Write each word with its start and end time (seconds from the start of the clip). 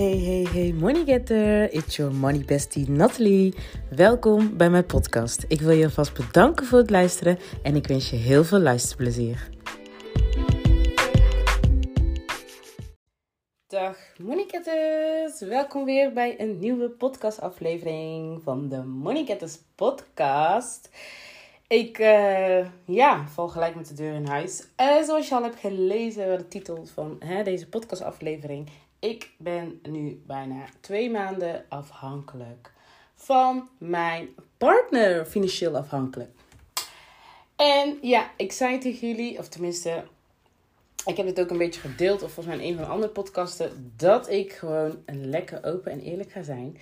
Hey, 0.00 0.18
hey, 0.18 0.46
hey, 0.52 0.72
money 0.72 1.04
getter. 1.04 1.72
It's 1.72 1.96
your 1.96 2.14
money 2.14 2.44
bestie 2.44 2.90
Natalie. 2.90 3.54
Welkom 3.90 4.56
bij 4.56 4.70
mijn 4.70 4.86
podcast. 4.86 5.44
Ik 5.48 5.60
wil 5.60 5.70
je 5.70 5.84
alvast 5.84 6.14
bedanken 6.14 6.66
voor 6.66 6.78
het 6.78 6.90
luisteren 6.90 7.38
en 7.62 7.76
ik 7.76 7.86
wens 7.86 8.10
je 8.10 8.16
heel 8.16 8.44
veel 8.44 8.58
luisterplezier. 8.58 9.48
Dag 13.66 13.96
money 14.18 14.44
getters. 14.48 15.40
Welkom 15.40 15.84
weer 15.84 16.12
bij 16.12 16.40
een 16.40 16.58
nieuwe 16.58 16.88
podcastaflevering 16.88 18.42
van 18.42 18.68
de 18.68 18.82
Money 18.82 19.24
Getters 19.24 19.58
podcast. 19.74 20.90
Ik 21.66 21.98
uh, 21.98 22.66
ja, 22.84 23.26
val 23.28 23.48
gelijk 23.48 23.74
met 23.74 23.88
de 23.88 23.94
deur 23.94 24.14
in 24.14 24.26
huis. 24.26 24.66
Uh, 24.80 25.02
zoals 25.02 25.28
je 25.28 25.34
al 25.34 25.42
hebt 25.42 25.60
gelezen, 25.60 26.38
de 26.38 26.48
titel 26.48 26.86
van 26.86 27.16
hè, 27.18 27.42
deze 27.42 27.68
podcastaflevering 27.68 28.68
ik 29.00 29.30
ben 29.36 29.80
nu 29.82 30.22
bijna 30.26 30.64
twee 30.80 31.10
maanden 31.10 31.64
afhankelijk 31.68 32.72
van 33.14 33.68
mijn 33.78 34.28
partner, 34.56 35.24
financieel 35.24 35.76
afhankelijk. 35.76 36.30
En 37.56 37.98
ja, 38.02 38.30
ik 38.36 38.52
zei 38.52 38.78
tegen 38.78 39.08
jullie, 39.08 39.38
of 39.38 39.48
tenminste, 39.48 40.04
ik 41.06 41.16
heb 41.16 41.26
het 41.26 41.40
ook 41.40 41.50
een 41.50 41.58
beetje 41.58 41.80
gedeeld, 41.80 42.22
of 42.22 42.32
volgens 42.32 42.56
mij 42.56 42.64
in 42.64 42.70
een 42.70 42.76
van 42.78 42.84
de 42.84 42.90
andere 42.90 43.12
podcasten, 43.12 43.92
dat 43.96 44.30
ik 44.30 44.52
gewoon 44.52 45.02
een 45.06 45.30
lekker 45.30 45.64
open 45.64 45.92
en 45.92 46.00
eerlijk 46.00 46.32
ga 46.32 46.42
zijn. 46.42 46.78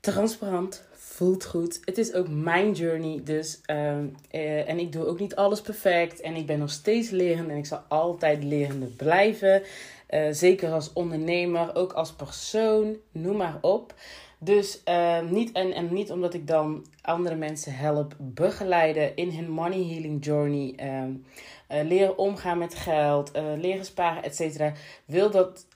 Transparant, 0.00 0.84
voelt 0.92 1.44
goed. 1.44 1.80
Het 1.84 1.98
is 1.98 2.12
ook 2.12 2.28
mijn 2.28 2.72
journey, 2.72 3.20
dus 3.24 3.60
ehm, 3.64 4.06
eh, 4.30 4.68
en 4.68 4.78
ik 4.78 4.92
doe 4.92 5.06
ook 5.06 5.20
niet 5.20 5.36
alles 5.36 5.60
perfect 5.60 6.20
en 6.20 6.34
ik 6.34 6.46
ben 6.46 6.58
nog 6.58 6.70
steeds 6.70 7.10
lerend 7.10 7.48
en 7.48 7.56
ik 7.56 7.66
zal 7.66 7.82
altijd 7.88 8.44
lerende 8.44 8.86
blijven. 8.86 9.62
Uh, 10.10 10.26
zeker 10.30 10.72
als 10.72 10.92
ondernemer, 10.92 11.74
ook 11.74 11.92
als 11.92 12.12
persoon, 12.12 12.96
noem 13.12 13.36
maar 13.36 13.58
op. 13.60 13.94
Dus 14.38 14.82
uh, 14.88 15.20
niet, 15.20 15.52
en, 15.52 15.72
en 15.72 15.92
niet 15.92 16.10
omdat 16.10 16.34
ik 16.34 16.46
dan 16.46 16.86
andere 17.02 17.34
mensen 17.34 17.76
help 17.76 18.14
begeleiden 18.18 19.16
in 19.16 19.30
hun 19.30 19.50
money 19.50 19.84
healing 19.84 20.24
journey. 20.24 20.74
Uh, 20.82 21.84
leren 21.88 22.18
omgaan 22.18 22.58
met 22.58 22.74
geld, 22.74 23.30
leren 23.58 23.84
sparen, 23.84 24.22
et 24.22 24.36
cetera. 24.36 24.72
Wil, 25.04 25.30
dat, 25.30 25.66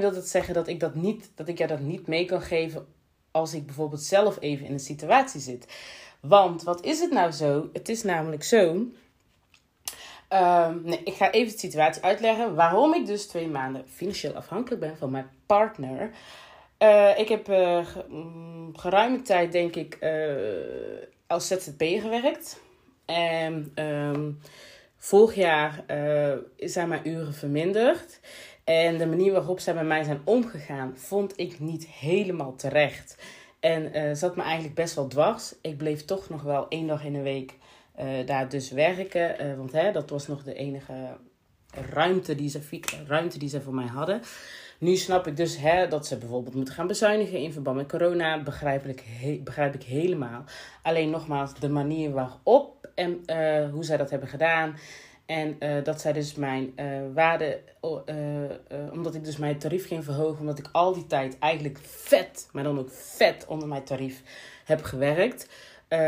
wil 0.00 0.12
dat 0.12 0.26
zeggen 0.26 0.54
dat 0.54 0.68
ik, 0.68 0.80
dat, 0.80 0.94
niet, 0.94 1.30
dat 1.34 1.48
ik 1.48 1.58
jou 1.58 1.70
dat 1.70 1.80
niet 1.80 2.06
mee 2.06 2.24
kan 2.24 2.42
geven 2.42 2.86
als 3.30 3.54
ik 3.54 3.66
bijvoorbeeld 3.66 4.02
zelf 4.02 4.36
even 4.40 4.66
in 4.66 4.72
een 4.72 4.80
situatie 4.80 5.40
zit? 5.40 5.66
Want 6.20 6.62
wat 6.62 6.84
is 6.84 7.00
het 7.00 7.10
nou 7.10 7.30
zo? 7.30 7.68
Het 7.72 7.88
is 7.88 8.02
namelijk 8.02 8.44
zo 8.44 8.86
Ehm, 10.30 10.80
nee, 10.82 11.00
ik 11.04 11.14
ga 11.14 11.30
even 11.30 11.52
de 11.52 11.58
situatie 11.58 12.02
uitleggen 12.02 12.54
waarom 12.54 12.94
ik 12.94 13.06
dus 13.06 13.26
twee 13.26 13.48
maanden 13.48 13.88
financieel 13.88 14.34
afhankelijk 14.34 14.80
ben 14.80 14.96
van 14.96 15.10
mijn 15.10 15.30
partner. 15.46 16.10
Uh, 16.78 17.18
ik 17.18 17.28
heb 17.28 17.48
uh, 17.48 17.86
geruime 18.72 19.22
tijd, 19.22 19.52
denk 19.52 19.76
ik, 19.76 19.98
uh, 20.00 20.34
als 21.26 21.46
ZZP 21.46 21.82
gewerkt. 21.82 22.60
En 23.04 23.72
um, 23.74 24.40
vorig 24.96 25.34
jaar 25.34 25.84
zijn 26.56 26.88
mijn 26.88 27.08
uren 27.08 27.34
verminderd. 27.34 28.20
En 28.64 28.98
de 28.98 29.06
manier 29.06 29.32
waarop 29.32 29.60
zij 29.60 29.74
met 29.74 29.86
mij 29.86 30.02
zijn 30.02 30.20
omgegaan, 30.24 30.92
vond 30.96 31.32
ik 31.38 31.60
niet 31.60 31.86
helemaal 31.86 32.54
terecht. 32.56 33.16
En 33.60 34.16
zat 34.16 34.36
me 34.36 34.42
eigenlijk 34.42 34.74
best 34.74 34.94
wel 34.94 35.08
dwars. 35.08 35.54
Ik 35.62 35.76
bleef 35.76 36.04
toch 36.04 36.28
nog 36.28 36.42
wel 36.42 36.68
één 36.68 36.86
dag 36.86 37.04
in 37.04 37.12
de 37.12 37.22
week 37.22 37.54
uh, 38.00 38.26
daar 38.26 38.48
dus 38.48 38.70
werken. 38.70 39.46
Uh, 39.46 39.56
want 39.56 39.72
hè, 39.72 39.92
dat 39.92 40.10
was 40.10 40.26
nog 40.26 40.42
de 40.42 40.54
enige 40.54 40.92
ruimte 41.90 42.34
die, 42.34 42.48
ze, 42.48 42.60
ruimte 43.06 43.38
die 43.38 43.48
ze 43.48 43.60
voor 43.60 43.74
mij 43.74 43.86
hadden. 43.86 44.20
Nu 44.78 44.96
snap 44.96 45.26
ik 45.26 45.36
dus 45.36 45.56
hè, 45.56 45.88
dat 45.88 46.06
ze 46.06 46.16
bijvoorbeeld 46.16 46.54
moeten 46.54 46.74
gaan 46.74 46.86
bezuinigen 46.86 47.38
in 47.38 47.52
verband 47.52 47.76
met 47.76 47.88
corona. 47.88 48.42
Begrijp 48.42 48.86
ik, 48.86 49.04
begrijp 49.44 49.74
ik 49.74 49.82
helemaal. 49.82 50.44
Alleen 50.82 51.10
nogmaals, 51.10 51.54
de 51.54 51.68
manier 51.68 52.10
waarop 52.10 52.88
en 52.94 53.22
uh, 53.26 53.70
hoe 53.70 53.84
zij 53.84 53.96
dat 53.96 54.10
hebben 54.10 54.28
gedaan. 54.28 54.76
En 55.26 55.58
dat 55.82 56.00
zij 56.00 56.12
dus 56.12 56.34
mijn 56.34 56.74
waarde, 57.14 57.60
omdat 58.92 59.14
ik 59.14 59.24
dus 59.24 59.36
mijn 59.36 59.58
tarief 59.58 59.86
ging 59.86 60.04
verhogen, 60.04 60.40
omdat 60.40 60.58
ik 60.58 60.68
al 60.72 60.94
die 60.94 61.06
tijd 61.06 61.38
eigenlijk 61.38 61.78
vet, 61.82 62.48
maar 62.52 62.62
dan 62.62 62.78
ook 62.78 62.90
vet 62.90 63.44
onder 63.46 63.68
mijn 63.68 63.84
tarief 63.84 64.22
heb 64.64 64.82
gewerkt. 64.82 65.48
Uh, 65.92 65.98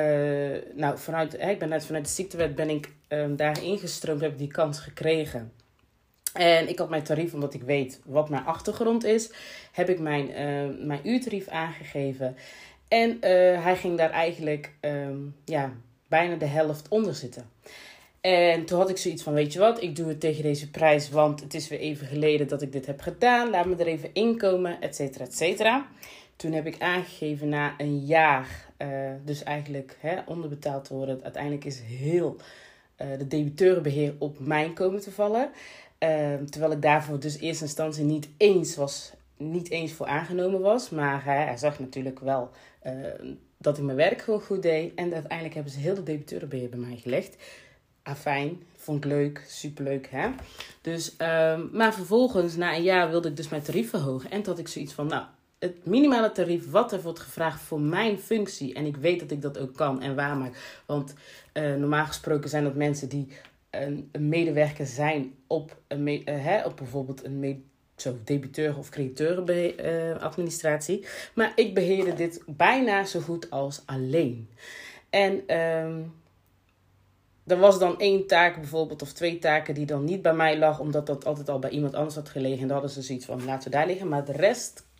nou, 0.74 0.98
vanuit, 0.98 1.36
hè, 1.38 1.50
ik 1.50 1.58
ben 1.58 1.68
net 1.68 1.86
vanuit 1.86 2.04
de 2.04 2.10
ziektewet 2.10 2.54
ben 2.54 2.70
ik 2.70 2.90
um, 3.08 3.36
daar 3.36 3.62
ingestroomd, 3.62 4.20
heb 4.20 4.32
ik 4.32 4.38
die 4.38 4.52
kans 4.52 4.78
gekregen. 4.78 5.52
En 6.32 6.68
ik 6.68 6.78
had 6.78 6.90
mijn 6.90 7.02
tarief, 7.02 7.34
omdat 7.34 7.54
ik 7.54 7.62
weet 7.62 8.00
wat 8.04 8.28
mijn 8.28 8.44
achtergrond 8.44 9.04
is, 9.04 9.30
heb 9.72 9.88
ik 9.88 9.98
mijn, 9.98 10.30
uh, 10.30 10.86
mijn 10.86 11.00
uurtarief 11.08 11.48
aangegeven. 11.48 12.36
En 12.88 13.10
uh, 13.10 13.20
hij 13.64 13.76
ging 13.76 13.98
daar 13.98 14.10
eigenlijk 14.10 14.72
um, 14.80 15.34
ja, 15.44 15.72
bijna 16.08 16.36
de 16.36 16.46
helft 16.46 16.88
onder 16.88 17.14
zitten. 17.14 17.50
En 18.20 18.64
toen 18.64 18.78
had 18.78 18.90
ik 18.90 18.96
zoiets 18.96 19.22
van, 19.22 19.32
weet 19.32 19.52
je 19.52 19.58
wat, 19.58 19.82
ik 19.82 19.96
doe 19.96 20.08
het 20.08 20.20
tegen 20.20 20.42
deze 20.42 20.70
prijs, 20.70 21.10
want 21.10 21.40
het 21.40 21.54
is 21.54 21.68
weer 21.68 21.78
even 21.78 22.06
geleden 22.06 22.48
dat 22.48 22.62
ik 22.62 22.72
dit 22.72 22.86
heb 22.86 23.00
gedaan. 23.00 23.50
Laat 23.50 23.66
me 23.66 23.76
er 23.76 23.86
even 23.86 24.10
inkomen, 24.12 24.80
et 24.80 24.96
cetera, 24.96 25.24
et 25.24 25.36
cetera. 25.36 25.86
Toen 26.36 26.52
heb 26.52 26.66
ik 26.66 26.76
aangegeven 26.78 27.48
na 27.48 27.74
een 27.78 27.98
jaar, 27.98 28.71
uh, 28.82 28.88
dus 29.24 29.42
eigenlijk 29.42 29.96
hè, 30.00 30.20
onderbetaald 30.26 30.84
te 30.84 30.94
worden. 30.94 31.22
Uiteindelijk 31.22 31.64
is 31.64 31.80
heel 31.80 32.36
uh, 33.00 33.18
de 33.18 33.26
debiteurenbeheer 33.26 34.14
op 34.18 34.38
mijn 34.38 34.74
komen 34.74 35.00
te 35.00 35.10
vallen. 35.10 35.50
Uh, 35.98 36.34
terwijl 36.50 36.72
ik 36.72 36.82
daarvoor 36.82 37.20
dus 37.20 37.36
in 37.36 37.42
eerste 37.42 37.64
instantie 37.64 38.04
niet 38.04 38.28
eens, 38.36 38.76
was, 38.76 39.12
niet 39.36 39.70
eens 39.70 39.92
voor 39.92 40.06
aangenomen 40.06 40.60
was. 40.60 40.90
Maar 40.90 41.24
hij 41.24 41.56
zag 41.56 41.78
natuurlijk 41.78 42.20
wel 42.20 42.50
dat 43.58 43.78
ik 43.78 43.84
mijn 43.84 43.96
werk 43.96 44.22
gewoon 44.22 44.40
goed 44.40 44.62
deed. 44.62 44.94
En 44.94 45.12
uiteindelijk 45.12 45.54
hebben 45.54 45.72
ze 45.72 45.78
heel 45.78 45.94
de 45.94 46.02
debiteurenbeheer 46.02 46.68
bij 46.68 46.78
mij 46.78 46.96
gelegd. 46.96 47.36
Afijn, 48.02 48.62
vond 48.76 49.04
ik 49.04 49.10
leuk, 49.10 49.44
superleuk 49.46 50.08
hè. 50.10 50.30
Dus, 50.80 51.16
ehm, 51.16 51.66
maar 51.72 51.94
vervolgens, 51.94 52.56
na 52.56 52.74
een 52.74 52.82
jaar 52.82 53.10
wilde 53.10 53.28
ik 53.28 53.36
dus 53.36 53.48
mijn 53.48 53.62
tarief 53.62 53.90
verhogen. 53.90 54.30
En 54.30 54.44
had 54.44 54.58
ik 54.58 54.68
zoiets 54.68 54.92
van, 54.92 55.06
nou, 55.06 55.24
het 55.62 55.86
minimale 55.86 56.32
tarief 56.32 56.70
wat 56.70 56.92
er 56.92 57.02
wordt 57.02 57.18
gevraagd 57.18 57.60
voor 57.60 57.80
mijn 57.80 58.18
functie. 58.18 58.74
En 58.74 58.86
ik 58.86 58.96
weet 58.96 59.20
dat 59.20 59.30
ik 59.30 59.42
dat 59.42 59.58
ook 59.58 59.76
kan 59.76 60.02
en 60.02 60.14
waarmaak. 60.14 60.82
Want 60.86 61.14
uh, 61.52 61.74
normaal 61.74 62.06
gesproken 62.06 62.50
zijn 62.50 62.64
dat 62.64 62.74
mensen 62.74 63.08
die 63.08 63.28
een, 63.70 64.08
een 64.12 64.28
medewerker 64.28 64.86
zijn 64.86 65.34
op, 65.46 65.76
een 65.88 66.08
uh, 66.08 66.22
hè, 66.24 66.64
op 66.64 66.76
bijvoorbeeld 66.76 67.24
een 67.24 67.64
zo, 67.96 68.16
debiteur 68.24 68.78
of 68.78 68.88
crediteurenadministratie. 68.88 71.00
Uh, 71.00 71.06
maar 71.34 71.52
ik 71.54 71.74
beheerde 71.74 72.14
dit 72.14 72.42
bijna 72.46 73.04
zo 73.04 73.20
goed 73.20 73.50
als 73.50 73.82
alleen. 73.86 74.48
En 75.10 75.58
um, 75.58 76.12
er 77.46 77.58
was 77.58 77.78
dan 77.78 77.98
één 77.98 78.26
taak 78.26 78.54
bijvoorbeeld 78.54 79.02
of 79.02 79.12
twee 79.12 79.38
taken 79.38 79.74
die 79.74 79.86
dan 79.86 80.04
niet 80.04 80.22
bij 80.22 80.34
mij 80.34 80.58
lag, 80.58 80.80
omdat 80.80 81.06
dat 81.06 81.24
altijd 81.24 81.48
al 81.48 81.58
bij 81.58 81.70
iemand 81.70 81.94
anders 81.94 82.14
had 82.14 82.28
gelegen. 82.28 82.60
En 82.60 82.66
dan 82.66 82.76
hadden 82.76 82.90
ze 82.90 83.02
zoiets 83.02 83.24
van 83.24 83.44
laten 83.44 83.70
we 83.70 83.76
daar 83.76 83.86
liggen. 83.86 84.08
Maar 84.08 84.24
de 84.24 84.32
rest 84.32 84.90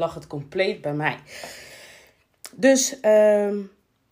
lag 0.00 0.14
het 0.14 0.26
compleet 0.26 0.80
bij 0.80 0.94
mij. 0.94 1.18
Dus 2.54 2.96
uh, 3.02 3.54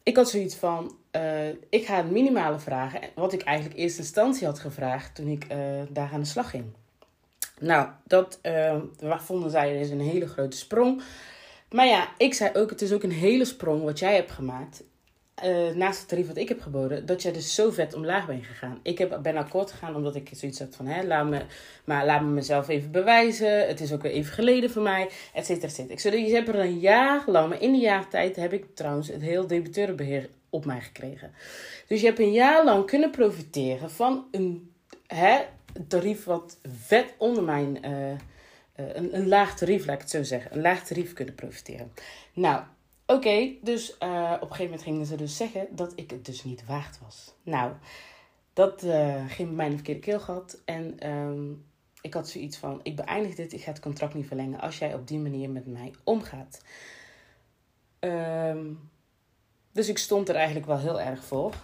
ik 0.03 0.17
had 0.17 0.31
zoiets 0.31 0.55
van, 0.55 0.97
uh, 1.13 1.49
ik 1.49 1.87
ga 1.87 1.97
het 1.97 2.11
minimale 2.11 2.59
vragen. 2.59 3.01
Wat 3.15 3.33
ik 3.33 3.43
eigenlijk 3.43 3.79
eerste 3.79 4.01
instantie 4.01 4.47
had 4.47 4.59
gevraagd 4.59 5.15
toen 5.15 5.29
ik 5.29 5.45
uh, 5.53 5.59
daar 5.89 6.11
aan 6.13 6.21
de 6.21 6.27
slag 6.27 6.51
ging. 6.51 6.65
Nou, 7.61 7.89
dat 8.05 8.39
uh, 8.43 8.77
vonden 9.01 9.51
zij 9.51 9.81
is 9.81 9.91
een 9.91 10.01
hele 10.01 10.29
grote 10.29 10.57
sprong. 10.57 11.03
Maar 11.71 11.87
ja, 11.87 12.09
ik 12.17 12.35
zei 12.35 12.51
ook, 12.55 12.71
het 12.71 12.83
is 12.83 12.93
ook 12.93 13.03
een 13.03 13.13
hele 13.13 13.45
sprong 13.45 13.83
wat 13.83 13.99
jij 13.99 14.15
hebt 14.15 14.31
gemaakt 14.31 14.83
uh, 15.45 15.75
naast 15.75 15.99
het 15.99 16.09
tarief 16.09 16.27
wat 16.27 16.37
ik 16.37 16.49
heb 16.49 16.61
geboden, 16.61 17.07
dat 17.07 17.23
jij 17.23 17.33
dus 17.33 17.55
zo 17.55 17.71
vet 17.71 17.95
omlaag 17.95 18.27
bent 18.27 18.47
gegaan. 18.47 18.79
Ik 18.83 18.99
heb, 18.99 19.19
ben 19.23 19.37
akkoord 19.37 19.71
gegaan 19.71 19.97
omdat 19.97 20.15
ik 20.15 20.31
zoiets 20.33 20.59
had 20.59 20.77
van, 20.77 20.87
hè, 20.87 21.03
laat 21.07 21.27
me, 21.27 21.41
maar 21.85 22.07
laat 22.07 22.23
me 22.23 22.29
mezelf 22.29 22.69
even 22.69 22.91
bewijzen. 22.91 23.67
Het 23.67 23.81
is 23.81 23.93
ook 23.93 24.03
weer 24.03 24.13
even 24.13 24.33
geleden 24.33 24.71
voor 24.71 24.83
mij, 24.83 25.09
et 25.35 25.47
cetera, 25.47 25.67
et 25.67 25.75
cetera. 25.75 25.93
Ik 25.93 26.01
zei, 26.01 26.27
je 26.27 26.35
hebt 26.35 26.49
er 26.49 26.59
een 26.59 26.79
jaar 26.79 27.23
lang, 27.27 27.49
maar 27.49 27.63
in 27.63 27.73
die 27.73 27.81
jaar 27.81 28.09
tijd 28.09 28.37
heb 28.37 28.53
ik 28.53 28.65
trouwens 28.75 29.09
het 29.09 29.23
heel 29.23 29.47
debiteurenbeheer 29.47 30.29
op 30.51 30.65
mij 30.65 30.81
gekregen. 30.81 31.33
Dus 31.87 32.01
je 32.01 32.07
hebt 32.07 32.19
een 32.19 32.33
jaar 32.33 32.65
lang 32.65 32.87
kunnen 32.87 33.11
profiteren 33.11 33.91
van 33.91 34.27
een 34.31 34.73
hè, 35.07 35.39
tarief 35.89 36.25
wat 36.25 36.59
vet 36.85 37.15
onder 37.19 37.43
mijn, 37.43 37.79
uh, 37.85 38.11
uh, 38.11 38.17
een, 38.77 39.17
een 39.17 39.29
laag 39.29 39.57
tarief, 39.57 39.87
laat 39.87 39.95
ik 39.95 40.01
het 40.01 40.11
zo 40.11 40.23
zeggen. 40.23 40.55
Een 40.55 40.61
laag 40.61 40.85
tarief 40.85 41.13
kunnen 41.13 41.35
profiteren. 41.35 41.93
Nou, 42.33 42.63
Oké, 43.11 43.53
dus 43.63 43.97
uh, 44.03 44.33
op 44.35 44.41
een 44.41 44.57
gegeven 44.57 44.65
moment 44.65 44.83
gingen 44.83 45.07
ze 45.07 45.17
dus 45.17 45.37
zeggen 45.37 45.67
dat 45.71 45.93
ik 45.95 46.11
het 46.11 46.25
dus 46.25 46.45
niet 46.45 46.67
waard 46.67 46.99
was. 47.03 47.35
Nou, 47.43 47.73
dat 48.53 48.83
uh, 48.83 49.25
ging 49.29 49.49
bij 49.49 49.57
mij 49.57 49.67
een 49.67 49.75
verkeerde 49.75 50.01
keel 50.01 50.21
gehad. 50.21 50.63
En 50.65 51.11
um, 51.11 51.67
ik 52.01 52.15
had 52.15 52.29
zoiets 52.29 52.57
van, 52.57 52.81
ik 52.83 52.97
beëindig 52.97 53.35
dit, 53.35 53.53
ik 53.53 53.63
ga 53.63 53.71
het 53.71 53.81
contract 53.81 54.15
niet 54.15 54.27
verlengen 54.27 54.61
als 54.61 54.79
jij 54.79 54.95
op 54.95 55.09
die 55.09 55.19
manier 55.19 55.51
met 55.51 55.67
mij 55.67 55.95
omgaat. 56.05 56.63
Um, 58.01 58.91
dus 59.73 59.89
ik 59.89 59.99
stond 59.99 60.29
er 60.29 60.35
eigenlijk 60.35 60.67
wel 60.67 60.79
heel 60.79 61.01
erg 61.01 61.25
voor. 61.25 61.55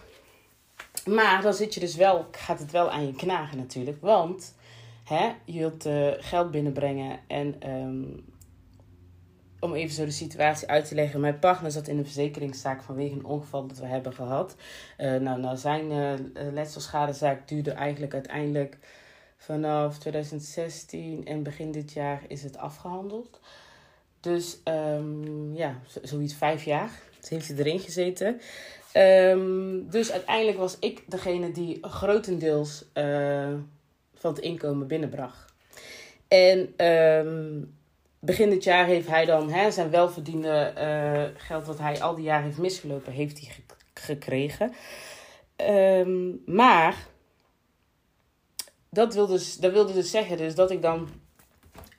Maar 1.05 1.41
dan 1.41 1.53
zit 1.53 1.73
je 1.73 1.79
dus 1.79 1.95
wel, 1.95 2.27
gaat 2.31 2.59
het 2.59 2.71
wel 2.71 2.89
aan 2.89 3.05
je 3.05 3.13
knagen 3.13 3.57
natuurlijk. 3.57 4.01
Want 4.01 4.55
hè, 5.03 5.31
je 5.45 5.59
wilt 5.59 5.85
uh, 5.85 6.11
geld 6.17 6.51
binnenbrengen. 6.51 7.19
En 7.27 7.61
ehm, 7.61 8.03
om 9.65 9.73
even 9.73 9.95
zo 9.95 10.05
de 10.05 10.11
situatie 10.11 10.67
uit 10.67 10.87
te 10.87 10.95
leggen. 10.95 11.19
Mijn 11.19 11.39
partner 11.39 11.71
zat 11.71 11.87
in 11.87 11.97
een 11.97 12.03
verzekeringszaak 12.03 12.83
vanwege 12.83 13.13
een 13.13 13.25
ongeval 13.25 13.67
dat 13.67 13.77
we 13.77 13.85
hebben 13.85 14.13
gehad. 14.13 14.55
Uh, 14.97 15.15
nou, 15.15 15.39
nou, 15.39 15.57
zijn 15.57 15.91
uh, 15.91 16.13
letselschadezaak 16.53 17.47
duurde 17.47 17.71
eigenlijk 17.71 18.13
uiteindelijk 18.13 18.77
vanaf 19.37 19.97
2016 19.97 21.25
en 21.25 21.43
begin 21.43 21.71
dit 21.71 21.93
jaar 21.93 22.21
is 22.27 22.43
het 22.43 22.57
afgehandeld. 22.57 23.39
Dus 24.19 24.57
um, 24.63 25.55
ja, 25.55 25.79
zoiets 26.01 26.33
vijf 26.33 26.63
jaar. 26.63 26.89
Ze 27.19 27.33
heeft 27.33 27.47
hij 27.47 27.57
erin 27.57 27.79
gezeten. 27.79 28.41
Um, 28.93 29.89
dus 29.89 30.11
uiteindelijk 30.11 30.57
was 30.57 30.77
ik 30.79 31.03
degene 31.07 31.51
die 31.51 31.77
grotendeels 31.81 32.85
van 34.13 34.31
het 34.31 34.39
inkomen 34.39 34.87
binnenbracht. 34.87 35.53
En 36.27 36.85
um, 36.87 37.75
begin 38.25 38.49
dit 38.49 38.63
jaar 38.63 38.85
heeft 38.85 39.07
hij 39.07 39.25
dan 39.25 39.51
hè, 39.51 39.71
zijn 39.71 39.89
welverdiende 39.89 40.73
uh, 40.77 41.41
geld 41.41 41.65
wat 41.65 41.79
hij 41.79 42.01
al 42.01 42.15
die 42.15 42.23
jaren 42.23 42.45
heeft 42.45 42.57
misgelopen, 42.57 43.13
heeft 43.13 43.39
hij 43.39 43.49
gekregen. 43.93 44.73
Um, 45.57 46.41
maar 46.45 47.07
dat 48.89 49.13
wilde, 49.13 49.33
dus, 49.33 49.57
dat 49.57 49.71
wilde 49.71 49.93
dus 49.93 50.11
zeggen 50.11 50.37
dus 50.37 50.55
dat 50.55 50.71
ik 50.71 50.81
dan 50.81 51.07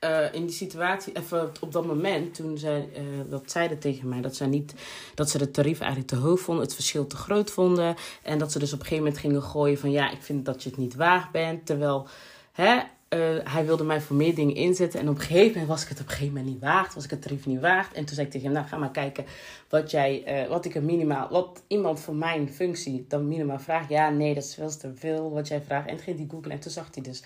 uh, 0.03 0.33
in 0.33 0.45
die 0.45 0.55
situatie, 0.55 1.17
even 1.17 1.51
op 1.61 1.71
dat 1.71 1.85
moment, 1.85 2.33
toen 2.33 2.57
zij 2.57 2.89
dat 3.29 3.51
zeiden 3.51 3.79
tegen 3.79 4.09
mij, 4.09 4.21
dat, 4.21 4.35
zij 4.35 4.47
niet, 4.47 4.73
dat 5.15 5.29
ze 5.29 5.37
de 5.37 5.51
tarief 5.51 5.79
eigenlijk 5.79 6.09
te 6.09 6.15
hoog 6.15 6.39
vonden, 6.39 6.63
het 6.63 6.73
verschil 6.73 7.07
te 7.07 7.15
groot 7.15 7.51
vonden. 7.51 7.95
En 8.23 8.37
dat 8.37 8.51
ze 8.51 8.59
dus 8.59 8.73
op 8.73 8.79
een 8.79 8.85
gegeven 8.85 9.03
moment 9.03 9.21
gingen 9.21 9.43
gooien 9.43 9.77
van 9.77 9.91
ja, 9.91 10.11
ik 10.11 10.21
vind 10.21 10.45
dat 10.45 10.63
je 10.63 10.69
het 10.69 10.77
niet 10.77 10.95
waard 10.95 11.31
bent. 11.31 11.65
Terwijl 11.65 12.07
hè, 12.51 12.79
uh, 13.09 13.37
hij 13.43 13.65
wilde 13.65 13.83
mij 13.83 14.01
voor 14.01 14.15
meer 14.15 14.35
dingen 14.35 14.55
inzetten. 14.55 14.99
En 14.99 15.09
op 15.09 15.15
een 15.15 15.21
gegeven 15.21 15.51
moment 15.51 15.67
was 15.67 15.83
ik 15.83 15.89
het 15.89 15.99
op 15.99 16.05
een 16.05 16.11
gegeven 16.11 16.33
moment 16.33 16.53
niet 16.53 16.61
waard. 16.61 16.93
Was 16.93 17.03
ik 17.03 17.09
het 17.09 17.21
tarief 17.21 17.45
niet 17.45 17.59
waard. 17.59 17.93
En 17.93 18.05
toen 18.05 18.15
zei 18.15 18.25
ik 18.25 18.31
tegen 18.31 18.47
hem, 18.47 18.55
nou 18.57 18.67
ga 18.67 18.77
maar 18.77 18.91
kijken 18.91 19.25
wat, 19.69 19.91
jij, 19.91 20.43
uh, 20.43 20.49
wat 20.49 20.65
ik 20.65 20.75
er 20.75 20.83
minimaal, 20.83 21.29
wat 21.29 21.63
iemand 21.67 21.99
voor 21.99 22.15
mijn 22.15 22.49
functie 22.49 23.05
dan 23.07 23.27
minimaal 23.27 23.59
vraagt. 23.59 23.89
Ja, 23.89 24.09
nee, 24.09 24.33
dat 24.33 24.43
is 24.43 24.53
veel 24.53 24.77
te 24.77 24.95
veel 24.95 25.31
wat 25.31 25.47
jij 25.47 25.61
vraagt. 25.61 25.87
En 25.87 25.95
toen 25.95 26.03
ging 26.03 26.17
hij 26.17 26.27
googlen 26.29 26.51
en 26.51 26.59
toen 26.59 26.71
zag 26.71 26.89
hij 26.93 27.03
dus 27.03 27.23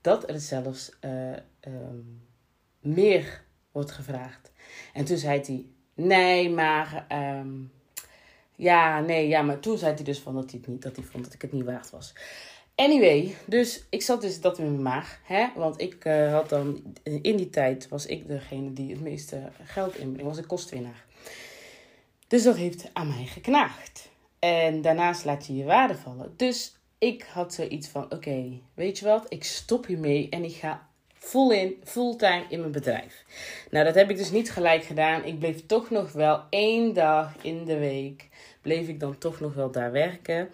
dat 0.00 0.30
er 0.30 0.40
zelfs 0.40 0.92
uh, 1.00 1.36
um, 1.66 2.22
meer 2.80 3.42
wordt 3.72 3.90
gevraagd. 3.90 4.52
En 4.92 5.04
toen 5.04 5.16
zei 5.16 5.40
hij, 5.40 5.66
nee, 5.94 6.50
maar... 6.50 7.06
Um, 7.12 7.70
ja, 8.58 9.00
nee, 9.00 9.28
ja, 9.28 9.42
maar 9.42 9.60
toen 9.60 9.78
zei 9.78 9.94
hij 9.94 10.04
dus 10.04 10.18
van 10.18 10.34
dat 10.34 10.50
hij, 10.50 10.60
het 10.60 10.68
niet, 10.68 10.82
dat 10.82 10.96
hij 10.96 11.04
vond 11.04 11.24
dat 11.24 11.34
ik 11.34 11.42
het 11.42 11.52
niet 11.52 11.64
waard 11.64 11.90
was. 11.90 12.14
Anyway, 12.78 13.34
dus 13.44 13.84
ik 13.88 14.02
zat 14.02 14.20
dus 14.20 14.40
dat 14.40 14.58
in 14.58 14.64
mijn 14.64 14.82
maag. 14.82 15.20
Hè? 15.24 15.46
Want 15.54 15.80
ik 15.80 16.04
uh, 16.04 16.32
had 16.32 16.48
dan, 16.48 16.82
in 17.02 17.36
die 17.36 17.50
tijd 17.50 17.88
was 17.88 18.06
ik 18.06 18.28
degene 18.28 18.72
die 18.72 18.90
het 18.90 19.00
meeste 19.00 19.42
geld 19.64 19.96
inbreng. 19.96 20.28
Was 20.28 20.38
ik 20.38 20.46
kostwinnaar. 20.46 21.04
Dus 22.28 22.42
dat 22.42 22.56
heeft 22.56 22.90
aan 22.92 23.08
mij 23.08 23.26
geknaagd. 23.26 24.08
En 24.38 24.82
daarnaast 24.82 25.24
laat 25.24 25.46
je 25.46 25.56
je 25.56 25.64
waarde 25.64 25.94
vallen. 25.94 26.34
Dus 26.36 26.76
ik 26.98 27.22
had 27.32 27.54
zoiets 27.54 27.88
van, 27.88 28.12
oké, 28.12 28.60
weet 28.74 28.98
je 28.98 29.04
wat? 29.04 29.26
Ik 29.28 29.44
stop 29.44 29.86
hiermee 29.86 30.28
en 30.30 30.44
ik 30.44 30.54
ga 30.54 30.88
full 31.12 31.56
in, 31.56 31.80
fulltime 31.84 32.44
in 32.48 32.60
mijn 32.60 32.72
bedrijf. 32.72 33.24
Nou, 33.70 33.84
dat 33.84 33.94
heb 33.94 34.10
ik 34.10 34.16
dus 34.16 34.30
niet 34.30 34.50
gelijk 34.50 34.84
gedaan. 34.84 35.24
Ik 35.24 35.38
bleef 35.38 35.66
toch 35.66 35.90
nog 35.90 36.12
wel 36.12 36.42
één 36.50 36.94
dag 36.94 37.32
in 37.42 37.64
de 37.64 37.78
week, 37.78 38.28
bleef 38.62 38.88
ik 38.88 39.00
dan 39.00 39.18
toch 39.18 39.40
nog 39.40 39.54
wel 39.54 39.70
daar 39.70 39.92
werken. 39.92 40.48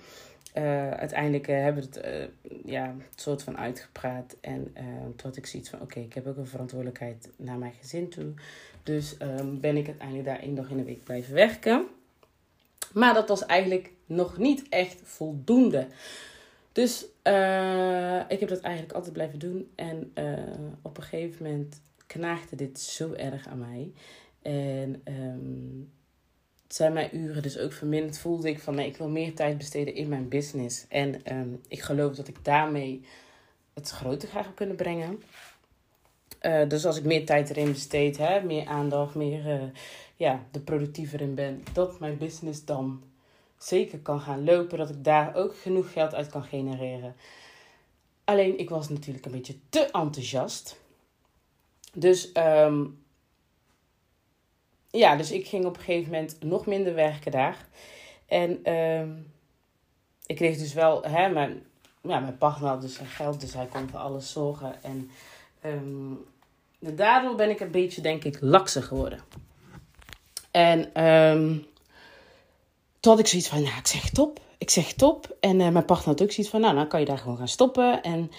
Uh, 0.55 0.91
uiteindelijk 0.91 1.49
uh, 1.49 1.57
hebben 1.57 1.83
we 1.83 1.89
het 1.99 2.07
uh, 2.07 2.73
ja, 2.73 2.95
soort 3.15 3.43
van 3.43 3.57
uitgepraat. 3.59 4.37
En 4.41 4.75
had 5.23 5.37
ik 5.37 5.47
zoiets 5.47 5.69
van: 5.71 5.81
oké, 5.81 6.01
ik 6.01 6.15
heb 6.15 6.27
ook 6.27 6.37
een 6.37 6.47
verantwoordelijkheid 6.47 7.31
naar 7.37 7.59
mijn 7.59 7.73
gezin 7.81 8.09
toe. 8.09 8.33
Dus 8.83 9.17
um, 9.23 9.61
ben 9.61 9.77
ik 9.77 9.87
uiteindelijk 9.87 10.27
daar 10.27 10.41
één 10.41 10.55
dag 10.55 10.71
in 10.71 10.77
de 10.77 10.85
week 10.85 11.05
blijven 11.05 11.35
werken. 11.35 11.87
Maar 12.93 13.15
dat 13.15 13.29
was 13.29 13.47
eigenlijk 13.47 13.91
nog 14.07 14.39
niet 14.39 14.69
echt 14.69 15.01
voldoende. 15.03 15.87
Dus 16.73 17.03
ik 18.29 18.41
heb 18.41 18.49
dat 18.49 18.61
eigenlijk 18.61 18.95
altijd 18.95 19.13
blijven 19.13 19.39
doen. 19.39 19.71
En 19.75 20.13
op 20.83 20.97
een 20.97 21.03
gegeven 21.03 21.45
moment 21.45 21.81
knaagde 22.07 22.57
dit 22.57 22.81
zo 22.81 23.13
erg 23.13 23.47
aan 23.47 23.59
mij. 23.59 23.93
En 24.43 25.03
um, 25.05 25.93
zijn 26.75 26.93
mijn 26.93 27.17
uren 27.17 27.43
dus 27.43 27.59
ook 27.59 27.73
verminderd. 27.73 28.19
Voelde 28.19 28.49
ik 28.49 28.61
van 28.61 28.75
nee, 28.75 28.87
ik 28.87 28.97
wil 28.97 29.09
meer 29.09 29.35
tijd 29.35 29.59
besteden 29.59 29.95
in 29.95 30.09
mijn 30.09 30.29
business. 30.29 30.85
En 30.89 31.37
um, 31.37 31.61
ik 31.69 31.81
geloof 31.81 32.15
dat 32.15 32.29
ik 32.29 32.45
daarmee 32.45 33.05
het 33.75 33.91
groter 33.91 34.29
ga 34.29 34.43
kunnen 34.55 34.77
brengen. 34.77 35.23
Uh, 36.43 36.69
dus 36.69 36.87
als 36.87 36.97
ik 36.97 37.05
meer 37.05 37.27
tijd 37.27 37.51
erin 37.51 37.73
besteed, 37.73 38.17
hè, 38.17 38.43
meer 38.43 38.67
aandacht, 38.67 39.15
meer 39.15 39.47
uh, 39.47 39.63
ja, 40.17 40.45
de 40.51 40.61
productiever 40.61 41.21
in 41.21 41.35
ben, 41.35 41.63
dat 41.73 42.01
mijn 42.01 42.19
business 42.19 42.65
dan 42.65 43.03
zeker 43.59 43.99
kan 43.99 44.21
gaan 44.21 44.45
lopen. 44.45 44.79
Dat 44.79 44.91
ik 44.91 45.05
daar 45.05 45.35
ook 45.35 45.57
genoeg 45.57 45.93
geld 45.93 46.15
uit 46.15 46.31
kan 46.31 46.45
genereren. 46.45 47.15
Alleen 48.25 48.59
ik 48.59 48.71
was 48.71 48.89
natuurlijk 48.89 49.27
een 49.27 49.33
beetje 49.33 49.57
te 49.69 49.81
enthousiast. 49.81 50.81
Dus 51.93 52.31
um, 52.37 53.04
ja, 54.99 55.17
dus 55.17 55.31
ik 55.31 55.47
ging 55.47 55.65
op 55.65 55.77
een 55.77 55.83
gegeven 55.83 56.13
moment 56.13 56.37
nog 56.43 56.67
minder 56.67 56.95
werken 56.95 57.33
daar. 57.33 57.57
En 58.27 58.61
uh, 58.65 59.17
ik 60.27 60.37
kreeg 60.37 60.59
dus 60.59 60.73
wel, 60.73 61.03
hè, 61.03 61.29
mijn, 61.29 61.63
ja, 62.03 62.19
mijn 62.19 62.39
partner 62.39 62.69
had 62.69 62.81
dus 62.81 62.95
zijn 62.95 63.09
geld, 63.09 63.41
dus 63.41 63.55
hij 63.55 63.67
kon 63.67 63.89
voor 63.89 64.01
alles 64.01 64.33
zorgen. 64.33 64.83
En 64.83 65.11
um, 65.65 66.25
daardoor 66.79 67.35
ben 67.35 67.51
ik 67.51 67.61
een 67.61 67.71
beetje, 67.71 68.01
denk 68.01 68.25
ik, 68.25 68.39
lakser 68.41 68.83
geworden. 68.83 69.21
En 70.51 71.05
um, 71.05 71.67
toen 73.01 73.13
had 73.13 73.19
ik 73.19 73.27
zoiets 73.27 73.49
van, 73.49 73.63
nou, 73.63 73.79
ik 73.79 73.87
zeg 73.87 74.11
top. 74.11 74.41
Ik 74.59 74.71
zeg 74.71 74.93
top. 74.93 75.37
En 75.41 75.61
uh, 75.61 75.69
mijn 75.69 75.85
partner 75.85 76.09
had 76.09 76.23
ook 76.23 76.33
zoiets 76.33 76.53
van, 76.53 76.61
nou, 76.61 76.75
dan 76.75 76.89
kan 76.89 77.01
je 77.01 77.07
daar 77.07 77.19
gewoon 77.19 77.37
gaan 77.37 77.49
stoppen. 77.49 78.03
En 78.03 78.31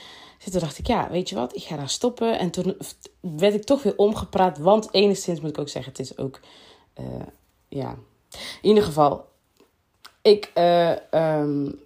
toen 0.51 0.59
dacht 0.59 0.77
ik, 0.77 0.87
ja, 0.87 1.09
weet 1.09 1.29
je 1.29 1.35
wat, 1.35 1.55
ik 1.55 1.63
ga 1.63 1.75
daar 1.75 1.89
stoppen. 1.89 2.39
En 2.39 2.51
toen 2.51 2.77
werd 3.19 3.53
ik 3.53 3.63
toch 3.63 3.83
weer 3.83 3.97
omgepraat. 3.97 4.57
Want 4.57 4.87
enigszins 4.91 5.39
moet 5.39 5.49
ik 5.49 5.57
ook 5.59 5.69
zeggen, 5.69 5.91
het 5.91 6.01
is 6.01 6.17
ook, 6.17 6.39
uh, 6.99 7.05
ja, 7.67 7.95
in 8.61 8.69
ieder 8.69 8.83
geval, 8.83 9.25
ik 10.21 10.51
uh, 10.55 10.91
um, 11.11 11.79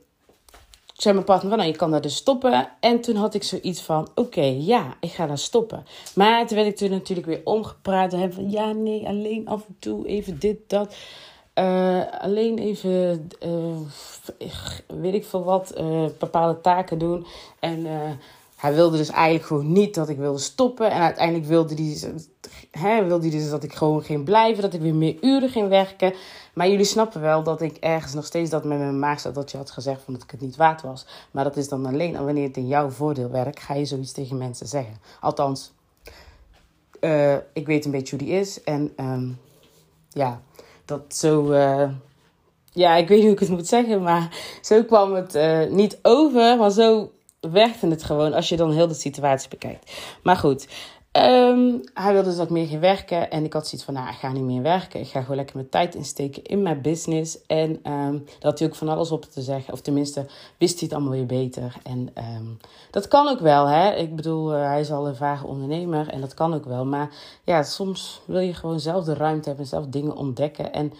zei 0.93 1.13
mijn 1.13 1.25
partner 1.25 1.57
nou, 1.57 1.69
je 1.69 1.75
kan 1.75 1.91
daar 1.91 2.01
dus 2.01 2.15
stoppen. 2.15 2.69
En 2.79 3.01
toen 3.01 3.15
had 3.15 3.33
ik 3.33 3.43
zoiets 3.43 3.81
van, 3.81 4.09
oké, 4.15 4.55
ja, 4.57 4.97
ik 4.99 5.11
ga 5.11 5.27
daar 5.27 5.37
stoppen. 5.37 5.85
Maar 6.15 6.47
toen 6.47 6.57
werd 6.57 6.69
ik 6.69 6.75
toen 6.75 6.89
natuurlijk 6.89 7.27
weer 7.27 7.41
omgepraat. 7.43 8.13
En 8.13 8.33
van, 8.33 8.49
ja, 8.49 8.71
nee, 8.71 9.07
alleen 9.07 9.47
af 9.47 9.65
en 9.67 9.75
toe 9.79 10.07
even 10.07 10.39
dit, 10.39 10.57
dat. 10.67 10.95
Uh, 11.55 12.03
alleen 12.19 12.57
even, 12.57 13.29
weet 14.87 15.13
ik 15.13 15.25
veel 15.25 15.43
wat, 15.43 15.73
bepaalde 16.19 16.61
taken 16.61 16.97
doen. 16.97 17.25
En 17.59 17.87
hij 18.59 18.73
wilde 18.73 18.97
dus 18.97 19.09
eigenlijk 19.09 19.45
gewoon 19.45 19.71
niet 19.71 19.95
dat 19.95 20.09
ik 20.09 20.17
wilde 20.17 20.39
stoppen. 20.39 20.91
En 20.91 21.01
uiteindelijk 21.01 21.47
wilde 21.47 21.73
hij, 21.75 22.13
hè, 22.71 23.05
wilde 23.05 23.29
hij 23.29 23.37
dus 23.37 23.49
dat 23.49 23.63
ik 23.63 23.73
gewoon 23.73 24.03
ging 24.03 24.23
blijven. 24.23 24.61
Dat 24.61 24.73
ik 24.73 24.81
weer 24.81 24.95
meer 24.95 25.17
uren 25.21 25.49
ging 25.49 25.67
werken. 25.67 26.13
Maar 26.53 26.69
jullie 26.69 26.85
snappen 26.85 27.21
wel 27.21 27.43
dat 27.43 27.61
ik 27.61 27.77
ergens 27.77 28.13
nog 28.13 28.25
steeds 28.25 28.49
dat 28.49 28.63
met 28.63 28.77
mijn 28.77 28.99
maag 28.99 29.19
zat. 29.19 29.35
Dat 29.35 29.51
je 29.51 29.57
had 29.57 29.71
gezegd 29.71 30.01
van 30.01 30.13
dat 30.13 30.23
ik 30.23 30.31
het 30.31 30.41
niet 30.41 30.55
waard 30.55 30.81
was. 30.81 31.05
Maar 31.31 31.43
dat 31.43 31.57
is 31.57 31.69
dan 31.69 31.85
alleen 31.85 32.25
wanneer 32.25 32.47
het 32.47 32.57
in 32.57 32.67
jouw 32.67 32.89
voordeel 32.89 33.29
werkt. 33.29 33.59
Ga 33.59 33.73
je 33.73 33.85
zoiets 33.85 34.11
tegen 34.11 34.37
mensen 34.37 34.67
zeggen. 34.67 34.93
Althans, 35.19 35.71
uh, 37.01 37.35
ik 37.53 37.65
weet 37.65 37.85
een 37.85 37.91
beetje 37.91 38.15
hoe 38.15 38.25
die 38.25 38.37
is. 38.37 38.63
En 38.63 38.91
um, 38.97 39.39
ja, 40.09 40.41
dat 40.85 41.15
zo... 41.15 41.51
Uh, 41.51 41.89
ja, 42.71 42.95
ik 42.95 43.07
weet 43.07 43.17
niet 43.17 43.25
hoe 43.25 43.35
ik 43.35 43.39
het 43.39 43.49
moet 43.49 43.67
zeggen. 43.67 44.01
Maar 44.01 44.37
zo 44.61 44.83
kwam 44.83 45.13
het 45.13 45.35
uh, 45.35 45.69
niet 45.69 45.99
over. 46.01 46.57
Maar 46.57 46.71
zo 46.71 47.11
werkte 47.39 47.87
het 47.87 48.03
gewoon 48.03 48.33
als 48.33 48.49
je 48.49 48.57
dan 48.57 48.71
heel 48.71 48.87
de 48.87 48.93
situatie 48.93 49.49
bekijkt. 49.49 49.91
Maar 50.23 50.35
goed, 50.35 50.67
um, 51.11 51.81
hij 51.93 52.13
wilde 52.13 52.29
dus 52.29 52.39
ik 52.39 52.49
meer 52.49 52.67
ging 52.67 52.81
werken. 52.81 53.31
En 53.31 53.43
ik 53.43 53.53
had 53.53 53.67
zoiets 53.67 53.85
van, 53.85 53.93
nou, 53.93 54.09
ik 54.09 54.15
ga 54.15 54.31
niet 54.31 54.43
meer 54.43 54.61
werken. 54.61 54.99
Ik 54.99 55.07
ga 55.07 55.21
gewoon 55.21 55.35
lekker 55.35 55.55
mijn 55.55 55.69
tijd 55.69 55.95
insteken 55.95 56.43
in 56.43 56.61
mijn 56.61 56.81
business. 56.81 57.45
En 57.45 57.91
um, 57.91 58.25
dat 58.25 58.43
had 58.43 58.59
hij 58.59 58.67
ook 58.67 58.75
van 58.75 58.89
alles 58.89 59.11
op 59.11 59.25
te 59.25 59.41
zeggen. 59.41 59.73
Of 59.73 59.81
tenminste, 59.81 60.25
wist 60.57 60.79
hij 60.79 60.87
het 60.87 60.93
allemaal 60.93 61.13
weer 61.13 61.25
beter. 61.25 61.75
En 61.83 62.09
um, 62.37 62.57
dat 62.91 63.07
kan 63.07 63.27
ook 63.27 63.39
wel, 63.39 63.67
hè. 63.67 63.95
Ik 63.95 64.15
bedoel, 64.15 64.53
uh, 64.53 64.65
hij 64.65 64.79
is 64.79 64.91
al 64.91 65.07
een 65.07 65.15
vage 65.15 65.47
ondernemer. 65.47 66.09
En 66.09 66.21
dat 66.21 66.33
kan 66.33 66.53
ook 66.53 66.65
wel. 66.65 66.85
Maar 66.85 67.09
ja, 67.43 67.63
soms 67.63 68.21
wil 68.25 68.39
je 68.39 68.53
gewoon 68.53 68.79
zelf 68.79 69.03
de 69.03 69.13
ruimte 69.13 69.47
hebben. 69.47 69.65
Zelf 69.65 69.85
dingen 69.85 70.15
ontdekken. 70.15 70.73
En 70.73 70.93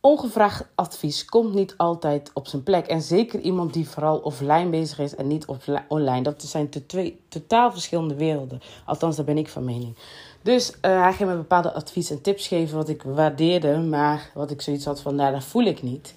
Ongevraagd 0.00 0.66
advies 0.74 1.24
komt 1.24 1.54
niet 1.54 1.74
altijd 1.76 2.30
op 2.34 2.46
zijn 2.46 2.62
plek. 2.62 2.86
En 2.86 3.02
zeker 3.02 3.40
iemand 3.40 3.72
die 3.72 3.88
vooral 3.88 4.18
offline 4.18 4.68
bezig 4.68 4.98
is 4.98 5.14
en 5.14 5.26
niet 5.26 5.46
online. 5.88 6.22
Dat 6.22 6.42
zijn 6.42 6.70
twee 6.86 7.20
totaal 7.28 7.72
verschillende 7.72 8.14
werelden. 8.14 8.60
Althans, 8.86 9.16
daar 9.16 9.24
ben 9.24 9.38
ik 9.38 9.48
van 9.48 9.64
mening. 9.64 9.96
Dus 10.42 10.70
uh, 10.70 11.02
hij 11.02 11.12
ging 11.12 11.28
me 11.28 11.36
bepaalde 11.36 11.72
advies 11.72 12.10
en 12.10 12.22
tips 12.22 12.48
geven 12.48 12.76
wat 12.76 12.88
ik 12.88 13.02
waardeerde. 13.02 13.78
Maar 13.78 14.30
wat 14.34 14.50
ik 14.50 14.62
zoiets 14.62 14.84
had 14.84 15.00
van, 15.00 15.14
nou, 15.14 15.32
dat 15.32 15.44
voel 15.44 15.64
ik 15.64 15.82
niet. 15.82 16.14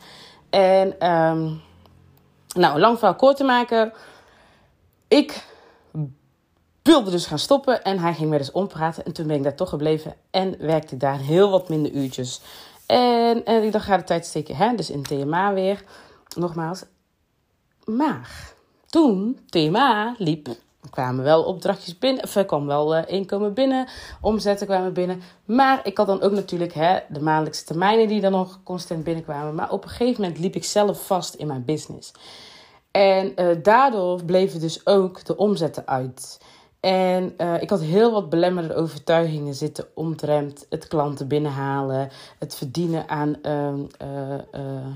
En, 0.49 1.11
um, 1.11 1.61
nou, 2.55 2.79
lang 2.79 2.97
verhaal 2.97 3.15
kort 3.15 3.37
te 3.37 3.43
maken 3.43 3.93
ik 5.13 5.45
wilde 6.81 7.11
dus 7.11 7.25
gaan 7.25 7.39
stoppen 7.39 7.83
en 7.83 7.99
hij 7.99 8.13
ging 8.13 8.29
mij 8.29 8.37
dus 8.37 8.51
ompraten. 8.51 9.05
En 9.05 9.13
toen 9.13 9.27
ben 9.27 9.35
ik 9.35 9.43
daar 9.43 9.55
toch 9.55 9.69
gebleven 9.69 10.15
en 10.31 10.55
werkte 10.59 10.93
ik 10.93 10.99
daar 10.99 11.19
heel 11.19 11.49
wat 11.49 11.69
minder 11.69 11.91
uurtjes. 11.91 12.41
En, 12.93 13.45
en 13.45 13.63
ik 13.63 13.71
dacht, 13.71 13.85
ga 13.85 13.97
de 13.97 14.03
tijd 14.03 14.25
steken, 14.25 14.55
hè? 14.55 14.75
dus 14.75 14.89
in 14.89 15.03
TMA 15.03 15.53
weer. 15.53 15.83
Nogmaals. 16.35 16.83
Maar 17.85 18.53
toen 18.85 19.39
TMA 19.49 20.15
liep, 20.17 20.47
kwamen 20.89 21.23
wel 21.23 21.43
opdrachtjes 21.43 21.97
binnen, 21.97 22.23
of 22.23 22.35
er 22.35 22.45
kwam 22.45 22.65
wel 22.65 22.97
uh, 22.97 23.01
inkomen 23.07 23.53
binnen, 23.53 23.87
omzetten 24.21 24.67
kwamen 24.67 24.93
binnen. 24.93 25.21
Maar 25.45 25.79
ik 25.83 25.97
had 25.97 26.07
dan 26.07 26.21
ook 26.21 26.31
natuurlijk 26.31 26.73
hè, 26.73 26.99
de 27.09 27.21
maandelijkse 27.21 27.65
termijnen 27.65 28.07
die 28.07 28.21
dan 28.21 28.31
nog 28.31 28.59
constant 28.63 29.03
binnenkwamen. 29.03 29.55
Maar 29.55 29.71
op 29.71 29.83
een 29.83 29.89
gegeven 29.89 30.21
moment 30.21 30.39
liep 30.39 30.55
ik 30.55 30.63
zelf 30.63 31.05
vast 31.05 31.33
in 31.33 31.47
mijn 31.47 31.65
business. 31.65 32.11
En 32.91 33.33
uh, 33.35 33.47
daardoor 33.63 34.23
bleven 34.23 34.59
dus 34.59 34.85
ook 34.85 35.25
de 35.25 35.37
omzetten 35.37 35.87
uit. 35.87 36.39
En 36.85 37.33
uh, 37.37 37.61
ik 37.61 37.69
had 37.69 37.81
heel 37.81 38.11
wat 38.11 38.29
belemmerde 38.29 38.75
overtuigingen 38.75 39.53
zitten 39.53 39.85
omtrent 39.93 40.65
het 40.69 40.87
klanten 40.87 41.27
binnenhalen, 41.27 42.09
het 42.39 42.55
verdienen 42.55 43.09
aan. 43.09 43.35
Uh, 43.43 43.73
uh, 44.01 44.87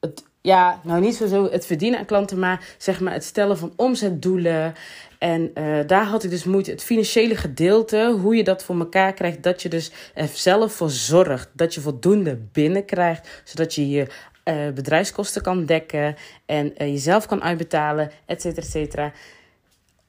het, 0.00 0.24
ja, 0.40 0.80
nou 0.82 1.00
niet 1.00 1.14
zo 1.14 1.50
het 1.50 1.66
verdienen 1.66 1.98
aan 1.98 2.04
klanten, 2.04 2.38
maar 2.38 2.74
zeg 2.78 3.00
maar 3.00 3.12
het 3.12 3.24
stellen 3.24 3.58
van 3.58 3.72
omzetdoelen. 3.76 4.74
En 5.18 5.52
daar 5.86 6.04
had 6.04 6.24
ik 6.24 6.30
dus 6.30 6.44
moeite. 6.44 6.70
Het 6.70 6.82
financiële 6.82 7.36
gedeelte, 7.36 8.16
hoe 8.20 8.36
je 8.36 8.44
dat 8.44 8.64
voor 8.64 8.78
elkaar 8.78 9.12
krijgt, 9.12 9.42
dat 9.42 9.62
je 9.62 9.68
dus 9.68 9.92
er 10.14 10.28
zelf 10.28 10.72
voor 10.72 10.90
zorgt 10.90 11.48
dat 11.52 11.74
je 11.74 11.80
voldoende 11.80 12.36
binnenkrijgt, 12.52 13.42
zodat 13.44 13.74
je 13.74 13.88
je 13.88 14.06
bedrijfskosten 14.74 15.42
kan 15.42 15.66
dekken 15.66 16.16
en 16.46 16.72
jezelf 16.76 17.26
kan 17.26 17.42
uitbetalen, 17.42 18.10
et 18.26 18.40
cetera, 18.40 18.62
et 18.62 18.70
cetera. 18.70 19.12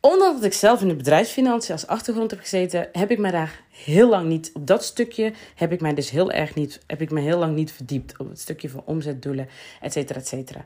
Ondanks 0.06 0.36
dat 0.36 0.52
ik 0.52 0.54
zelf 0.54 0.82
in 0.82 0.88
de 0.88 0.96
bedrijfsfinanciën 0.96 1.74
als 1.74 1.88
achtergrond 1.88 2.32
heb 2.32 2.40
gezeten, 2.40 2.90
heb 2.92 3.12
ik 3.12 3.18
mij 3.18 3.32
daar 3.32 3.64
heel 3.70 4.10
lang 4.10 4.28
niet, 4.28 4.52
op 4.54 4.68
dat 4.68 4.84
stukje 4.84 5.34
heb 5.56 5.72
ik 5.72 5.82
mij 5.82 5.94
dus 5.94 6.10
heel 6.10 6.32
erg 6.32 6.56
niet, 6.56 6.80
heb 6.88 7.02
ik 7.02 7.12
me 7.12 7.22
heel 7.22 7.38
lang 7.38 7.56
niet 7.56 7.72
verdiept 7.72 8.18
op 8.18 8.30
het 8.30 8.40
stukje 8.40 8.70
van 8.70 8.82
omzetdoelen, 8.86 9.48
et 9.82 9.92
cetera, 9.94 10.20
et 10.20 10.28
cetera. 10.28 10.66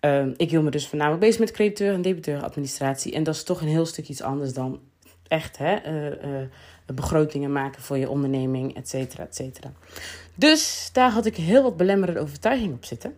Ehm, 0.00 0.32
ik 0.36 0.50
hield 0.50 0.64
me 0.64 0.70
dus 0.70 0.86
voornamelijk 0.86 1.22
bezig 1.22 1.40
met 1.40 1.50
crediteur 1.50 1.94
en 1.94 2.02
debiteuradministratie 2.02 3.12
en 3.12 3.22
dat 3.22 3.34
is 3.34 3.42
toch 3.42 3.60
een 3.60 3.68
heel 3.68 3.86
stuk 3.86 4.08
iets 4.08 4.22
anders 4.22 4.52
dan 4.52 4.80
echt 5.28 5.58
hè, 5.58 5.86
uh, 5.86 6.30
uh, 6.30 6.46
begrotingen 6.94 7.52
maken 7.52 7.82
voor 7.82 7.98
je 7.98 8.10
onderneming, 8.10 8.76
et 8.76 8.88
cetera, 8.88 9.22
et 9.22 9.34
cetera. 9.34 9.72
Dus 10.34 10.90
daar 10.92 11.10
had 11.10 11.26
ik 11.26 11.36
heel 11.36 11.62
wat 11.62 11.76
belemmerende 11.76 12.20
overtuiging 12.20 12.74
op 12.74 12.84
zitten. 12.84 13.16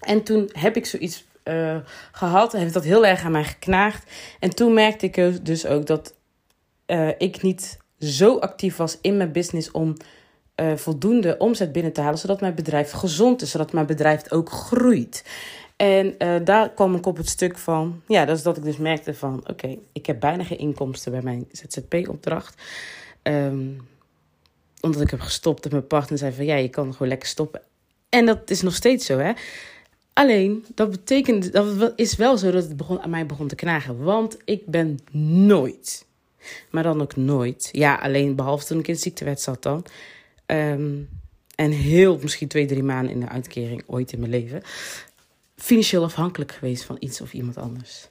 En 0.00 0.22
toen 0.22 0.50
heb 0.52 0.76
ik 0.76 0.86
zoiets 0.86 1.24
uh, 1.48 1.76
gehad. 2.12 2.52
Heeft 2.52 2.74
dat 2.74 2.84
heel 2.84 3.06
erg 3.06 3.24
aan 3.24 3.32
mij 3.32 3.44
geknaagd. 3.44 4.10
En 4.40 4.54
toen 4.54 4.74
merkte 4.74 5.06
ik 5.06 5.44
dus 5.46 5.66
ook 5.66 5.86
dat 5.86 6.14
uh, 6.86 7.08
ik 7.18 7.42
niet 7.42 7.78
zo 7.98 8.38
actief 8.38 8.76
was 8.76 8.98
in 9.00 9.16
mijn 9.16 9.32
business 9.32 9.70
om 9.70 9.96
uh, 10.56 10.76
voldoende 10.76 11.36
omzet 11.38 11.72
binnen 11.72 11.92
te 11.92 12.00
halen, 12.00 12.18
zodat 12.18 12.40
mijn 12.40 12.54
bedrijf 12.54 12.90
gezond 12.90 13.42
is, 13.42 13.50
zodat 13.50 13.72
mijn 13.72 13.86
bedrijf 13.86 14.32
ook 14.32 14.50
groeit. 14.50 15.24
En 15.76 16.14
daar 16.44 16.70
kwam 16.70 16.94
ik 16.94 17.06
op 17.06 17.16
het 17.16 17.28
stuk 17.28 17.58
van, 17.58 18.02
ja, 18.06 18.24
dat 18.24 18.36
is 18.36 18.42
dat 18.42 18.56
ik 18.56 18.62
dus 18.62 18.76
merkte 18.76 19.14
van, 19.14 19.44
oké, 19.46 19.76
ik 19.92 20.06
heb 20.06 20.20
bijna 20.20 20.44
geen 20.44 20.58
inkomsten 20.58 21.12
bij 21.12 21.22
mijn 21.22 21.46
ZZP-opdracht. 21.50 22.62
Um, 23.22 23.88
omdat 24.80 25.00
ik 25.00 25.10
heb 25.10 25.20
gestopt 25.20 25.64
en 25.64 25.70
mijn 25.70 25.86
partner 25.86 26.18
zei 26.18 26.32
van, 26.32 26.44
ja, 26.44 26.54
je 26.54 26.68
kan 26.68 26.92
gewoon 26.92 27.08
lekker 27.08 27.28
stoppen. 27.28 27.62
En 28.08 28.26
dat 28.26 28.50
is 28.50 28.62
nog 28.62 28.74
steeds 28.74 29.06
zo, 29.06 29.18
hè. 29.18 29.32
Alleen, 30.18 30.64
dat 30.74 30.90
betekent, 30.90 31.52
dat 31.52 31.92
is 31.96 32.16
wel 32.16 32.38
zo 32.38 32.50
dat 32.50 32.62
het 32.62 32.76
begon, 32.76 33.00
aan 33.00 33.10
mij 33.10 33.26
begon 33.26 33.48
te 33.48 33.54
knagen. 33.54 34.02
Want 34.02 34.36
ik 34.44 34.66
ben 34.66 34.98
nooit, 35.46 36.06
maar 36.70 36.82
dan 36.82 37.02
ook 37.02 37.16
nooit, 37.16 37.68
ja, 37.72 37.94
alleen 37.94 38.34
behalve 38.34 38.64
toen 38.64 38.78
ik 38.78 38.88
in 38.88 38.96
ziektewet 38.96 39.40
zat 39.40 39.62
dan. 39.62 39.84
Um, 40.46 41.08
en 41.54 41.70
heel, 41.70 42.18
misschien 42.22 42.48
twee, 42.48 42.66
drie 42.66 42.82
maanden 42.82 43.12
in 43.12 43.20
de 43.20 43.28
uitkering 43.28 43.82
ooit 43.86 44.12
in 44.12 44.18
mijn 44.18 44.30
leven. 44.30 44.62
Financieel 45.56 46.04
afhankelijk 46.04 46.52
geweest 46.52 46.84
van 46.84 46.96
iets 46.98 47.20
of 47.20 47.32
iemand 47.32 47.56
anders. 47.56 48.08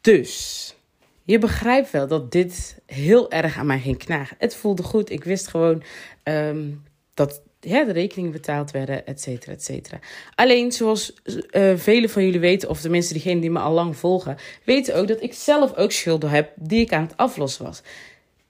Dus, 0.00 0.74
je 1.22 1.38
begrijpt 1.38 1.90
wel 1.90 2.06
dat 2.06 2.32
dit 2.32 2.78
heel 2.86 3.30
erg 3.30 3.56
aan 3.56 3.66
mij 3.66 3.80
ging 3.80 3.98
knagen. 3.98 4.36
Het 4.38 4.56
voelde 4.56 4.82
goed. 4.82 5.10
Ik 5.10 5.24
wist 5.24 5.48
gewoon 5.48 5.82
um, 6.24 6.82
dat 7.14 7.42
ja, 7.60 7.84
de 7.84 7.92
rekeningen 7.92 8.32
betaald 8.32 8.70
werden, 8.70 9.06
et 9.06 9.20
cetera, 9.20 9.52
et 9.52 9.64
cetera. 9.64 9.98
Alleen, 10.34 10.72
zoals 10.72 11.12
uh, 11.24 11.76
velen 11.76 12.10
van 12.10 12.24
jullie 12.24 12.40
weten, 12.40 12.68
of 12.68 12.80
tenminste 12.80 13.12
diegenen 13.12 13.40
die 13.40 13.50
me 13.50 13.58
al 13.58 13.72
lang 13.72 13.96
volgen, 13.96 14.36
weten 14.64 14.94
ook 14.94 15.08
dat 15.08 15.22
ik 15.22 15.34
zelf 15.34 15.74
ook 15.76 15.92
schulden 15.92 16.30
heb 16.30 16.52
die 16.54 16.80
ik 16.80 16.92
aan 16.92 17.02
het 17.02 17.16
aflossen 17.16 17.64
was. 17.64 17.82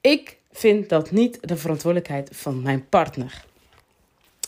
Ik 0.01 0.37
vind 0.51 0.89
dat 0.89 1.11
niet 1.11 1.37
de 1.41 1.57
verantwoordelijkheid 1.57 2.29
van 2.33 2.61
mijn 2.61 2.89
partner. 2.89 3.43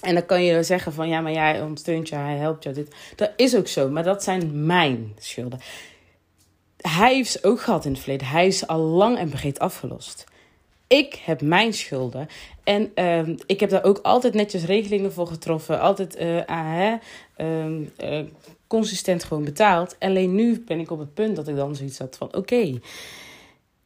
En 0.01 0.13
dan 0.13 0.25
kan 0.25 0.43
je 0.43 0.63
zeggen 0.63 0.93
van 0.93 1.09
ja, 1.09 1.21
maar 1.21 1.31
jij 1.31 1.61
ondersteunt 1.61 2.09
je, 2.09 2.15
hij 2.15 2.37
helpt 2.37 2.63
je. 2.63 2.71
Dit. 2.71 2.95
Dat 3.15 3.31
is 3.35 3.55
ook 3.55 3.67
zo, 3.67 3.89
maar 3.89 4.03
dat 4.03 4.23
zijn 4.23 4.65
mijn 4.65 5.13
schulden. 5.19 5.59
Hij 6.77 7.13
heeft 7.13 7.31
ze 7.31 7.43
ook 7.43 7.61
gehad 7.61 7.85
in 7.85 7.91
het 7.91 7.99
verleden. 8.01 8.27
Hij 8.27 8.47
is 8.47 8.67
al 8.67 8.79
lang 8.79 9.17
en 9.17 9.29
breed 9.29 9.59
afgelost. 9.59 10.23
Ik 10.87 11.21
heb 11.25 11.41
mijn 11.41 11.73
schulden. 11.73 12.27
En 12.63 12.91
uh, 12.95 13.37
ik 13.45 13.59
heb 13.59 13.69
daar 13.69 13.83
ook 13.83 13.99
altijd 14.01 14.33
netjes 14.33 14.65
regelingen 14.65 15.13
voor 15.13 15.27
getroffen. 15.27 15.79
Altijd 15.79 16.19
uh, 16.19 16.93
consistent 18.67 19.23
gewoon 19.23 19.43
betaald. 19.43 19.95
Alleen 19.99 20.35
nu 20.35 20.59
ben 20.59 20.79
ik 20.79 20.91
op 20.91 20.99
het 20.99 21.13
punt 21.13 21.35
dat 21.35 21.47
ik 21.47 21.55
dan 21.55 21.75
zoiets 21.75 21.97
had 21.99 22.17
van... 22.17 22.35
Oké, 22.35 22.79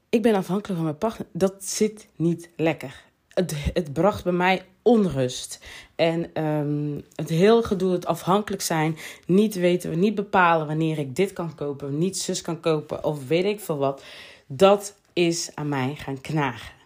ik 0.10 0.22
ben 0.22 0.36
afhankelijk 0.36 0.76
van 0.76 0.84
mijn 0.84 0.98
partner. 0.98 1.28
Dat 1.32 1.54
zit 1.60 2.08
niet 2.16 2.50
lekker. 2.56 3.04
Het, 3.34 3.54
het 3.74 3.94
bracht 3.94 4.24
bij 4.24 4.34
mij 4.34 4.62
onrust. 4.82 5.60
En 5.96 6.44
um, 6.44 7.04
het 7.16 7.30
heel 7.30 7.64
gedoe, 7.64 7.92
het 7.92 8.06
afhankelijk 8.06 8.62
zijn. 8.62 8.98
Niet 9.26 9.56
weten, 9.56 10.00
niet 10.00 10.16
bepalen 10.16 10.68
wanneer 10.68 10.98
ik 10.98 11.16
dit 11.16 11.34
kan 11.34 11.56
kopen. 11.56 11.98
Niet 11.98 12.18
zus 12.18 12.42
kan 12.42 12.60
kopen 12.60 13.04
of 13.04 13.28
weet 13.28 13.46
ik 13.46 13.60
veel 13.60 13.78
wat. 13.78 14.04
Dat 14.48 14.96
is 15.14 15.52
aan 15.54 15.70
mij 15.70 15.96
gaan 15.96 16.22
knagen. 16.22 16.77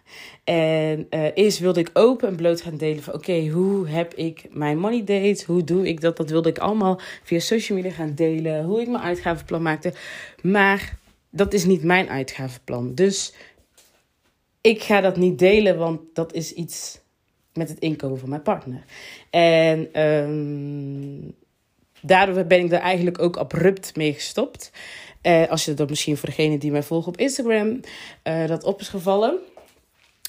En 0.52 1.06
uh, 1.10 1.26
eerst 1.34 1.58
wilde 1.58 1.80
ik 1.80 1.90
open 1.92 2.28
en 2.28 2.36
bloot 2.36 2.60
gaan 2.60 2.76
delen 2.76 3.02
van 3.02 3.14
oké, 3.14 3.48
hoe 3.48 3.88
heb 3.88 4.14
ik 4.14 4.46
mijn 4.50 4.78
money 4.78 5.04
dates? 5.04 5.44
Hoe 5.44 5.64
doe 5.64 5.88
ik 5.88 6.00
dat? 6.00 6.16
Dat 6.16 6.30
wilde 6.30 6.48
ik 6.48 6.58
allemaal 6.58 7.00
via 7.22 7.38
social 7.38 7.78
media 7.78 7.92
gaan 7.92 8.14
delen. 8.14 8.64
Hoe 8.64 8.80
ik 8.80 8.88
mijn 8.88 9.02
uitgavenplan 9.02 9.62
maakte. 9.62 9.92
Maar 10.42 10.98
dat 11.30 11.52
is 11.52 11.64
niet 11.64 11.82
mijn 11.82 12.08
uitgavenplan. 12.08 12.94
Dus 12.94 13.34
ik 14.60 14.82
ga 14.82 15.00
dat 15.00 15.16
niet 15.16 15.38
delen, 15.38 15.78
want 15.78 16.00
dat 16.12 16.32
is 16.32 16.52
iets 16.52 17.00
met 17.52 17.68
het 17.68 17.78
inkomen 17.78 18.18
van 18.18 18.28
mijn 18.28 18.42
partner. 18.42 18.84
En 19.30 20.02
um, 20.02 21.34
daardoor 22.00 22.44
ben 22.44 22.64
ik 22.64 22.72
er 22.72 22.78
eigenlijk 22.78 23.18
ook 23.18 23.36
abrupt 23.36 23.96
mee 23.96 24.12
gestopt. 24.12 24.70
Uh, 25.22 25.48
als 25.48 25.64
je 25.64 25.74
dat 25.74 25.88
misschien 25.88 26.16
voor 26.16 26.28
degene 26.28 26.58
die 26.58 26.70
mij 26.70 26.82
volgen 26.82 27.08
op 27.08 27.16
Instagram 27.16 27.80
uh, 28.24 28.46
dat 28.46 28.64
op 28.64 28.80
is 28.80 28.88
gevallen. 28.88 29.38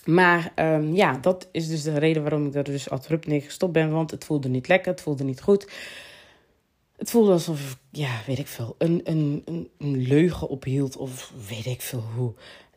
Maar 0.06 0.52
um, 0.56 0.96
ja, 0.96 1.18
dat 1.18 1.50
is 1.52 1.68
dus 1.68 1.84
de 1.84 2.00
reden 2.00 2.22
waarom 2.22 2.46
ik 2.46 2.56
er 2.56 2.64
dus 2.64 2.90
abrupt 2.90 3.28
mee 3.28 3.42
gestopt 3.42 3.74
ben. 3.74 3.92
Want 3.92 4.12
het 4.12 4.26
voelde 4.26 4.50
niet 4.50 4.68
lekker, 4.68 4.92
het 4.92 5.02
voelde 5.02 5.24
niet 5.24 5.42
goed. 5.42 5.72
Het 6.98 7.10
voelde 7.10 7.32
alsof, 7.32 7.78
ja, 7.92 8.22
weet 8.28 8.40
ik 8.40 8.48
veel, 8.48 8.76
een, 8.78 9.02
een, 9.04 9.44
een, 9.78 9.98
leugen 10.08 10.50
ophield 10.50 10.98
of 10.98 11.34
weet 11.48 11.66
ik 11.66 11.82
veel 11.82 12.04
hoe. 12.16 12.34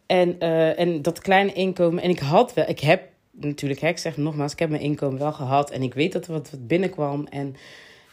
En, 0.06 0.37
uh, 0.38 0.78
en 0.78 1.02
dat 1.02 1.18
kleine 1.18 1.52
inkomen, 1.52 2.02
en 2.02 2.11
ik 2.11 2.18
had 2.18 2.54
wel, 2.54 2.68
ik 2.68 2.80
heb 2.80 3.09
natuurlijk, 3.30 3.80
hè, 3.80 3.88
ik 3.88 3.99
zeg 3.99 4.16
nogmaals, 4.16 4.52
ik 4.52 4.59
heb 4.59 4.71
mijn 4.71 4.83
inkomen 4.83 5.18
wel 5.18 5.33
gehad. 5.33 5.71
En 5.71 5.83
ik 5.83 5.95
weet 5.95 6.12
dat 6.12 6.26
er 6.26 6.33
wat, 6.33 6.50
wat 6.50 6.66
binnenkwam. 6.66 7.26
En 7.26 7.56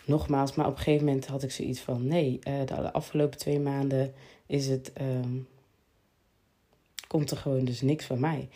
nogmaals, 0.06 0.56
maar 0.56 0.66
op 0.66 0.72
een 0.72 0.84
gegeven 0.84 1.06
moment 1.06 1.26
had 1.26 1.44
ik 1.44 1.52
zoiets 1.52 1.80
van, 1.80 2.08
nee, 2.08 2.40
uh, 2.48 2.66
de 2.66 2.94
afgelopen 2.94 3.38
twee 3.38 3.60
maanden 3.60 4.14
is 4.46 4.68
het, 4.68 4.92
um, 5.02 5.48
komt 7.08 7.32
er 7.32 7.38
gewoon 7.38 7.66
dus 7.66 7.82
niks 7.82 8.06
van 8.06 8.20
mij. 8.20 8.50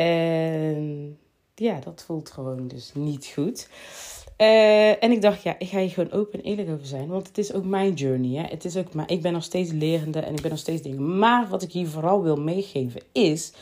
En 0.00 1.18
ja, 1.54 1.80
dat 1.80 2.04
voelt 2.06 2.30
gewoon 2.30 2.68
dus 2.68 2.90
niet 2.94 3.26
goed. 3.34 3.68
Uh, 4.38 5.02
en 5.02 5.10
ik 5.10 5.22
dacht, 5.22 5.42
ja, 5.42 5.58
ik 5.58 5.68
ga 5.68 5.78
hier 5.78 5.90
gewoon 5.90 6.12
open 6.12 6.38
en 6.38 6.44
eerlijk 6.44 6.70
over 6.70 6.86
zijn. 6.86 7.08
Want 7.08 7.26
het 7.26 7.38
is 7.38 7.52
ook 7.52 7.64
mijn 7.64 7.92
journey. 7.92 8.42
Hè? 8.42 8.48
Het 8.48 8.64
is 8.64 8.76
ook 8.76 8.94
maar, 8.94 9.10
ik 9.10 9.22
ben 9.22 9.32
nog 9.32 9.42
steeds 9.42 9.70
lerende 9.70 10.20
en 10.20 10.34
ik 10.34 10.40
ben 10.40 10.50
nog 10.50 10.58
steeds 10.58 10.82
dingen. 10.82 11.18
Maar 11.18 11.48
wat 11.48 11.62
ik 11.62 11.72
hier 11.72 11.88
vooral 11.88 12.22
wil 12.22 12.36
meegeven 12.36 13.02
is. 13.12 13.52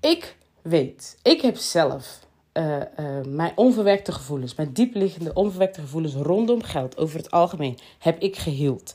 Ik 0.00 0.36
weet, 0.62 1.18
ik 1.22 1.40
heb 1.40 1.56
zelf 1.56 2.26
uh, 2.52 2.76
uh, 2.76 3.24
mijn 3.26 3.52
onverwerkte 3.54 4.12
gevoelens, 4.12 4.54
mijn 4.54 4.72
diepliggende 4.72 5.32
onverwerkte 5.34 5.80
gevoelens 5.80 6.14
rondom 6.14 6.62
geld 6.62 6.96
over 6.96 7.16
het 7.16 7.30
algemeen, 7.30 7.78
heb 7.98 8.20
ik 8.20 8.36
geheeld. 8.36 8.94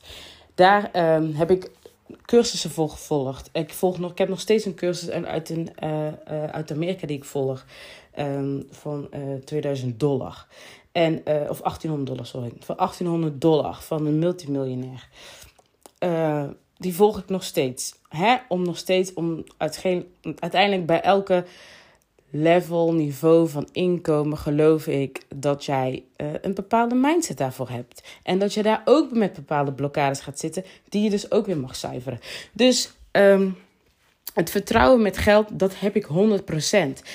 Daar 0.56 1.16
um, 1.16 1.34
heb 1.34 1.51
ik 1.51 1.72
cursussen 2.25 2.72
voor 2.72 2.89
gevolgd. 2.89 3.50
Ik, 3.51 3.74
volg 3.74 4.00
nog, 4.00 4.12
ik 4.12 4.18
heb 4.18 4.30
nog 4.30 4.39
steeds 4.39 4.66
een 4.66 4.75
cursus 4.75 5.10
uit, 5.10 5.50
een, 5.50 5.70
uh, 5.84 6.06
uh, 6.06 6.44
uit 6.44 6.72
Amerika 6.72 7.08
die 7.08 7.18
ik 7.18 7.24
volg. 7.24 7.66
Um, 8.20 8.68
van 8.70 9.08
uh, 9.13 9.34
eh, 9.34 9.44
2000 9.44 10.00
dollar. 10.00 10.48
En, 10.92 11.18
of 11.50 11.62
1800 11.62 12.08
dollar, 12.08 12.25
sorry. 12.25 12.51
Van 12.60 12.75
1800 12.75 13.42
dollar 13.42 13.82
van 13.82 14.06
een 14.06 14.20
multimiljonair. 14.20 15.10
die 16.78 16.96
volg 16.96 17.18
ik 17.18 17.30
nog 17.30 17.44
steeds. 17.44 17.96
Hè? 18.10 18.36
Om 18.48 18.63
nog 18.63 18.78
steeds, 18.78 19.13
om 19.13 19.44
uiteindelijk 20.39 20.86
bij 20.86 21.01
elke 21.01 21.46
level, 22.30 22.94
niveau 22.94 23.50
van 23.50 23.70
inkomen 23.72 24.38
geloof 24.38 24.88
ik 24.88 25.22
dat 25.36 25.66
jij 25.66 26.04
uh, 26.18 26.28
een 26.42 26.54
bepaalde 26.54 26.96
mindset 26.96 27.38
daarvoor 27.38 27.70
hebt. 27.70 28.04
En 28.24 28.40
dat 28.40 28.54
je 28.54 28.64
daar 28.64 28.82
ook 28.86 29.12
met 29.12 29.34
bepaalde 29.34 29.74
blokkades 29.74 30.20
gaat 30.20 30.40
zitten, 30.40 30.64
die 30.90 31.04
je 31.04 31.10
dus 31.10 31.32
ook 31.32 31.46
weer 31.46 31.58
mag 31.58 31.76
zuiveren. 31.76 32.20
Dus 32.54 32.92
um, 33.12 33.56
het 34.39 34.50
vertrouwen 34.50 35.01
met 35.01 35.17
geld, 35.17 35.60
dat 35.60 35.79
heb 35.79 35.96
ik 35.96 36.08
100%. 36.08 36.08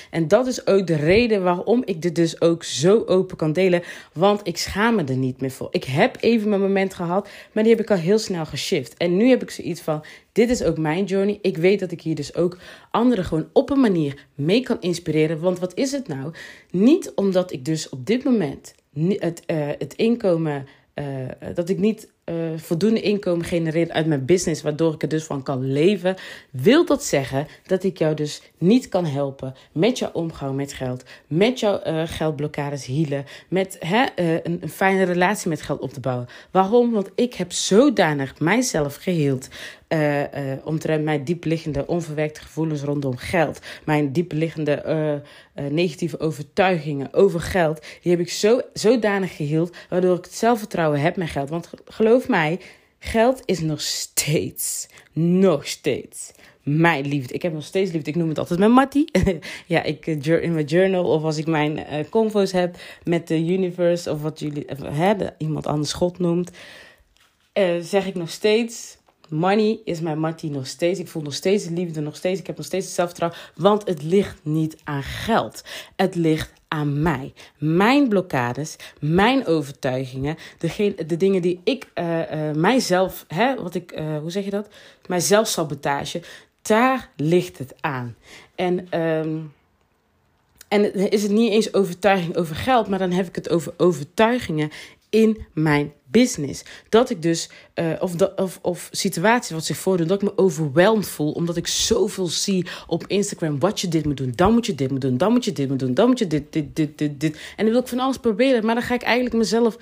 En 0.09 0.27
dat 0.27 0.47
is 0.47 0.67
ook 0.67 0.87
de 0.87 0.95
reden 0.95 1.43
waarom 1.43 1.81
ik 1.85 2.01
dit 2.01 2.15
dus 2.15 2.41
ook 2.41 2.63
zo 2.63 3.03
open 3.05 3.37
kan 3.37 3.53
delen. 3.53 3.83
Want 4.13 4.41
ik 4.43 4.57
schaam 4.57 4.95
me 4.95 5.03
er 5.03 5.17
niet 5.17 5.41
meer 5.41 5.51
voor. 5.51 5.67
Ik 5.71 5.83
heb 5.83 6.17
even 6.19 6.49
mijn 6.49 6.61
moment 6.61 6.93
gehad, 6.93 7.29
maar 7.51 7.63
die 7.63 7.71
heb 7.71 7.81
ik 7.81 7.91
al 7.91 7.97
heel 7.97 8.19
snel 8.19 8.45
geshift. 8.45 8.97
En 8.97 9.17
nu 9.17 9.29
heb 9.29 9.41
ik 9.41 9.49
zoiets 9.49 9.81
van: 9.81 10.03
dit 10.31 10.49
is 10.49 10.63
ook 10.63 10.77
mijn 10.77 11.03
journey. 11.03 11.39
Ik 11.41 11.57
weet 11.57 11.79
dat 11.79 11.91
ik 11.91 12.01
hier 12.01 12.15
dus 12.15 12.35
ook 12.35 12.57
anderen 12.91 13.25
gewoon 13.25 13.49
op 13.53 13.69
een 13.69 13.79
manier 13.79 14.25
mee 14.35 14.61
kan 14.61 14.77
inspireren. 14.79 15.39
Want 15.39 15.59
wat 15.59 15.73
is 15.75 15.91
het 15.91 16.07
nou? 16.07 16.33
Niet 16.71 17.11
omdat 17.15 17.51
ik 17.51 17.65
dus 17.65 17.89
op 17.89 18.05
dit 18.05 18.23
moment 18.23 18.75
het, 18.97 19.41
uh, 19.47 19.67
het 19.77 19.93
inkomen. 19.93 20.67
Uh, 20.95 21.05
dat 21.53 21.69
ik 21.69 21.79
niet 21.79 22.07
uh, 22.25 22.35
voldoende 22.55 23.01
inkomen 23.01 23.45
genereren 23.45 23.93
uit 23.93 24.05
mijn 24.05 24.25
business, 24.25 24.61
waardoor 24.61 24.93
ik 24.93 25.01
er 25.01 25.07
dus 25.07 25.23
van 25.23 25.43
kan 25.43 25.71
leven, 25.71 26.15
wil 26.51 26.85
dat 26.85 27.03
zeggen 27.03 27.47
dat 27.65 27.83
ik 27.83 27.97
jou 27.97 28.13
dus 28.13 28.41
niet 28.57 28.89
kan 28.89 29.05
helpen 29.05 29.53
met 29.71 29.99
jouw 29.99 30.11
omgang 30.13 30.55
met 30.55 30.73
geld, 30.73 31.03
met 31.27 31.59
jouw 31.59 31.81
uh, 31.87 32.01
geldblokkades 32.05 32.85
healen, 32.85 33.25
met 33.47 33.77
hè, 33.79 34.05
uh, 34.15 34.33
een, 34.33 34.57
een, 34.61 34.69
fijne 34.69 35.03
relatie 35.03 35.49
met 35.49 35.61
geld 35.61 35.79
op 35.79 35.93
te 35.93 35.99
bouwen. 35.99 36.27
Waarom? 36.51 36.91
Want 36.91 37.09
ik 37.15 37.33
heb 37.33 37.51
zodanig 37.51 38.39
mijzelf 38.39 38.95
geheeld 38.95 39.47
omtrent 40.63 41.03
mijn 41.03 41.23
diepliggende 41.23 41.87
onverwerkte 41.87 42.41
gevoelens 42.41 42.81
rondom 42.81 43.17
geld. 43.17 43.59
Mijn 43.85 44.11
diepliggende 44.11 45.21
negatieve 45.69 46.19
overtuigingen 46.19 47.13
over 47.13 47.39
geld. 47.39 47.85
Die 48.01 48.11
heb 48.11 48.21
ik 48.21 48.29
zo, 48.29 48.61
zodanig 48.73 49.35
geheeld, 49.35 49.75
waardoor 49.89 50.17
ik 50.17 50.23
het 50.23 50.33
zelfvertrouwen 50.33 50.99
heb 50.99 51.15
met 51.15 51.29
geld. 51.29 51.49
Want 51.49 51.69
geloof 51.85 52.14
mij, 52.27 52.59
geld 52.99 53.41
is 53.45 53.59
nog 53.59 53.81
steeds, 53.81 54.87
nog 55.13 55.67
steeds 55.67 56.31
mijn 56.65 57.07
liefde. 57.07 57.33
Ik 57.33 57.41
heb 57.41 57.53
nog 57.53 57.63
steeds 57.63 57.91
liefde. 57.91 58.09
Ik 58.09 58.15
noem 58.15 58.29
het 58.29 58.39
altijd 58.39 58.59
mijn 58.59 58.71
Mattie. 58.71 59.11
ja, 59.65 59.83
ik 59.83 60.05
in 60.41 60.53
mijn 60.53 60.65
journal 60.65 61.05
of 61.05 61.23
als 61.23 61.37
ik 61.37 61.47
mijn 61.47 61.77
uh, 61.77 61.85
convo's 62.09 62.51
heb 62.51 62.77
met 63.03 63.27
de 63.27 63.45
universe 63.45 64.11
of 64.11 64.21
wat 64.21 64.39
jullie 64.39 64.65
uh, 64.83 65.27
iemand 65.37 65.67
anders 65.67 65.93
God 65.93 66.19
noemt, 66.19 66.51
zeg 67.81 68.07
ik 68.07 68.15
nog 68.15 68.29
steeds 68.29 68.97
Money 69.35 69.79
is 69.83 69.99
mijn 69.99 70.19
mattie 70.19 70.49
nog 70.49 70.67
steeds. 70.67 70.99
Ik 70.99 71.07
voel 71.07 71.21
nog 71.21 71.33
steeds 71.33 71.65
liefde, 71.69 72.01
nog 72.01 72.15
steeds. 72.15 72.39
Ik 72.39 72.47
heb 72.47 72.57
nog 72.57 72.65
steeds 72.65 72.85
het 72.85 72.95
zelfvertrouwen. 72.95 73.39
Want 73.55 73.87
het 73.87 74.03
ligt 74.03 74.39
niet 74.43 74.77
aan 74.83 75.03
geld. 75.03 75.63
Het 75.95 76.15
ligt 76.15 76.53
aan 76.67 77.01
mij. 77.01 77.33
Mijn 77.57 78.07
blokkades, 78.07 78.75
mijn 78.99 79.45
overtuigingen, 79.45 80.37
degene, 80.57 81.05
de 81.05 81.17
dingen 81.17 81.41
die 81.41 81.59
ik 81.63 81.91
uh, 81.95 82.51
mijzelf, 82.51 83.25
hè, 83.27 83.55
wat 83.55 83.75
ik, 83.75 83.99
uh, 83.99 84.17
hoe 84.17 84.31
zeg 84.31 84.43
je 84.43 84.49
dat? 84.49 84.67
Mijzelf 85.07 85.47
sabotage. 85.47 86.21
Daar 86.61 87.09
ligt 87.15 87.57
het 87.57 87.75
aan. 87.81 88.15
En, 88.55 88.99
um, 89.01 89.53
en 90.67 91.11
is 91.11 91.23
het 91.23 91.31
niet 91.31 91.51
eens 91.51 91.73
overtuiging 91.73 92.35
over 92.35 92.55
geld, 92.55 92.87
maar 92.87 92.99
dan 92.99 93.11
heb 93.11 93.27
ik 93.27 93.35
het 93.35 93.49
over 93.49 93.73
overtuigingen 93.77 94.69
in 95.09 95.45
mijn 95.53 95.93
business. 96.05 96.63
Dat 96.89 97.09
ik 97.09 97.21
dus, 97.21 97.49
uh, 97.75 97.85
of, 97.99 98.13
of, 98.35 98.59
of 98.61 98.89
situaties 98.91 99.51
wat 99.51 99.65
zich 99.65 99.77
voordoen, 99.77 100.07
dat 100.07 100.21
ik 100.21 100.27
me 100.27 100.37
overweldigd 100.37 101.07
voel. 101.07 101.31
Omdat 101.31 101.57
ik 101.57 101.67
zoveel 101.67 102.27
zie 102.27 102.65
op 102.87 103.03
Instagram. 103.07 103.59
Wat 103.59 103.81
je 103.81 103.87
dit 103.87 104.05
moet 104.05 104.17
doen, 104.17 104.33
dan 104.35 104.53
moet 104.53 104.65
je 104.65 104.75
dit 104.75 104.91
moet 104.91 105.01
doen, 105.01 105.17
dan 105.17 105.31
moet 105.31 105.45
je 105.45 105.51
dit 105.51 105.69
moet 105.69 105.79
doen, 105.79 105.93
dan 105.93 106.07
moet 106.07 106.19
je 106.19 106.27
dit, 106.27 106.43
dit, 106.53 106.75
dit, 106.75 106.97
dit, 106.97 107.19
dit. 107.19 107.37
En 107.55 107.63
dan 107.63 107.73
wil 107.73 107.81
ik 107.81 107.87
van 107.87 107.99
alles 107.99 108.17
proberen. 108.17 108.65
Maar 108.65 108.75
dan 108.75 108.83
ga 108.83 108.93
ik 108.93 109.01
eigenlijk 109.01 109.35
mezelf, 109.35 109.77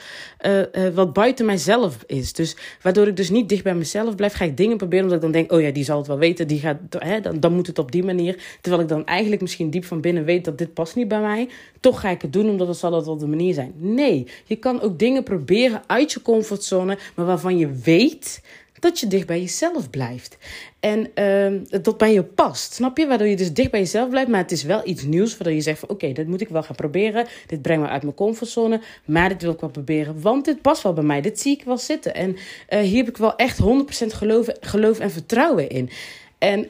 uh, 0.45 0.59
uh, 0.59 0.65
wat 0.93 1.13
buiten 1.13 1.45
mijzelf 1.45 1.97
is. 2.07 2.33
Dus 2.33 2.55
waardoor 2.81 3.07
ik 3.07 3.15
dus 3.15 3.29
niet 3.29 3.49
dicht 3.49 3.63
bij 3.63 3.75
mezelf 3.75 4.15
blijf, 4.15 4.33
ga 4.33 4.45
ik 4.45 4.57
dingen 4.57 4.77
proberen. 4.77 5.03
Omdat 5.03 5.17
ik 5.17 5.23
dan 5.23 5.31
denk, 5.31 5.51
oh 5.51 5.61
ja, 5.61 5.71
die 5.71 5.83
zal 5.83 5.97
het 5.97 6.07
wel 6.07 6.17
weten. 6.17 6.47
Die 6.47 6.59
gaat, 6.59 6.77
hè, 6.89 7.21
dan, 7.21 7.39
dan 7.39 7.53
moet 7.53 7.67
het 7.67 7.79
op 7.79 7.91
die 7.91 8.03
manier. 8.03 8.37
Terwijl 8.61 8.83
ik 8.83 8.89
dan 8.89 9.05
eigenlijk 9.05 9.41
misschien 9.41 9.69
diep 9.69 9.85
van 9.85 10.01
binnen 10.01 10.25
weet 10.25 10.45
dat 10.45 10.57
dit 10.57 10.73
past 10.73 10.95
niet 10.95 11.07
bij 11.07 11.21
mij. 11.21 11.49
Toch 11.79 11.99
ga 11.99 12.09
ik 12.09 12.21
het 12.21 12.33
doen, 12.33 12.49
omdat 12.49 12.67
het 12.67 12.77
zal 12.77 12.93
het 12.93 13.05
wel 13.05 13.17
de 13.17 13.27
manier 13.27 13.53
zijn. 13.53 13.73
Nee, 13.75 14.27
je 14.45 14.55
kan 14.55 14.81
ook 14.81 14.99
dingen 14.99 15.23
proberen 15.23 15.81
uit 15.87 16.12
je 16.13 16.21
comfortzone, 16.21 16.97
maar 17.15 17.25
waarvan 17.25 17.57
je 17.57 17.71
weet 17.71 18.41
dat 18.83 18.99
je 18.99 19.07
dicht 19.07 19.27
bij 19.27 19.39
jezelf 19.39 19.89
blijft. 19.89 20.37
En 20.79 21.07
uh, 21.15 21.81
dat 21.81 21.97
bij 21.97 22.13
je 22.13 22.23
past, 22.23 22.73
snap 22.73 22.97
je? 22.97 23.07
Waardoor 23.07 23.27
je 23.27 23.35
dus 23.35 23.53
dicht 23.53 23.71
bij 23.71 23.79
jezelf 23.79 24.09
blijft, 24.09 24.29
maar 24.29 24.41
het 24.41 24.51
is 24.51 24.63
wel 24.63 24.81
iets 24.83 25.03
nieuws 25.03 25.31
waardoor 25.31 25.53
je 25.53 25.61
zegt 25.61 25.79
van 25.79 25.89
oké, 25.89 26.11
dit 26.11 26.27
moet 26.27 26.41
ik 26.41 26.49
wel 26.49 26.63
gaan 26.63 26.75
proberen. 26.75 27.27
Dit 27.47 27.61
brengt 27.61 27.83
me 27.83 27.89
uit 27.89 28.03
mijn 28.03 28.15
comfortzone, 28.15 28.81
maar 29.05 29.29
dit 29.29 29.41
wil 29.41 29.51
ik 29.51 29.59
wel 29.59 29.69
proberen, 29.69 30.21
want 30.21 30.45
dit 30.45 30.61
past 30.61 30.83
wel 30.83 30.93
bij 30.93 31.03
mij. 31.03 31.21
Dit 31.21 31.39
zie 31.39 31.57
ik 31.57 31.63
wel 31.63 31.77
zitten. 31.77 32.15
En 32.15 32.29
uh, 32.69 32.79
hier 32.79 32.97
heb 32.97 33.09
ik 33.09 33.17
wel 33.17 33.35
echt 33.35 33.59
100% 33.61 33.65
geloof, 34.07 34.47
geloof 34.59 34.99
en 34.99 35.11
vertrouwen 35.11 35.69
in. 35.69 35.89
En 36.37 36.67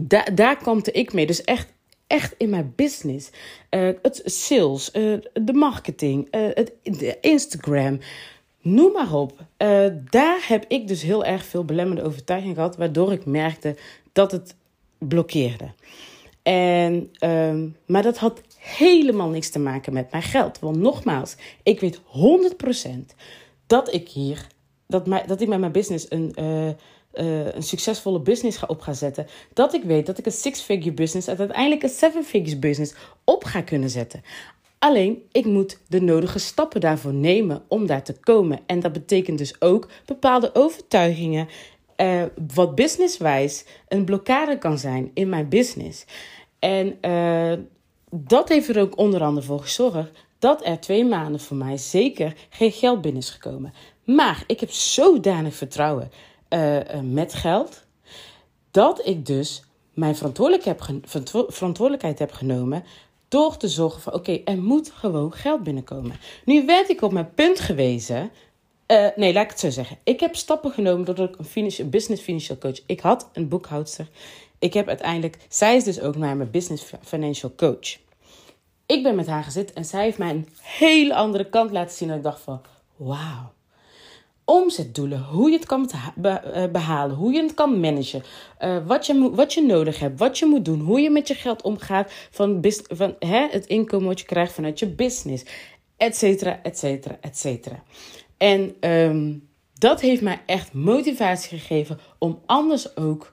da 0.00 0.24
daar 0.34 0.62
komt 0.62 0.96
ik 0.96 1.12
mee. 1.12 1.26
Dus 1.26 1.44
echt 1.44 1.72
echt 2.06 2.34
in 2.38 2.50
mijn 2.50 2.72
business. 2.76 3.30
Uh, 3.70 3.90
het 4.02 4.22
sales, 4.24 4.90
uh, 4.94 5.18
de 5.32 5.52
marketing, 5.52 6.28
uh, 6.34 6.48
het, 6.54 6.72
de 6.82 7.18
Instagram. 7.20 7.98
Noem 8.60 8.92
maar 8.92 9.14
op. 9.14 9.44
daar 10.10 10.44
heb 10.48 10.64
ik 10.68 10.88
dus 10.88 11.02
heel 11.02 11.24
erg 11.24 11.44
veel 11.44 11.64
belemmerende 11.64 12.08
overtuiging 12.08 12.54
gehad, 12.54 12.76
waardoor 12.76 13.12
ik 13.12 13.24
merkte 13.24 13.76
dat 14.12 14.32
het 14.32 14.54
blokkeerde. 14.98 15.72
En, 16.42 17.10
uh, 17.20 17.62
maar 17.86 18.02
dat 18.02 18.18
had 18.18 18.40
helemaal 18.58 19.28
niks 19.28 19.50
te 19.50 19.58
maken 19.58 19.92
met 19.92 20.10
mijn 20.10 20.22
geld. 20.22 20.58
Want 20.58 20.76
nogmaals, 20.76 21.36
ik 21.62 21.80
weet 21.80 22.00
100% 22.00 23.14
dat 23.66 23.92
ik 23.92 24.08
hier, 24.08 24.46
dat, 24.86 25.06
mij, 25.06 25.24
dat 25.26 25.40
ik 25.40 25.48
met 25.48 25.58
mijn 25.58 25.72
business 25.72 26.06
een 26.08 26.34
uh, 27.20 27.54
een 27.54 27.62
succesvolle 27.62 28.20
business 28.20 28.58
ga 28.58 28.66
op 28.66 28.80
gaan 28.80 28.94
zetten, 28.94 29.26
dat 29.52 29.74
ik 29.74 29.82
weet 29.82 30.06
dat 30.06 30.18
ik 30.18 30.26
een 30.26 30.32
six-figure 30.32 30.92
business 30.92 31.28
en 31.28 31.38
uiteindelijk 31.38 31.82
een 31.82 31.88
seven-figure 31.88 32.58
business 32.58 32.94
op 33.24 33.44
ga 33.44 33.60
kunnen 33.62 33.90
zetten. 33.90 34.22
Alleen, 34.78 35.22
ik 35.32 35.44
moet 35.44 35.78
de 35.88 36.00
nodige 36.00 36.38
stappen 36.38 36.80
daarvoor 36.80 37.14
nemen 37.14 37.62
om 37.68 37.86
daar 37.86 38.02
te 38.02 38.12
komen. 38.20 38.60
En 38.66 38.80
dat 38.80 38.92
betekent 38.92 39.38
dus 39.38 39.60
ook 39.60 39.88
bepaalde 40.04 40.54
overtuigingen, 40.54 41.48
uh, 41.96 42.22
wat 42.54 42.74
businesswijs 42.74 43.64
een 43.88 44.04
blokkade 44.04 44.58
kan 44.58 44.78
zijn 44.78 45.10
in 45.14 45.28
mijn 45.28 45.48
business. 45.48 46.04
En 46.58 46.98
uh, 47.00 47.52
dat 48.10 48.48
heeft 48.48 48.68
er 48.68 48.80
ook 48.80 48.98
onder 48.98 49.22
andere 49.22 49.46
voor 49.46 49.60
gezorgd 49.60 50.10
dat 50.38 50.66
er 50.66 50.80
twee 50.80 51.04
maanden 51.04 51.40
voor 51.40 51.56
mij 51.56 51.76
zeker 51.76 52.34
geen 52.50 52.72
geld 52.72 53.00
binnen 53.00 53.22
is 53.22 53.30
gekomen. 53.30 53.72
Maar 54.04 54.44
ik 54.46 54.60
heb 54.60 54.70
zodanig 54.70 55.54
vertrouwen 55.54 56.10
uh, 56.48 57.00
met 57.02 57.34
geld, 57.34 57.84
dat 58.70 59.06
ik 59.06 59.26
dus 59.26 59.62
mijn 59.94 60.16
verantwoordelijkheid 60.16 60.86
heb, 60.86 60.98
verantwoordelijkheid 61.48 62.18
heb 62.18 62.32
genomen 62.32 62.84
door 63.28 63.56
te 63.56 63.68
zorgen 63.68 64.00
van 64.00 64.12
oké, 64.12 64.40
er 64.44 64.58
moet 64.58 64.90
gewoon 64.90 65.32
geld 65.32 65.62
binnenkomen. 65.62 66.16
Nu 66.44 66.66
werd 66.66 66.88
ik 66.88 67.02
op 67.02 67.12
mijn 67.12 67.34
punt 67.34 67.60
gewezen. 67.60 68.30
Uh, 68.86 69.06
nee, 69.16 69.32
laat 69.32 69.44
ik 69.44 69.50
het 69.50 69.60
zo 69.60 69.70
zeggen. 69.70 69.98
Ik 70.04 70.20
heb 70.20 70.36
stappen 70.36 70.70
genomen 70.70 71.04
doordat 71.04 71.28
ik 71.28 71.38
een 71.38 71.90
business 71.90 72.22
financial 72.22 72.58
coach. 72.58 72.80
Ik 72.86 73.00
had 73.00 73.28
een 73.32 73.48
boekhoudster. 73.48 74.08
Ik 74.58 74.74
heb 74.74 74.88
uiteindelijk, 74.88 75.38
zij 75.48 75.76
is 75.76 75.84
dus 75.84 76.00
ook 76.00 76.16
mijn 76.16 76.50
business 76.50 76.92
financial 77.02 77.52
coach. 77.56 77.98
Ik 78.86 79.02
ben 79.02 79.14
met 79.14 79.26
haar 79.26 79.44
gezeten 79.44 79.74
en 79.74 79.84
zij 79.84 80.02
heeft 80.02 80.18
mij 80.18 80.30
een 80.30 80.48
hele 80.62 81.14
andere 81.14 81.48
kant 81.48 81.70
laten 81.70 81.96
zien. 81.96 82.10
En 82.10 82.16
ik 82.16 82.22
dacht 82.22 82.40
van, 82.40 82.60
wauw 82.96 83.54
omzetdoelen, 84.46 85.22
hoe 85.22 85.50
je 85.50 85.56
het 85.56 85.66
kan 85.66 85.90
eh, 86.22 86.64
behalen, 86.72 87.16
hoe 87.16 87.32
je 87.32 87.42
het 87.42 87.54
kan 87.54 87.80
managen, 87.80 88.22
uh, 88.60 88.86
wat, 88.86 89.06
je, 89.06 89.30
wat 89.30 89.52
je 89.52 89.62
nodig 89.62 89.98
hebt, 89.98 90.18
wat 90.18 90.38
je 90.38 90.46
moet 90.46 90.64
doen, 90.64 90.80
hoe 90.80 91.00
je 91.00 91.10
met 91.10 91.28
je 91.28 91.34
geld 91.34 91.62
omgaat, 91.62 92.12
van, 92.30 92.64
van 92.88 93.14
hè, 93.18 93.46
het 93.50 93.66
inkomen 93.66 94.06
wat 94.06 94.20
je 94.20 94.26
krijgt 94.26 94.52
vanuit 94.52 94.78
je 94.78 94.86
business, 94.86 95.44
et 95.96 96.16
cetera, 96.16 96.60
et 96.62 96.78
cetera, 96.78 97.18
et 97.20 97.38
cetera. 97.38 97.82
En 98.36 98.90
um, 98.90 99.48
dat 99.78 100.00
heeft 100.00 100.22
mij 100.22 100.40
echt 100.46 100.72
motivatie 100.72 101.58
gegeven 101.58 101.98
om 102.18 102.40
anders 102.46 102.96
ook 102.96 103.32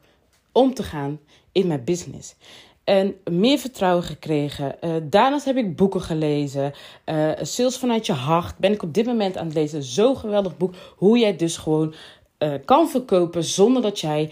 om 0.52 0.73
te 0.73 0.84
gaan 0.84 1.19
in 1.52 1.67
mijn 1.67 1.84
business 1.84 2.36
en 2.84 3.15
meer 3.32 3.58
vertrouwen 3.58 4.04
gekregen. 4.04 4.76
Uh, 4.82 4.96
daarnaast 5.04 5.46
heb 5.46 5.58
ik 5.58 5.76
boeken 5.76 6.02
gelezen. 6.02 6.74
Uh, 7.06 7.32
Sales 7.41 7.78
vanuit 7.78 8.06
je 8.06 8.13
hart 8.13 8.58
ben 8.58 8.72
ik 8.72 8.84
op 8.84 8.93
dit 8.93 9.06
moment 9.06 9.38
aan 9.38 9.46
het 9.46 9.56
lezen. 9.56 9.84
Zo'n 9.84 10.17
geweldig 10.17 10.58
boek. 10.58 10.74
Hoe 10.96 11.17
jij 11.17 11.36
dus 11.36 11.58
gewoon 11.58 11.93
uh, 12.39 12.54
kan 12.65 12.89
verkopen 12.89 13.43
zonder 13.43 13.82
dat 13.82 14.00
jij 14.00 14.32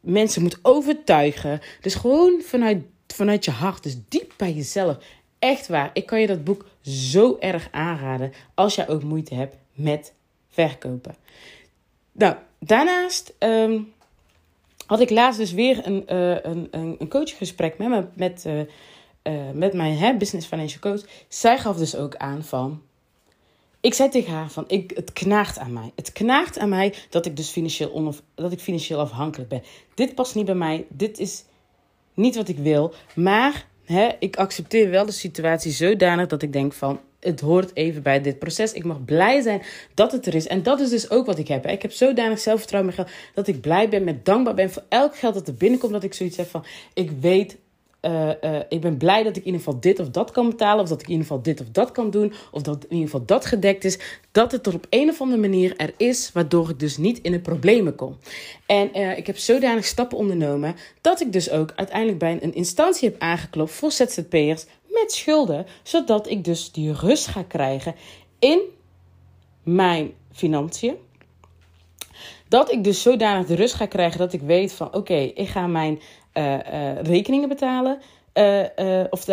mensen 0.00 0.42
moet 0.42 0.58
overtuigen. 0.62 1.60
Dus 1.80 1.94
gewoon 1.94 2.40
vanuit, 2.42 2.82
vanuit 3.06 3.44
je 3.44 3.50
hart. 3.50 3.82
Dus 3.82 3.96
diep 4.08 4.32
bij 4.36 4.52
jezelf. 4.52 4.96
Echt 5.38 5.68
waar. 5.68 5.90
Ik 5.92 6.06
kan 6.06 6.20
je 6.20 6.26
dat 6.26 6.44
boek 6.44 6.64
zo 6.82 7.36
erg 7.40 7.68
aanraden. 7.70 8.32
Als 8.54 8.74
jij 8.74 8.88
ook 8.88 9.02
moeite 9.02 9.34
hebt 9.34 9.56
met 9.74 10.12
verkopen. 10.48 11.14
Nou, 12.12 12.34
daarnaast 12.58 13.34
ehm, 13.38 13.80
had 14.88 15.00
ik 15.00 15.10
laatst 15.10 15.38
dus 15.38 15.52
weer 15.52 15.86
een, 15.86 16.04
uh, 16.12 16.36
een, 16.42 16.68
een, 16.70 17.08
coachgesprek 17.08 17.78
met, 17.78 17.88
me, 17.88 18.04
met, 18.14 18.44
uh, 18.46 18.58
uh, 18.58 19.50
met 19.54 19.72
mijn 19.72 20.18
business 20.18 20.46
financial 20.46 20.80
coach. 20.80 21.00
Zij 21.28 21.58
gaf 21.58 21.76
dus 21.76 21.96
ook 21.96 22.16
aan 22.16 22.44
van. 22.44 22.82
Ik 23.80 23.94
zei 23.94 24.08
tegen 24.08 24.32
haar 24.32 24.50
van, 24.50 24.64
ik, 24.68 24.92
het 24.94 25.12
knaagt 25.12 25.58
aan 25.58 25.72
mij. 25.72 25.92
Het 25.94 26.12
knaagt 26.12 26.58
aan 26.58 26.68
mij 26.68 26.94
dat 27.10 27.26
ik 27.26 27.36
dus 27.36 27.48
financieel, 27.48 27.92
onaf, 27.92 28.22
dat 28.34 28.52
ik 28.52 28.60
financieel 28.60 29.00
afhankelijk 29.00 29.48
ben. 29.48 29.62
Dit 29.94 30.14
past 30.14 30.34
niet 30.34 30.46
bij 30.46 30.54
mij. 30.54 30.86
Dit 30.88 31.18
is 31.18 31.44
niet 32.14 32.36
wat 32.36 32.48
ik 32.48 32.58
wil. 32.58 32.94
Maar 33.14 33.66
hè, 33.84 34.08
ik 34.18 34.36
accepteer 34.36 34.90
wel 34.90 35.06
de 35.06 35.12
situatie 35.12 35.72
zodanig 35.72 36.26
dat 36.26 36.42
ik 36.42 36.52
denk 36.52 36.72
van, 36.72 37.00
het 37.20 37.40
hoort 37.40 37.70
even 37.74 38.02
bij 38.02 38.20
dit 38.20 38.38
proces. 38.38 38.72
Ik 38.72 38.84
mag 38.84 39.04
blij 39.04 39.40
zijn 39.40 39.62
dat 39.94 40.12
het 40.12 40.26
er 40.26 40.34
is. 40.34 40.46
En 40.46 40.62
dat 40.62 40.80
is 40.80 40.90
dus 40.90 41.10
ook 41.10 41.26
wat 41.26 41.38
ik 41.38 41.48
heb. 41.48 41.66
Ik 41.66 41.82
heb 41.82 41.92
zodanig 41.92 42.38
zelfvertrouwen 42.38 42.94
met 42.94 43.06
geld 43.06 43.16
dat 43.34 43.48
ik 43.48 43.60
blij 43.60 43.88
ben, 43.88 44.04
met 44.04 44.24
dankbaar 44.24 44.54
ben 44.54 44.70
voor 44.70 44.84
elk 44.88 45.16
geld 45.16 45.34
dat 45.34 45.48
er 45.48 45.54
binnenkomt. 45.54 45.92
Dat 45.92 46.02
ik 46.02 46.14
zoiets 46.14 46.36
heb 46.36 46.48
van, 46.48 46.64
ik 46.94 47.10
weet 47.20 47.56
uh, 48.02 48.30
uh, 48.40 48.58
ik 48.68 48.80
ben 48.80 48.96
blij 48.96 49.22
dat 49.22 49.36
ik 49.36 49.44
in 49.44 49.44
ieder 49.44 49.60
geval 49.60 49.80
dit 49.80 49.98
of 50.00 50.08
dat 50.08 50.30
kan 50.30 50.48
betalen. 50.48 50.82
Of 50.82 50.88
dat 50.88 51.00
ik 51.00 51.06
in 51.06 51.12
ieder 51.12 51.26
geval 51.26 51.42
dit 51.42 51.60
of 51.60 51.66
dat 51.72 51.92
kan 51.92 52.10
doen. 52.10 52.32
Of 52.52 52.62
dat 52.62 52.84
in 52.84 52.94
ieder 52.94 53.10
geval 53.10 53.26
dat 53.26 53.46
gedekt 53.46 53.84
is. 53.84 53.98
Dat 54.32 54.52
het 54.52 54.66
er 54.66 54.74
op 54.74 54.86
een 54.90 55.08
of 55.08 55.20
andere 55.20 55.40
manier 55.40 55.76
er 55.76 55.92
is. 55.96 56.30
Waardoor 56.32 56.70
ik 56.70 56.78
dus 56.78 56.96
niet 56.96 57.20
in 57.20 57.32
de 57.32 57.40
problemen 57.40 57.94
kom. 57.94 58.16
En 58.66 58.98
uh, 58.98 59.18
ik 59.18 59.26
heb 59.26 59.38
zodanig 59.38 59.84
stappen 59.84 60.18
ondernomen. 60.18 60.74
Dat 61.00 61.20
ik 61.20 61.32
dus 61.32 61.50
ook 61.50 61.72
uiteindelijk 61.76 62.18
bij 62.18 62.38
een 62.40 62.54
instantie 62.54 63.08
heb 63.08 63.20
aangeklopt 63.20 63.70
voor 63.70 63.92
ZZP'ers 63.92 64.64
schulden. 65.06 65.66
Zodat 65.82 66.28
ik 66.28 66.44
dus 66.44 66.72
die 66.72 66.92
rust 66.92 67.26
ga 67.26 67.42
krijgen 67.42 67.94
in 68.38 68.60
mijn 69.62 70.12
financiën. 70.32 70.96
Dat 72.48 72.72
ik 72.72 72.84
dus 72.84 73.02
zodanig 73.02 73.46
de 73.46 73.54
rust 73.54 73.74
ga 73.74 73.86
krijgen 73.86 74.18
dat 74.18 74.32
ik 74.32 74.40
weet 74.40 74.72
van 74.72 74.94
oké, 74.94 75.14
ik 75.14 75.48
ga 75.48 75.66
mijn 75.66 76.00
uh, 76.34 76.52
uh, 76.54 77.02
rekeningen 77.02 77.48
betalen. 77.48 78.00
Uh, 78.34 79.04
of 79.10 79.26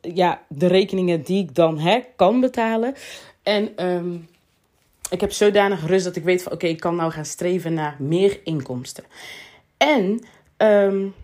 ja, 0.00 0.42
de 0.48 0.66
rekeningen 0.66 1.22
die 1.22 1.42
ik 1.42 1.54
dan 1.54 1.78
hè, 1.78 2.00
kan 2.16 2.40
betalen. 2.40 2.94
En 3.42 3.86
um, 3.86 4.28
ik 5.10 5.20
heb 5.20 5.32
zodanig 5.32 5.86
rust 5.86 6.04
dat 6.04 6.16
ik 6.16 6.24
weet 6.24 6.42
van 6.42 6.52
oké, 6.52 6.66
ik 6.66 6.80
kan 6.80 6.96
nou 6.96 7.10
gaan 7.10 7.24
streven 7.24 7.74
naar 7.74 7.96
meer 7.98 8.40
inkomsten. 8.44 9.04
En 9.76 10.24
um, 10.56 11.14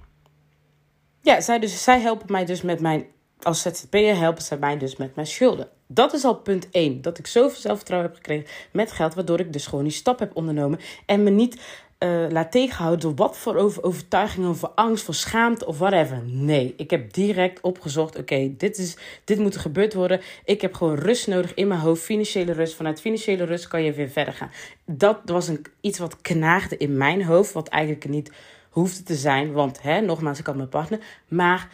ja, 1.22 1.40
zij, 1.40 1.58
dus, 1.58 1.82
zij 1.82 2.00
helpen 2.00 2.32
mij 2.32 2.44
dus 2.44 2.62
met 2.62 2.80
mijn 2.80 3.06
als 3.42 3.62
ZZP'er 3.62 4.16
helpen 4.16 4.42
ze 4.42 4.56
mij 4.56 4.78
dus 4.78 4.96
met 4.96 5.14
mijn 5.14 5.26
schulden. 5.26 5.68
Dat 5.86 6.12
is 6.12 6.24
al 6.24 6.34
punt 6.34 6.70
1. 6.70 7.02
Dat 7.02 7.18
ik 7.18 7.26
zoveel 7.26 7.60
zelfvertrouwen 7.60 8.10
heb 8.10 8.18
gekregen 8.18 8.46
met 8.72 8.92
geld, 8.92 9.14
waardoor 9.14 9.40
ik 9.40 9.52
dus 9.52 9.66
gewoon 9.66 9.84
die 9.84 9.92
stap 9.92 10.18
heb 10.18 10.36
ondernomen. 10.36 10.78
En 11.06 11.22
me 11.22 11.30
niet 11.30 11.60
uh, 11.98 12.26
laat 12.28 12.52
tegenhouden 12.52 13.00
door 13.00 13.14
wat 13.14 13.38
voor 13.38 13.56
over 13.56 13.82
overtuigingen, 13.82 14.56
voor 14.56 14.72
angst, 14.74 15.04
voor 15.04 15.14
schaamte 15.14 15.66
of 15.66 15.78
whatever. 15.78 16.22
Nee, 16.24 16.74
ik 16.76 16.90
heb 16.90 17.12
direct 17.12 17.60
opgezocht: 17.60 18.18
oké, 18.18 18.54
dit 18.56 18.76
dit, 18.76 18.98
dit 19.24 19.38
moet 19.38 19.54
er 19.54 19.60
gebeurd 19.60 19.94
worden. 19.94 20.20
Ik 20.44 20.60
heb 20.60 20.74
gewoon 20.74 20.94
rust 20.94 21.26
nodig 21.26 21.54
in 21.54 21.68
mijn 21.68 21.80
hoofd, 21.80 22.02
financiële 22.02 22.52
rust. 22.52 22.74
Vanuit 22.74 23.00
financiële 23.00 23.44
rust 23.44 23.68
kan 23.68 23.82
je 23.82 23.92
weer 23.92 24.08
verder 24.08 24.34
gaan. 24.34 24.50
Dat 24.84 25.20
was 25.24 25.48
een, 25.48 25.66
iets 25.80 25.98
wat 25.98 26.20
knaagde 26.20 26.76
in 26.76 26.96
mijn 26.96 27.24
hoofd, 27.24 27.52
wat 27.52 27.68
eigenlijk 27.68 28.08
niet 28.08 28.32
hoefde 28.70 29.02
te 29.02 29.14
zijn. 29.14 29.52
Want 29.52 29.82
hè, 29.82 30.00
nogmaals, 30.00 30.38
ik 30.38 30.46
had 30.46 30.56
mijn 30.56 30.68
partner. 30.68 31.00
Maar 31.28 31.68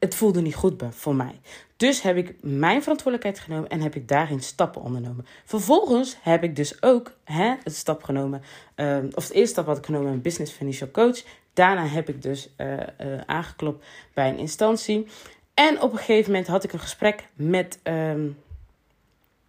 het 0.00 0.14
voelde 0.14 0.40
niet 0.40 0.54
goed 0.54 0.82
voor 0.90 1.14
mij. 1.14 1.40
Dus 1.76 2.02
heb 2.02 2.16
ik 2.16 2.34
mijn 2.40 2.82
verantwoordelijkheid 2.82 3.38
genomen 3.38 3.68
en 3.68 3.80
heb 3.80 3.94
ik 3.94 4.08
daarin 4.08 4.40
stappen 4.40 4.82
ondernomen. 4.82 5.26
Vervolgens 5.44 6.16
heb 6.20 6.42
ik 6.42 6.56
dus 6.56 6.82
ook 6.82 7.12
hè, 7.24 7.54
het 7.62 7.76
stap 7.76 8.02
genomen, 8.02 8.42
uh, 8.76 8.96
of 9.14 9.26
de 9.26 9.34
eerste 9.34 9.52
stap 9.52 9.66
had 9.66 9.78
ik 9.78 9.84
genomen, 9.84 10.12
een 10.12 10.22
business 10.22 10.52
financial 10.52 10.90
coach. 10.90 11.22
Daarna 11.52 11.86
heb 11.86 12.08
ik 12.08 12.22
dus 12.22 12.50
uh, 12.56 12.72
uh, 12.76 13.20
aangeklopt 13.26 13.86
bij 14.14 14.28
een 14.28 14.38
instantie. 14.38 15.06
En 15.54 15.82
op 15.82 15.92
een 15.92 15.98
gegeven 15.98 16.30
moment 16.30 16.48
had 16.48 16.64
ik 16.64 16.72
een 16.72 16.78
gesprek 16.78 17.28
met. 17.34 17.78
Um, 17.82 18.36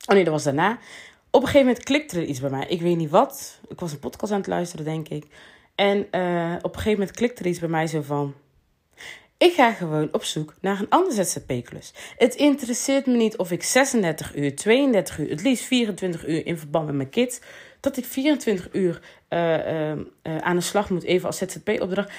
oh 0.05 0.15
nee, 0.15 0.23
dat 0.23 0.33
was 0.33 0.43
daarna. 0.43 0.71
Op 1.29 1.41
een 1.41 1.47
gegeven 1.47 1.67
moment 1.67 1.83
klikte 1.83 2.17
er 2.19 2.25
iets 2.25 2.39
bij 2.39 2.49
mij. 2.49 2.67
Ik 2.67 2.81
weet 2.81 2.97
niet 2.97 3.09
wat. 3.09 3.59
Ik 3.67 3.79
was 3.79 3.91
een 3.91 3.99
podcast 3.99 4.31
aan 4.31 4.37
het 4.37 4.47
luisteren, 4.47 4.85
denk 4.85 5.07
ik. 5.07 5.25
En 5.75 5.99
op 6.57 6.75
een 6.75 6.81
gegeven 6.81 6.91
moment 6.91 7.11
klikte 7.11 7.43
er 7.43 7.49
iets 7.49 7.59
bij 7.59 7.69
mij 7.69 7.87
zo 7.87 8.01
van. 8.01 8.33
Ik 9.41 9.53
ga 9.53 9.71
gewoon 9.71 10.09
op 10.11 10.23
zoek 10.23 10.53
naar 10.59 10.79
een 10.79 10.89
andere 10.89 11.23
ZZP-klus. 11.23 11.93
Het 12.17 12.35
interesseert 12.35 13.05
me 13.05 13.15
niet 13.15 13.37
of 13.37 13.51
ik 13.51 13.63
36 13.63 14.35
uur, 14.35 14.55
32 14.55 15.19
uur, 15.19 15.29
het 15.29 15.41
liefst 15.41 15.63
24 15.63 16.27
uur 16.27 16.45
in 16.45 16.57
verband 16.57 16.85
met 16.85 16.95
mijn 16.95 17.09
kids. 17.09 17.39
Dat 17.79 17.97
ik 17.97 18.05
24 18.05 18.69
uur 18.71 19.01
uh, 19.29 19.57
uh, 19.57 19.91
uh, 19.91 20.37
aan 20.37 20.55
de 20.55 20.61
slag 20.61 20.89
moet, 20.89 21.03
even 21.03 21.27
als 21.27 21.37
ZZP-opdracht. 21.37 22.11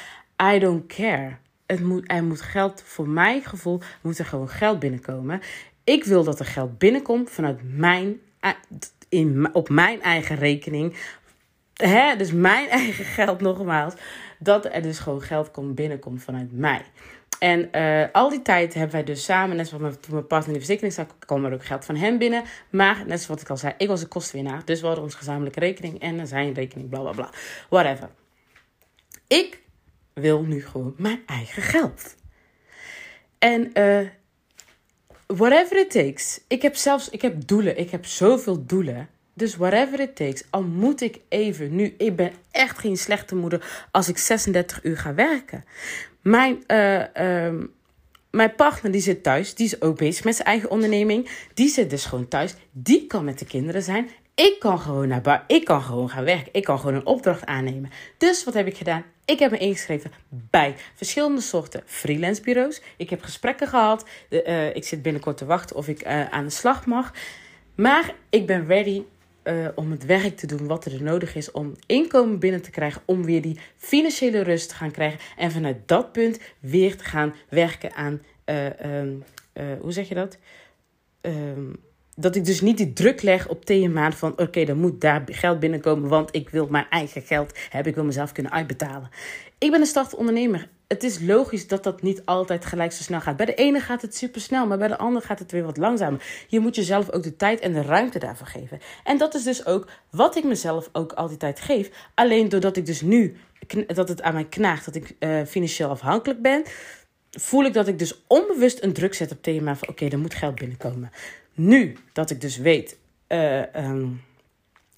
I 0.42 0.58
don't 0.58 0.86
care. 0.86 1.36
Het 1.66 1.80
moet, 1.80 2.04
er 2.06 2.24
moet 2.24 2.40
geld, 2.40 2.82
voor 2.86 3.08
mijn 3.08 3.42
gevoel, 3.42 3.80
moet 4.00 4.18
er 4.18 4.26
gewoon 4.26 4.48
geld 4.48 4.78
binnenkomen. 4.78 5.40
Ik 5.84 6.04
wil 6.04 6.24
dat 6.24 6.38
er 6.38 6.46
geld 6.46 6.78
binnenkomt 6.78 7.30
vanuit 7.30 7.58
mijn, 7.62 8.20
in, 9.08 9.54
op 9.54 9.68
mijn 9.68 10.02
eigen 10.02 10.36
rekening. 10.36 10.96
Hè? 11.74 12.16
Dus 12.16 12.32
mijn 12.32 12.68
eigen 12.80 13.04
geld 13.04 13.40
nogmaals 13.40 13.94
dat 14.42 14.64
er 14.64 14.82
dus 14.82 14.98
gewoon 14.98 15.22
geld 15.22 15.50
komt, 15.50 15.74
binnenkomt 15.74 16.22
vanuit 16.22 16.52
mij. 16.52 16.82
En 17.38 17.68
uh, 17.72 18.04
al 18.12 18.28
die 18.28 18.42
tijd 18.42 18.74
hebben 18.74 18.92
wij 18.92 19.04
dus 19.04 19.24
samen, 19.24 19.56
net 19.56 19.68
zoals 19.68 19.94
toen 20.00 20.14
mijn 20.14 20.26
partner 20.26 20.48
in 20.48 20.60
de 20.60 20.66
verzekering 20.66 20.94
zat, 20.94 21.14
kwam 21.18 21.44
er 21.44 21.52
ook 21.52 21.64
geld 21.64 21.84
van 21.84 21.96
hem 21.96 22.18
binnen. 22.18 22.44
Maar 22.70 23.06
net 23.06 23.22
zoals 23.22 23.40
ik 23.40 23.50
al 23.50 23.56
zei, 23.56 23.74
ik 23.78 23.88
was 23.88 24.00
de 24.00 24.06
kostenwinnaar. 24.06 24.64
Dus 24.64 24.80
we 24.80 24.86
hadden 24.86 25.04
onze 25.04 25.16
gezamenlijke 25.16 25.60
rekening 25.60 26.00
en 26.00 26.26
zijn 26.26 26.52
rekening, 26.52 26.88
bla 26.88 27.00
bla 27.00 27.12
bla. 27.12 27.30
Whatever. 27.68 28.08
Ik 29.26 29.60
wil 30.14 30.42
nu 30.42 30.64
gewoon 30.64 30.94
mijn 30.96 31.22
eigen 31.26 31.62
geld. 31.62 32.16
En 33.38 33.70
uh, 33.74 34.08
whatever 35.26 35.78
it 35.78 35.90
takes. 35.90 36.40
Ik 36.48 36.62
heb 36.62 36.76
zelfs, 36.76 37.10
ik 37.10 37.22
heb 37.22 37.46
doelen. 37.46 37.78
Ik 37.78 37.90
heb 37.90 38.06
zoveel 38.06 38.66
doelen. 38.66 39.08
Dus 39.34 39.56
whatever 39.56 40.00
it 40.00 40.16
takes, 40.16 40.44
al 40.50 40.62
moet 40.62 41.00
ik 41.00 41.20
even 41.28 41.74
nu. 41.74 41.94
Ik 41.98 42.16
ben 42.16 42.32
echt 42.50 42.78
geen 42.78 42.96
slechte 42.96 43.34
moeder 43.34 43.86
als 43.90 44.08
ik 44.08 44.18
36 44.18 44.84
uur 44.84 44.96
ga 44.96 45.14
werken. 45.14 45.64
Mijn, 46.22 46.64
uh, 46.66 47.64
mijn 48.30 48.54
partner 48.54 48.92
die 48.92 49.00
zit 49.00 49.22
thuis, 49.22 49.54
die 49.54 49.66
is 49.66 49.80
ook 49.80 49.96
bezig 49.96 50.24
met 50.24 50.34
zijn 50.34 50.48
eigen 50.48 50.70
onderneming. 50.70 51.30
Die 51.54 51.68
zit 51.68 51.90
dus 51.90 52.04
gewoon 52.04 52.28
thuis. 52.28 52.54
Die 52.70 53.06
kan 53.06 53.24
met 53.24 53.38
de 53.38 53.44
kinderen 53.44 53.82
zijn. 53.82 54.08
Ik 54.34 54.56
kan 54.58 54.78
gewoon 54.78 55.08
naar 55.08 55.20
buiten. 55.20 55.56
Ik 55.56 55.64
kan 55.64 55.82
gewoon 55.82 56.08
gaan 56.08 56.24
werken. 56.24 56.52
Ik 56.52 56.64
kan 56.64 56.78
gewoon 56.78 56.94
een 56.94 57.06
opdracht 57.06 57.46
aannemen. 57.46 57.90
Dus 58.18 58.44
wat 58.44 58.54
heb 58.54 58.66
ik 58.66 58.76
gedaan? 58.76 59.04
Ik 59.24 59.38
heb 59.38 59.50
me 59.50 59.58
ingeschreven 59.58 60.12
bij 60.28 60.74
verschillende 60.94 61.40
soorten 61.40 61.82
freelance 61.86 62.42
bureaus. 62.42 62.82
Ik 62.96 63.10
heb 63.10 63.22
gesprekken 63.22 63.68
gehad. 63.68 64.08
Uh, 64.30 64.74
ik 64.74 64.84
zit 64.84 65.02
binnenkort 65.02 65.36
te 65.36 65.44
wachten 65.44 65.76
of 65.76 65.88
ik 65.88 66.06
uh, 66.06 66.28
aan 66.30 66.44
de 66.44 66.50
slag 66.50 66.86
mag. 66.86 67.12
Maar 67.74 68.14
ik 68.30 68.46
ben 68.46 68.66
ready 68.66 69.02
uh, 69.44 69.68
om 69.74 69.90
het 69.90 70.04
werk 70.04 70.36
te 70.36 70.46
doen 70.46 70.66
wat 70.66 70.84
er 70.84 71.02
nodig 71.02 71.34
is 71.34 71.50
om 71.50 71.74
inkomen 71.86 72.38
binnen 72.38 72.62
te 72.62 72.70
krijgen, 72.70 73.02
om 73.04 73.24
weer 73.24 73.42
die 73.42 73.58
financiële 73.76 74.42
rust 74.42 74.68
te 74.68 74.74
gaan 74.74 74.90
krijgen 74.90 75.20
en 75.36 75.50
vanuit 75.50 75.76
dat 75.86 76.12
punt 76.12 76.38
weer 76.60 76.96
te 76.96 77.04
gaan 77.04 77.34
werken 77.48 77.92
aan, 77.94 78.22
uh, 78.46 78.98
um, 79.00 79.24
uh, 79.54 79.64
hoe 79.80 79.92
zeg 79.92 80.08
je 80.08 80.14
dat? 80.14 80.38
Um, 81.20 81.76
dat 82.22 82.36
ik 82.36 82.44
dus 82.44 82.60
niet 82.60 82.76
die 82.76 82.92
druk 82.92 83.22
leg 83.22 83.48
op 83.48 83.68
maand 83.90 84.14
van 84.14 84.32
oké, 84.32 84.42
okay, 84.42 84.64
dan 84.64 84.78
moet 84.78 85.00
daar 85.00 85.22
geld 85.26 85.60
binnenkomen, 85.60 86.08
want 86.08 86.34
ik 86.34 86.50
wil 86.50 86.66
mijn 86.66 86.86
eigen 86.90 87.22
geld 87.22 87.58
hebben, 87.68 87.90
ik 87.90 87.94
wil 87.94 88.04
mezelf 88.04 88.32
kunnen 88.32 88.52
uitbetalen. 88.52 89.10
Ik 89.58 89.70
ben 89.70 89.80
een 89.80 89.86
startende 89.86 90.16
ondernemer. 90.16 90.68
Het 90.88 91.02
is 91.02 91.20
logisch 91.20 91.68
dat 91.68 91.84
dat 91.84 92.02
niet 92.02 92.22
altijd 92.24 92.64
gelijk 92.64 92.92
zo 92.92 93.02
snel 93.02 93.20
gaat. 93.20 93.36
Bij 93.36 93.46
de 93.46 93.54
ene 93.54 93.80
gaat 93.80 94.02
het 94.02 94.16
super 94.16 94.40
snel, 94.40 94.66
maar 94.66 94.78
bij 94.78 94.88
de 94.88 94.98
andere 94.98 95.26
gaat 95.26 95.38
het 95.38 95.52
weer 95.52 95.64
wat 95.64 95.76
langzamer. 95.76 96.22
Je 96.48 96.60
moet 96.60 96.76
jezelf 96.76 97.10
ook 97.10 97.22
de 97.22 97.36
tijd 97.36 97.60
en 97.60 97.72
de 97.72 97.82
ruimte 97.82 98.18
daarvoor 98.18 98.46
geven. 98.46 98.78
En 99.04 99.18
dat 99.18 99.34
is 99.34 99.42
dus 99.42 99.66
ook 99.66 99.90
wat 100.10 100.36
ik 100.36 100.44
mezelf 100.44 100.88
ook 100.92 101.12
al 101.12 101.28
die 101.28 101.36
tijd 101.36 101.60
geef. 101.60 101.90
Alleen 102.14 102.48
doordat 102.48 102.76
ik 102.76 102.86
dus 102.86 103.00
nu, 103.00 103.36
dat 103.86 104.08
het 104.08 104.22
aan 104.22 104.34
mij 104.34 104.46
knaagt, 104.46 104.84
dat 104.84 104.94
ik 104.94 105.16
uh, 105.18 105.42
financieel 105.46 105.90
afhankelijk 105.90 106.42
ben, 106.42 106.62
voel 107.30 107.64
ik 107.64 107.72
dat 107.72 107.88
ik 107.88 107.98
dus 107.98 108.22
onbewust 108.26 108.82
een 108.82 108.92
druk 108.92 109.14
zet 109.14 109.32
op 109.32 109.42
thema 109.42 109.76
van 109.76 109.88
oké, 109.88 110.04
okay, 110.04 110.08
er 110.08 110.22
moet 110.22 110.34
geld 110.34 110.54
binnenkomen. 110.54 111.10
Nu 111.54 111.96
dat 112.12 112.30
ik 112.30 112.40
dus 112.40 112.56
weet 112.56 112.98
uh, 113.28 113.74
um, 113.74 114.22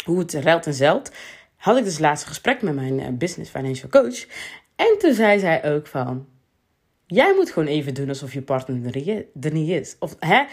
hoe 0.05 0.19
het 0.19 0.33
ruilt 0.33 0.67
en 0.67 0.75
zelt, 0.75 1.12
had 1.57 1.77
ik 1.77 1.85
dus 1.85 1.99
laatst 1.99 2.23
een 2.23 2.29
gesprek 2.29 2.62
met 2.62 2.75
mijn 2.75 3.01
uh, 3.01 3.09
business 3.09 3.51
financial 3.51 3.90
coach. 3.90 4.27
En 4.77 4.97
toen 4.99 5.14
zei 5.14 5.38
zij 5.38 5.75
ook 5.75 5.87
van, 5.87 6.27
jij 7.07 7.35
moet 7.35 7.51
gewoon 7.51 7.69
even 7.69 7.95
doen 7.95 8.09
alsof 8.09 8.33
je 8.33 8.43
partner 8.43 8.97
er 9.40 9.53
niet 9.53 9.69
is. 9.69 9.97
Of 9.99 10.17
hè, 10.19 10.40
uh, 10.40 10.47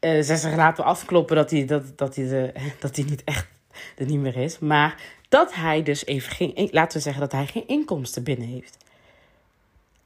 ze 0.00 0.22
zeggen 0.22 0.56
laten 0.56 0.84
afkloppen 0.84 1.36
dat 1.36 1.50
hij, 1.50 1.64
dat, 1.64 1.98
dat, 1.98 2.16
hij 2.16 2.28
de, 2.28 2.52
dat 2.80 2.96
hij 2.96 3.04
niet 3.04 3.24
echt 3.24 3.48
er 3.96 4.06
niet 4.06 4.20
meer 4.20 4.36
is. 4.36 4.58
Maar 4.58 5.02
dat 5.28 5.54
hij 5.54 5.82
dus 5.82 6.06
even 6.06 6.32
geen, 6.32 6.68
laten 6.72 6.96
we 6.96 7.02
zeggen 7.02 7.22
dat 7.22 7.32
hij 7.32 7.46
geen 7.46 7.66
inkomsten 7.66 8.22
binnen 8.22 8.48
heeft. 8.48 8.76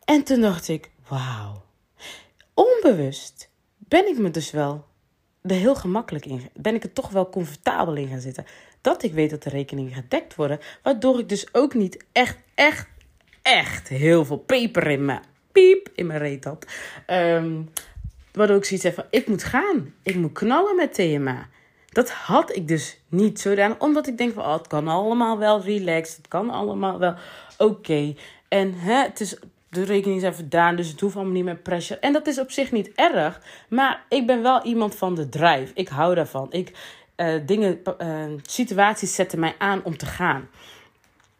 En 0.04 0.22
toen 0.22 0.40
dacht 0.40 0.68
ik, 0.68 0.90
wauw. 1.08 1.62
Onbewust 2.54 3.50
ben 3.76 4.08
ik 4.08 4.18
me 4.18 4.30
dus 4.30 4.50
wel 4.50 4.84
er 5.42 5.55
heel 5.55 5.74
gemakkelijk 5.74 6.27
in. 6.27 6.42
Ben 6.55 6.74
ik 6.74 6.83
er 6.83 6.92
toch 6.92 7.11
wel 7.11 7.29
comfortabel 7.29 7.94
in 7.94 8.09
gaan 8.09 8.20
zitten. 8.20 8.46
dat 8.81 9.03
ik 9.03 9.12
weet 9.12 9.31
dat 9.31 9.42
de 9.42 9.51
rekeningen 9.51 9.92
gedekt 9.92 10.35
worden. 10.35 10.59
Waardoor 10.83 11.18
ik 11.18 11.29
dus 11.29 11.55
ook 11.55 11.74
niet 11.74 12.05
echt, 12.12 12.37
echt, 12.55 12.88
echt 13.42 13.88
heel 13.88 14.24
veel 14.24 14.38
peper 14.38 14.87
in 14.87 15.05
mijn 15.05 15.22
piep 15.53 15.88
in 15.94 16.07
mijn 16.07 16.18
reet 16.18 16.44
had. 16.44 16.66
Um, 17.07 17.68
waardoor 18.33 18.57
ik 18.57 18.64
zoiets 18.64 18.85
heb 18.85 18.94
van, 18.94 19.05
ik 19.11 19.27
moet 19.27 19.44
gaan. 19.44 19.94
Ik 20.03 20.14
moet 20.14 20.33
knallen 20.33 20.77
met 20.77 20.94
TMA. 20.94 21.48
Dat 21.88 22.11
had 22.11 22.57
ik 22.57 22.68
dus 22.68 23.01
niet 23.09 23.40
zodanig. 23.40 23.79
Omdat 23.79 24.07
ik 24.07 24.18
denk 24.18 24.35
van, 24.35 24.44
oh, 24.44 24.53
het 24.53 24.66
kan 24.66 24.88
allemaal 24.88 25.38
wel 25.38 25.62
relaxed. 25.62 26.16
Het 26.16 26.29
kan 26.29 26.51
allemaal 26.51 26.98
wel 26.98 27.14
oké. 27.59 28.14
En 28.48 28.74
hè, 28.74 29.03
het 29.03 29.20
is, 29.20 29.37
de 29.70 29.85
rekening 29.85 30.20
zijn 30.20 30.35
verdaan, 30.35 30.76
dus 30.76 30.88
het 30.88 31.00
hoeft 31.00 31.14
allemaal 31.14 31.33
niet 31.33 31.44
meer 31.44 31.57
pressure. 31.57 32.00
En 32.00 32.12
dat 32.12 32.26
is 32.26 32.38
op 32.38 32.50
zich 32.50 32.72
niet 32.72 32.90
erg. 32.94 33.40
Maar 33.68 34.04
ik 34.09 34.26
ben 34.26 34.42
wel 34.42 34.64
iemand 34.64 34.94
van 34.94 35.14
de 35.14 35.28
drive. 35.28 35.70
Ik 35.74 35.88
hou 35.88 36.14
daarvan. 36.14 36.46
Ik, 36.50 36.72
uh, 37.16 37.35
dingen, 37.46 37.81
uh, 38.02 38.24
situaties 38.42 39.14
zetten 39.14 39.38
mij 39.38 39.54
aan 39.59 39.85
om 39.85 39.96
te 39.96 40.07
gaan. 40.07 40.48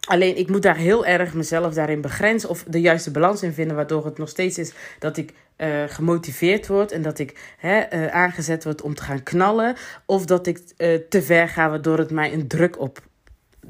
Alleen 0.09 0.37
ik 0.37 0.49
moet 0.49 0.63
daar 0.63 0.77
heel 0.77 1.07
erg 1.07 1.35
mezelf 1.35 1.75
daarin 1.75 2.01
begrenzen 2.01 2.49
of 2.49 2.65
de 2.67 2.81
juiste 2.81 3.11
balans 3.11 3.43
in 3.43 3.53
vinden, 3.53 3.77
waardoor 3.77 4.05
het 4.05 4.19
nog 4.19 4.29
steeds 4.29 4.59
is 4.59 4.73
dat 4.99 5.17
ik 5.17 5.35
uh, 5.57 5.85
gemotiveerd 5.87 6.67
word 6.67 6.93
en 6.93 7.03
dat 7.03 7.19
ik 7.19 7.55
hè, 7.59 8.11
aangezet 8.11 8.65
word 8.65 8.83
om 8.83 8.95
te 8.95 9.03
gaan 9.03 9.23
knallen, 9.23 9.77
of 10.07 10.25
dat 10.25 10.47
ik 10.47 10.59
te 11.09 11.23
ver 11.23 11.49
ga, 11.49 11.69
waardoor 11.71 11.99
het 11.99 12.11
mij 12.11 12.33
een 12.33 12.49
druk 12.49 12.81
op. 12.81 13.08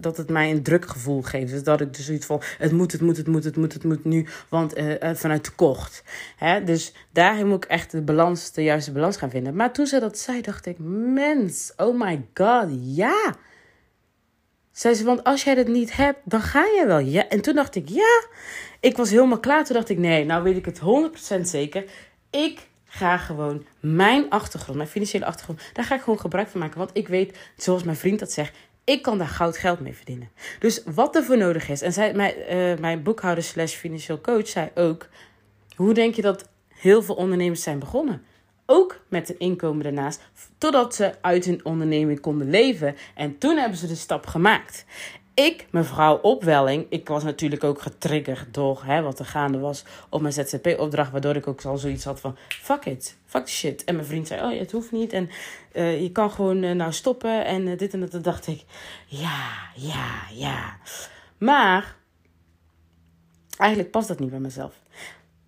Dat 0.00 0.16
het 0.16 0.28
mij 0.30 0.50
een 0.50 0.62
drukgevoel 0.62 1.22
geeft. 1.22 1.52
Dus 1.52 1.62
dat 1.62 1.80
ik 1.80 1.94
dus 1.94 2.06
zoiets 2.06 2.26
van: 2.26 2.42
het 2.58 2.72
moet, 2.72 2.92
het 2.92 3.00
moet, 3.00 3.16
het 3.16 3.26
moet, 3.26 3.44
het 3.44 3.56
moet, 3.56 3.72
het 3.72 3.84
moet 3.84 4.04
nu, 4.04 4.26
want 4.48 4.72
vanuit 5.00 5.44
tekort. 5.44 6.02
Hè? 6.36 6.64
Dus 6.64 6.92
daarin 7.12 7.46
moet 7.46 7.64
ik 7.64 7.70
echt 7.70 7.90
de 7.90 8.02
balans, 8.02 8.52
de 8.52 8.62
juiste 8.62 8.92
balans 8.92 9.16
gaan 9.16 9.30
vinden. 9.30 9.54
Maar 9.54 9.72
toen 9.72 9.86
ze 9.86 10.00
dat 10.00 10.18
zei, 10.18 10.40
dacht 10.40 10.66
ik: 10.66 10.76
mens, 10.78 11.72
oh 11.76 12.00
my 12.00 12.26
god, 12.34 12.66
ja. 12.80 13.34
Zei 14.72 14.94
ze, 14.94 15.04
want 15.04 15.24
als 15.24 15.44
jij 15.44 15.54
dat 15.54 15.66
niet 15.66 15.96
hebt, 15.96 16.18
dan 16.24 16.40
ga 16.40 16.64
je 16.64 16.84
wel. 16.86 16.98
Ja. 16.98 17.28
En 17.28 17.40
toen 17.40 17.54
dacht 17.54 17.74
ik, 17.74 17.88
ja. 17.88 18.26
Ik 18.80 18.96
was 18.96 19.10
helemaal 19.10 19.40
klaar. 19.40 19.64
Toen 19.64 19.76
dacht 19.76 19.88
ik, 19.88 19.98
nee, 19.98 20.24
nou 20.24 20.42
weet 20.42 20.56
ik 20.56 20.64
het 20.64 20.80
100% 21.38 21.40
zeker. 21.40 21.84
Ik 22.30 22.68
ga 22.84 23.16
gewoon 23.16 23.64
mijn 23.80 24.30
achtergrond, 24.30 24.76
mijn 24.76 24.88
financiële 24.88 25.24
achtergrond, 25.24 25.60
daar 25.72 25.84
ga 25.84 25.94
ik 25.94 26.00
gewoon 26.00 26.20
gebruik 26.20 26.48
van 26.48 26.60
maken. 26.60 26.78
Want 26.78 26.90
ik 26.92 27.08
weet, 27.08 27.38
zoals 27.56 27.82
mijn 27.82 27.96
vriend 27.96 28.18
dat 28.18 28.32
zegt, 28.32 28.56
ik 28.88 29.02
kan 29.02 29.18
daar 29.18 29.28
goud 29.28 29.56
geld 29.56 29.80
mee 29.80 29.94
verdienen. 29.94 30.30
Dus 30.58 30.82
wat 30.84 31.16
er 31.16 31.24
voor 31.24 31.36
nodig 31.36 31.68
is. 31.68 31.82
En 31.82 31.92
zij, 31.92 32.12
mijn, 32.14 32.34
uh, 32.50 32.78
mijn 32.78 33.02
boekhouder 33.02 33.44
slash 33.44 33.74
financieel 33.74 34.20
coach 34.20 34.48
zei 34.48 34.70
ook, 34.74 35.08
hoe 35.76 35.94
denk 35.94 36.14
je 36.14 36.22
dat 36.22 36.48
heel 36.68 37.02
veel 37.02 37.14
ondernemers 37.14 37.62
zijn 37.62 37.78
begonnen? 37.78 38.22
ook 38.70 39.00
met 39.08 39.28
een 39.28 39.38
inkomen 39.38 39.82
daarnaast, 39.82 40.20
totdat 40.58 40.94
ze 40.94 41.14
uit 41.20 41.44
hun 41.44 41.64
onderneming 41.64 42.20
konden 42.20 42.50
leven. 42.50 42.96
En 43.14 43.38
toen 43.38 43.56
hebben 43.56 43.78
ze 43.78 43.86
de 43.86 43.94
stap 43.94 44.26
gemaakt. 44.26 44.84
Ik, 45.38 45.66
mevrouw 45.70 46.16
Opwelling, 46.16 46.86
ik 46.88 47.08
was 47.08 47.22
natuurlijk 47.22 47.64
ook 47.64 47.82
getriggerd 47.82 48.54
door 48.54 48.82
hè, 48.84 49.02
wat 49.02 49.18
er 49.18 49.24
gaande 49.24 49.58
was 49.58 49.84
op 50.08 50.20
mijn 50.20 50.32
ZZP-opdracht, 50.32 51.10
waardoor 51.10 51.36
ik 51.36 51.46
ook 51.46 51.64
al 51.64 51.78
zoiets 51.78 52.04
had 52.04 52.20
van, 52.20 52.36
fuck 52.48 52.84
it, 52.84 53.18
fuck 53.24 53.44
the 53.44 53.52
shit. 53.52 53.84
En 53.84 53.94
mijn 53.94 54.06
vriend 54.06 54.26
zei, 54.26 54.52
oh, 54.52 54.58
het 54.58 54.72
hoeft 54.72 54.92
niet 54.92 55.12
en 55.12 55.30
uh, 55.72 56.00
je 56.02 56.12
kan 56.12 56.30
gewoon 56.30 56.62
uh, 56.62 56.70
nou 56.70 56.92
stoppen 56.92 57.44
en 57.44 57.66
uh, 57.66 57.78
dit 57.78 57.92
en 57.92 58.00
dat. 58.00 58.24
Dacht 58.24 58.46
ik, 58.46 58.64
ja, 59.06 59.50
ja, 59.74 60.20
ja. 60.32 60.76
Maar, 61.38 61.96
eigenlijk 63.56 63.90
past 63.90 64.08
dat 64.08 64.18
niet 64.18 64.30
bij 64.30 64.40
mezelf. 64.40 64.74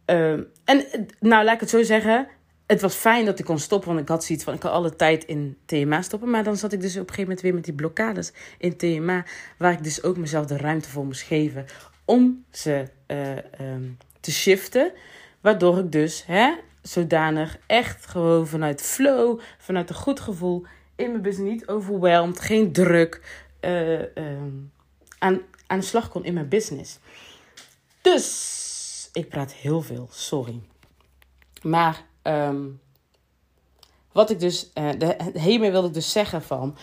Uh, 0.07 0.33
en 0.65 1.07
nou, 1.21 1.45
laat 1.45 1.55
ik 1.55 1.61
het 1.61 1.71
zo 1.71 1.83
zeggen, 1.83 2.29
het 2.71 2.81
was 2.81 2.95
fijn 2.95 3.25
dat 3.25 3.39
ik 3.39 3.45
kon 3.45 3.59
stoppen, 3.59 3.89
want 3.89 4.01
ik 4.01 4.09
had 4.09 4.25
zoiets 4.25 4.45
van, 4.45 4.55
ik 4.55 4.61
kan 4.61 4.71
alle 4.73 4.97
tijd 4.97 5.25
in 5.25 5.57
TMA 5.65 6.03
stoppen. 6.03 6.31
Maar 6.31 6.45
dan 6.45 6.57
zat 6.57 6.73
ik 6.73 6.81
dus 6.81 6.93
op 6.93 7.01
een 7.01 7.07
gegeven 7.07 7.23
moment 7.23 7.41
weer 7.41 7.55
met 7.55 7.65
die 7.65 7.75
blokkades 7.75 8.33
in 8.59 8.77
TMA, 8.77 9.25
waar 9.59 9.73
ik 9.73 9.85
dus 9.85 10.03
ook 10.03 10.17
mezelf 10.17 10.47
de 10.47 10.57
ruimte 10.57 10.89
voor 10.89 11.05
moest 11.05 11.23
geven 11.23 11.67
om 12.05 12.45
ze 12.51 12.85
uh, 13.07 13.37
um, 13.73 13.97
te 14.21 14.33
shiften. 14.33 14.93
Waardoor 15.41 15.79
ik 15.79 15.93
dus 15.93 16.27
hè, 16.27 16.55
zodanig 16.83 17.59
echt 17.67 18.07
gewoon 18.07 18.47
vanuit 18.47 18.83
flow, 18.83 19.41
vanuit 19.59 19.89
een 19.89 19.95
goed 19.95 20.21
gevoel 20.21 20.65
in 20.97 21.11
mijn 21.11 21.23
business, 21.23 21.53
niet 21.53 21.69
overweldigd, 21.69 22.41
geen 22.41 22.73
druk, 22.73 23.45
uh, 23.61 24.01
um, 24.01 24.73
aan, 25.19 25.41
aan 25.67 25.79
de 25.79 25.85
slag 25.85 26.09
kon 26.09 26.25
in 26.25 26.35
mijn 26.35 26.49
business. 26.49 26.99
Dus, 28.01 29.09
ik 29.13 29.29
praat 29.29 29.53
heel 29.53 29.83
veel, 29.83 30.09
sorry. 30.11 30.61
Maar 31.63 32.09
Um, 32.23 32.81
wat 34.13 34.31
ik 34.31 34.41
dus, 34.41 34.71
uh, 34.75 34.91
de, 34.99 35.17
hiermee 35.35 35.71
wilde 35.71 35.89
ik 35.89 35.95
dus 35.95 36.13
zeggen 36.13 36.43
van, 36.43 36.77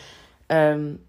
um, 0.48 1.06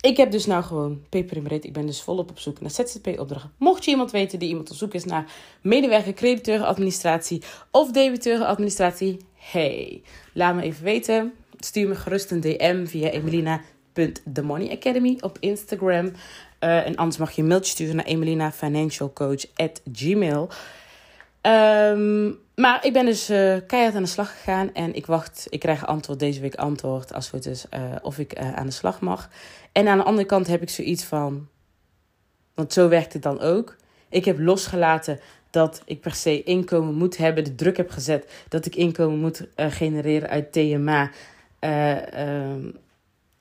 ik 0.00 0.16
heb 0.16 0.30
dus 0.30 0.46
nou 0.46 0.62
gewoon 0.62 1.04
peper. 1.08 1.52
Ik 1.52 1.72
ben 1.72 1.86
dus 1.86 2.02
volop 2.02 2.30
op 2.30 2.38
zoek 2.38 2.60
naar 2.60 2.70
ZZP-opdrachten. 2.70 3.52
Mocht 3.58 3.84
je 3.84 3.90
iemand 3.90 4.10
weten 4.10 4.38
die 4.38 4.48
iemand 4.48 4.70
op 4.70 4.76
zoek 4.76 4.94
is 4.94 5.04
naar 5.04 5.32
medewerker, 5.60 6.12
crediteurenadministratie 6.12 7.42
of 7.70 7.90
debiteurenadministratie, 7.90 9.18
hey, 9.34 10.02
laat 10.32 10.54
me 10.54 10.62
even 10.62 10.84
weten. 10.84 11.32
Stuur 11.58 11.88
me 11.88 11.94
gerust 11.94 12.30
een 12.30 12.40
DM 12.40 12.86
via 12.86 13.08
emelina.themoneyacademy 13.08 15.16
op 15.20 15.36
Instagram. 15.40 16.06
Uh, 16.06 16.12
en 16.86 16.96
anders 16.96 17.16
mag 17.16 17.32
je 17.32 17.42
een 17.42 17.48
mailtje 17.48 17.72
sturen 17.72 17.96
naar 17.96 18.04
emelinafinancialcoach@gmail. 18.04 20.48
Um, 21.42 22.40
maar 22.54 22.84
ik 22.84 22.92
ben 22.92 23.04
dus 23.04 23.30
uh, 23.30 23.56
keihard 23.66 23.94
aan 23.94 24.02
de 24.02 24.08
slag 24.08 24.30
gegaan 24.30 24.74
en 24.74 24.94
ik 24.94 25.06
wacht, 25.06 25.46
ik 25.50 25.60
krijg 25.60 25.86
antwoord 25.86 26.18
deze 26.18 26.40
week 26.40 26.54
antwoord 26.54 27.12
als 27.12 27.30
het 27.30 27.46
is, 27.46 27.66
uh, 27.74 27.80
of 28.02 28.18
ik 28.18 28.40
uh, 28.40 28.54
aan 28.54 28.66
de 28.66 28.72
slag 28.72 29.00
mag. 29.00 29.28
En 29.72 29.88
aan 29.88 29.98
de 29.98 30.04
andere 30.04 30.26
kant 30.26 30.46
heb 30.46 30.62
ik 30.62 30.70
zoiets 30.70 31.04
van, 31.04 31.48
want 32.54 32.72
zo 32.72 32.88
werkt 32.88 33.12
het 33.12 33.22
dan 33.22 33.40
ook. 33.40 33.76
Ik 34.08 34.24
heb 34.24 34.38
losgelaten 34.38 35.20
dat 35.50 35.82
ik 35.84 36.00
per 36.00 36.14
se 36.14 36.42
inkomen 36.42 36.94
moet 36.94 37.16
hebben, 37.16 37.44
de 37.44 37.54
druk 37.54 37.76
heb 37.76 37.90
gezet 37.90 38.44
dat 38.48 38.66
ik 38.66 38.76
inkomen 38.76 39.18
moet 39.18 39.46
genereren 39.56 40.28
uit 40.28 40.52
TMA. 40.52 41.10
Ehm, 41.58 42.70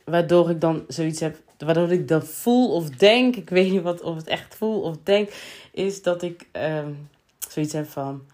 waardoor 0.05 0.49
ik 0.49 0.61
dan 0.61 0.83
zoiets 0.87 1.19
heb, 1.19 1.37
waardoor 1.57 1.91
ik 1.91 2.07
dan 2.07 2.23
voel 2.23 2.73
of 2.73 2.89
denk, 2.89 3.35
ik 3.35 3.49
weet 3.49 3.71
niet 3.71 3.81
wat 3.81 4.01
of 4.01 4.15
het 4.15 4.27
echt 4.27 4.55
voel 4.55 4.81
of 4.81 4.95
denk, 5.03 5.29
is 5.71 6.01
dat 6.01 6.21
ik 6.21 6.47
ehm, 6.51 6.91
zoiets 7.49 7.75
van 7.83 8.25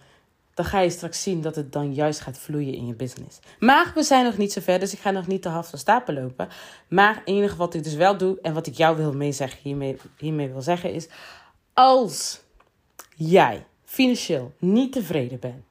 dan 0.57 0.65
ga 0.65 0.79
je 0.79 0.89
straks 0.89 1.23
zien 1.23 1.41
dat 1.41 1.55
het 1.55 1.71
dan 1.71 1.93
juist 1.93 2.19
gaat 2.19 2.37
vloeien 2.37 2.73
in 2.73 2.87
je 2.87 2.93
business. 2.93 3.39
Maar 3.59 3.91
we 3.95 4.03
zijn 4.03 4.25
nog 4.25 4.37
niet 4.37 4.53
zo 4.53 4.61
ver, 4.61 4.79
dus 4.79 4.93
ik 4.93 4.99
ga 4.99 5.11
nog 5.11 5.27
niet 5.27 5.41
te 5.41 5.49
half 5.49 5.69
van 5.69 5.79
stapel 5.79 6.13
lopen. 6.13 6.47
Maar 6.87 7.15
het 7.15 7.21
enige 7.25 7.55
wat 7.55 7.73
ik 7.73 7.83
dus 7.83 7.93
wel 7.93 8.17
doe 8.17 8.37
en 8.41 8.53
wat 8.53 8.67
ik 8.67 8.73
jou 8.73 8.97
wil 8.97 9.13
meezeggen, 9.13 9.59
hiermee, 9.61 9.97
hiermee 10.17 10.49
wil 10.49 10.61
zeggen 10.61 10.93
is... 10.93 11.07
Als 11.73 12.39
jij 13.15 13.65
financieel 13.85 14.53
niet 14.59 14.91
tevreden 14.91 15.39
bent, 15.39 15.65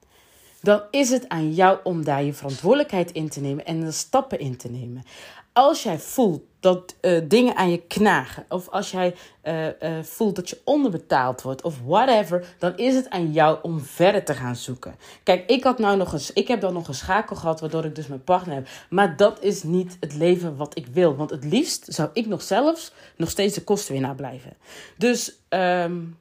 dan 0.60 0.82
is 0.90 1.10
het 1.10 1.28
aan 1.28 1.52
jou 1.52 1.78
om 1.82 2.04
daar 2.04 2.22
je 2.22 2.32
verantwoordelijkheid 2.32 3.12
in 3.12 3.28
te 3.28 3.40
nemen 3.40 3.64
en 3.64 3.80
de 3.80 3.90
stappen 3.90 4.38
in 4.38 4.56
te 4.56 4.70
nemen 4.70 5.04
als 5.56 5.82
jij 5.82 5.98
voelt 5.98 6.42
dat 6.60 6.94
uh, 7.00 7.20
dingen 7.24 7.56
aan 7.56 7.70
je 7.70 7.82
knagen, 7.86 8.44
of 8.48 8.68
als 8.68 8.90
jij 8.90 9.14
uh, 9.44 9.66
uh, 9.66 10.02
voelt 10.02 10.36
dat 10.36 10.48
je 10.50 10.60
onderbetaald 10.64 11.42
wordt, 11.42 11.62
of 11.62 11.80
whatever, 11.84 12.46
dan 12.58 12.76
is 12.76 12.94
het 12.94 13.10
aan 13.10 13.32
jou 13.32 13.58
om 13.62 13.80
verder 13.80 14.24
te 14.24 14.34
gaan 14.34 14.56
zoeken. 14.56 14.96
Kijk, 15.22 15.50
ik, 15.50 15.64
had 15.64 15.78
nou 15.78 15.96
nog 15.96 16.12
eens, 16.12 16.32
ik 16.32 16.48
heb 16.48 16.60
dan 16.60 16.72
nog 16.72 16.88
een 16.88 16.94
schakel 16.94 17.36
gehad, 17.36 17.60
waardoor 17.60 17.84
ik 17.84 17.94
dus 17.94 18.06
mijn 18.06 18.24
partner 18.24 18.54
heb. 18.54 18.68
Maar 18.90 19.16
dat 19.16 19.42
is 19.42 19.62
niet 19.62 19.96
het 20.00 20.14
leven 20.14 20.56
wat 20.56 20.76
ik 20.76 20.86
wil. 20.86 21.16
Want 21.16 21.30
het 21.30 21.44
liefst 21.44 21.86
zou 21.88 22.08
ik 22.12 22.26
nog 22.26 22.42
zelfs 22.42 22.92
nog 23.16 23.30
steeds 23.30 23.54
de 23.54 23.64
kostenwinnaar 23.64 24.14
blijven. 24.14 24.56
Dus 24.96 25.32
um, 25.48 26.18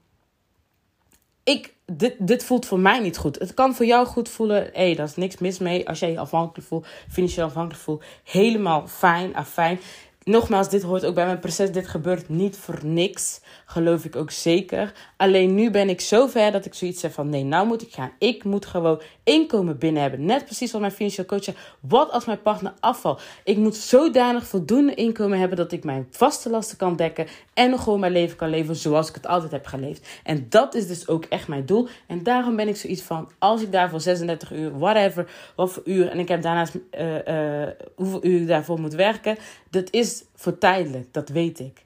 ik 1.43 1.74
dit, 1.85 2.15
dit 2.19 2.43
voelt 2.43 2.65
voor 2.65 2.79
mij 2.79 2.99
niet 2.99 3.17
goed. 3.17 3.39
Het 3.39 3.53
kan 3.53 3.75
voor 3.75 3.85
jou 3.85 4.05
goed 4.05 4.29
voelen. 4.29 4.63
Hé, 4.63 4.69
hey, 4.73 4.95
daar 4.95 5.05
is 5.05 5.15
niks 5.15 5.37
mis 5.37 5.59
mee. 5.59 5.87
Als 5.87 5.99
jij 5.99 6.11
je 6.11 6.19
afhankelijk 6.19 6.67
voelt, 6.67 6.87
financieel 7.09 7.45
afhankelijk 7.45 7.83
voelt. 7.83 8.03
Helemaal 8.23 8.87
fijn, 8.87 9.35
afijn 9.35 9.79
nogmaals, 10.25 10.69
dit 10.69 10.81
hoort 10.81 11.05
ook 11.05 11.15
bij 11.15 11.25
mijn 11.25 11.39
proces. 11.39 11.71
Dit 11.71 11.87
gebeurt 11.87 12.29
niet 12.29 12.57
voor 12.57 12.79
niks. 12.83 13.41
Geloof 13.65 14.05
ik 14.05 14.15
ook 14.15 14.31
zeker. 14.31 14.93
Alleen 15.17 15.55
nu 15.55 15.71
ben 15.71 15.89
ik 15.89 16.01
zo 16.01 16.27
ver 16.27 16.51
dat 16.51 16.65
ik 16.65 16.73
zoiets 16.73 16.99
zeg 16.99 17.13
van 17.13 17.29
nee, 17.29 17.43
nou 17.43 17.67
moet 17.67 17.81
ik 17.81 17.93
gaan. 17.93 18.11
Ik 18.19 18.43
moet 18.43 18.65
gewoon 18.65 19.01
inkomen 19.23 19.77
binnen 19.77 20.01
hebben. 20.01 20.25
Net 20.25 20.45
precies 20.45 20.71
wat 20.71 20.81
mijn 20.81 20.93
financieel 20.93 21.25
coach 21.25 21.43
zegt. 21.43 21.57
Wat 21.79 22.11
als 22.11 22.25
mijn 22.25 22.41
partner 22.41 22.73
afvalt? 22.79 23.21
Ik 23.43 23.57
moet 23.57 23.75
zodanig 23.75 24.47
voldoende 24.47 24.93
inkomen 24.93 25.39
hebben 25.39 25.57
dat 25.57 25.71
ik 25.71 25.83
mijn 25.83 26.07
vaste 26.11 26.49
lasten 26.49 26.77
kan 26.77 26.95
dekken. 26.95 27.27
En 27.53 27.69
nog 27.69 27.83
gewoon 27.83 27.99
mijn 27.99 28.11
leven 28.11 28.37
kan 28.37 28.49
leven 28.49 28.75
zoals 28.75 29.09
ik 29.09 29.15
het 29.15 29.27
altijd 29.27 29.51
heb 29.51 29.65
geleefd. 29.65 30.07
En 30.23 30.45
dat 30.49 30.75
is 30.75 30.87
dus 30.87 31.07
ook 31.07 31.25
echt 31.25 31.47
mijn 31.47 31.65
doel. 31.65 31.87
En 32.07 32.23
daarom 32.23 32.55
ben 32.55 32.67
ik 32.67 32.75
zoiets 32.75 33.01
van 33.01 33.31
als 33.39 33.61
ik 33.61 33.71
daarvoor 33.71 34.01
36 34.01 34.51
uur, 34.51 34.77
whatever, 34.77 35.29
wat 35.55 35.71
voor 35.71 35.83
uur. 35.85 36.07
En 36.07 36.19
ik 36.19 36.27
heb 36.27 36.41
daarnaast 36.41 36.75
uh, 36.99 37.27
uh, 37.27 37.67
hoeveel 37.95 38.25
uur 38.25 38.41
ik 38.41 38.47
daarvoor 38.47 38.79
moet 38.79 38.93
werken. 38.93 39.37
Dat 39.69 39.91
is 39.91 40.14
voor 40.35 40.57
tijdelijk, 40.57 41.13
dat 41.13 41.29
weet 41.29 41.59
ik. 41.59 41.85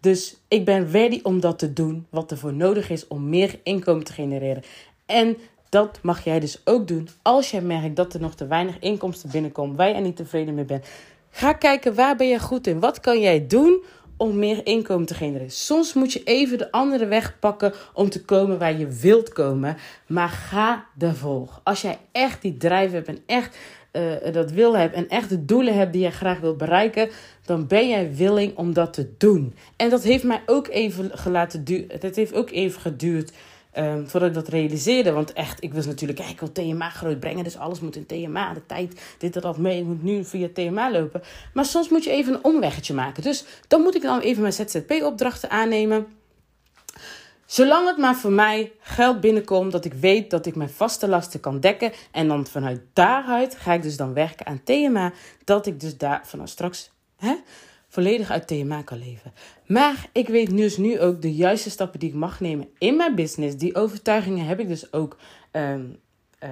Dus 0.00 0.36
ik 0.48 0.64
ben 0.64 0.90
ready 0.90 1.20
om 1.22 1.40
dat 1.40 1.58
te 1.58 1.72
doen, 1.72 2.06
wat 2.10 2.30
er 2.30 2.38
voor 2.38 2.52
nodig 2.52 2.90
is 2.90 3.06
om 3.08 3.28
meer 3.28 3.58
inkomen 3.62 4.04
te 4.04 4.12
genereren. 4.12 4.62
En 5.06 5.36
dat 5.68 5.98
mag 6.02 6.24
jij 6.24 6.40
dus 6.40 6.60
ook 6.64 6.88
doen 6.88 7.08
als 7.22 7.50
jij 7.50 7.60
merkt 7.60 7.96
dat 7.96 8.14
er 8.14 8.20
nog 8.20 8.34
te 8.34 8.46
weinig 8.46 8.78
inkomsten 8.78 9.30
binnenkomen, 9.30 9.76
waar 9.76 9.88
je 9.88 10.00
niet 10.00 10.16
tevreden 10.16 10.54
mee 10.54 10.64
bent. 10.64 10.86
Ga 11.30 11.52
kijken 11.52 11.94
waar 11.94 12.16
ben 12.16 12.28
je 12.28 12.38
goed 12.38 12.66
in. 12.66 12.80
Wat 12.80 13.00
kan 13.00 13.20
jij 13.20 13.46
doen 13.46 13.82
om 14.16 14.38
meer 14.38 14.66
inkomen 14.66 15.06
te 15.06 15.14
genereren? 15.14 15.50
Soms 15.50 15.94
moet 15.94 16.12
je 16.12 16.22
even 16.22 16.58
de 16.58 16.70
andere 16.70 17.06
weg 17.06 17.38
pakken 17.38 17.72
om 17.94 18.10
te 18.10 18.24
komen 18.24 18.58
waar 18.58 18.78
je 18.78 18.86
wilt 18.86 19.32
komen. 19.32 19.76
Maar 20.06 20.28
ga 20.28 20.86
ervoor. 20.98 21.60
Als 21.62 21.82
jij 21.82 21.98
echt 22.12 22.42
die 22.42 22.56
drijf 22.56 22.92
hebt 22.92 23.08
en 23.08 23.22
echt 23.26 23.56
uh, 23.92 24.32
dat 24.32 24.50
wil 24.50 24.76
hebt 24.76 24.94
en 24.94 25.08
echt 25.08 25.28
de 25.28 25.44
doelen 25.44 25.74
hebt 25.74 25.92
die 25.92 26.02
je 26.02 26.10
graag 26.10 26.40
wilt 26.40 26.58
bereiken, 26.58 27.08
dan 27.44 27.66
ben 27.66 27.88
jij 27.88 28.14
willing 28.14 28.56
om 28.56 28.72
dat 28.72 28.92
te 28.92 29.10
doen. 29.18 29.54
En 29.76 29.90
dat 29.90 30.02
heeft 30.02 30.24
mij 30.24 30.42
ook 30.46 30.68
even 30.68 31.10
gelaten 31.18 31.64
duren. 31.64 32.00
Het 32.00 32.16
heeft 32.16 32.34
ook 32.34 32.50
even 32.50 32.80
geduurd 32.80 33.32
um, 33.78 34.08
voordat 34.08 34.28
ik 34.28 34.34
dat 34.34 34.48
realiseerde. 34.48 35.12
Want 35.12 35.32
echt, 35.32 35.62
ik 35.62 35.74
was 35.74 35.86
natuurlijk, 35.86 36.18
ik 36.18 36.40
wil 36.40 36.52
TMA 36.52 36.90
groot 36.90 37.20
brengen, 37.20 37.44
dus 37.44 37.56
alles 37.56 37.80
moet 37.80 37.96
in 37.96 38.06
TMA. 38.06 38.54
De 38.54 38.66
tijd, 38.66 39.00
dit 39.18 39.36
en 39.36 39.42
dat 39.42 39.58
mee, 39.58 39.78
ik 39.78 39.84
moet 39.84 40.02
nu 40.02 40.24
via 40.24 40.48
TMA 40.54 40.90
lopen. 40.90 41.22
Maar 41.54 41.64
soms 41.64 41.88
moet 41.88 42.04
je 42.04 42.10
even 42.10 42.34
een 42.34 42.44
omweggetje 42.44 42.94
maken. 42.94 43.22
Dus 43.22 43.44
dan 43.68 43.80
moet 43.80 43.94
ik 43.94 44.02
dan 44.02 44.20
even 44.20 44.42
mijn 44.42 44.54
ZZP-opdrachten 44.54 45.50
aannemen. 45.50 46.06
Zolang 47.52 47.86
het 47.86 47.96
maar 47.96 48.16
voor 48.16 48.32
mij 48.32 48.72
geld 48.80 49.20
binnenkomt, 49.20 49.72
dat 49.72 49.84
ik 49.84 49.94
weet 49.94 50.30
dat 50.30 50.46
ik 50.46 50.56
mijn 50.56 50.70
vaste 50.70 51.08
lasten 51.08 51.40
kan 51.40 51.60
dekken. 51.60 51.92
En 52.10 52.28
dan 52.28 52.46
vanuit 52.46 52.80
daaruit 52.92 53.56
ga 53.56 53.72
ik 53.72 53.82
dus 53.82 53.96
dan 53.96 54.14
werken 54.14 54.46
aan 54.46 54.60
thema. 54.64 55.12
Dat 55.44 55.66
ik 55.66 55.80
dus 55.80 55.96
daar 55.96 56.20
vanaf 56.26 56.48
straks 56.48 56.90
hè, 57.16 57.34
volledig 57.88 58.30
uit 58.30 58.46
thema 58.46 58.82
kan 58.82 58.98
leven. 58.98 59.32
Maar 59.66 60.08
ik 60.12 60.28
weet 60.28 60.56
dus 60.56 60.76
nu 60.76 61.00
ook 61.00 61.22
de 61.22 61.34
juiste 61.34 61.70
stappen 61.70 62.00
die 62.00 62.08
ik 62.08 62.14
mag 62.14 62.40
nemen 62.40 62.68
in 62.78 62.96
mijn 62.96 63.14
business. 63.14 63.56
Die 63.56 63.74
overtuigingen 63.74 64.46
heb 64.46 64.60
ik 64.60 64.68
dus 64.68 64.92
ook, 64.92 65.16
um, 65.52 65.96
uh, 66.42 66.48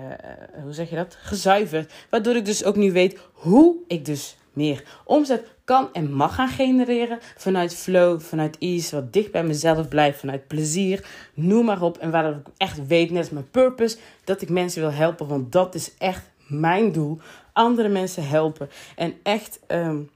hoe 0.62 0.72
zeg 0.72 0.90
je 0.90 0.96
dat, 0.96 1.16
gezuiverd. 1.20 1.92
Waardoor 2.10 2.36
ik 2.36 2.44
dus 2.44 2.64
ook 2.64 2.76
nu 2.76 2.92
weet 2.92 3.18
hoe 3.32 3.76
ik 3.86 4.04
dus 4.04 4.36
meer 4.52 4.84
omzet 5.04 5.44
kan 5.64 5.92
en 5.92 6.12
mag 6.12 6.34
gaan 6.34 6.48
genereren. 6.48 7.18
Vanuit 7.36 7.74
flow, 7.74 8.20
vanuit 8.20 8.58
ease, 8.58 8.94
wat 8.94 9.12
dicht 9.12 9.30
bij 9.30 9.44
mezelf 9.44 9.88
blijft, 9.88 10.18
vanuit 10.18 10.46
plezier. 10.46 11.06
Noem 11.34 11.64
maar 11.64 11.82
op. 11.82 11.98
En 11.98 12.10
waar 12.10 12.30
ik 12.30 12.46
echt 12.56 12.86
weet, 12.86 13.10
net 13.10 13.18
als 13.18 13.30
mijn 13.30 13.50
purpose, 13.50 13.96
dat 14.24 14.42
ik 14.42 14.48
mensen 14.48 14.80
wil 14.80 14.92
helpen. 14.92 15.26
Want 15.26 15.52
dat 15.52 15.74
is 15.74 15.94
echt 15.98 16.30
mijn 16.46 16.92
doel. 16.92 17.18
Andere 17.52 17.88
mensen 17.88 18.28
helpen. 18.28 18.68
En 18.96 19.14
echt, 19.22 19.60
um, 19.68 20.10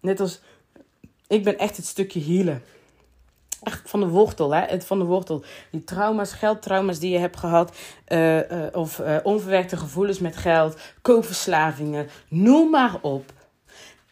net 0.00 0.20
als, 0.20 0.40
ik 1.26 1.44
ben 1.44 1.58
echt 1.58 1.76
het 1.76 1.86
stukje 1.86 2.22
healen. 2.22 2.62
Echt 3.62 3.80
van 3.84 4.00
de 4.00 4.08
wortel, 4.08 4.54
hè? 4.54 4.60
Het 4.60 4.84
van 4.84 4.98
de 4.98 5.04
wortel. 5.04 5.44
Die 5.70 5.84
trauma's, 5.84 6.32
geldtrauma's 6.32 6.98
die 6.98 7.10
je 7.10 7.18
hebt 7.18 7.36
gehad. 7.36 7.76
Uh, 8.08 8.36
uh, 8.36 8.66
of 8.72 8.98
uh, 8.98 9.16
onverwerkte 9.22 9.76
gevoelens 9.76 10.18
met 10.18 10.36
geld. 10.36 10.76
Koopverslavingen. 11.02 12.08
Noem 12.28 12.70
maar 12.70 12.98
op 13.00 13.32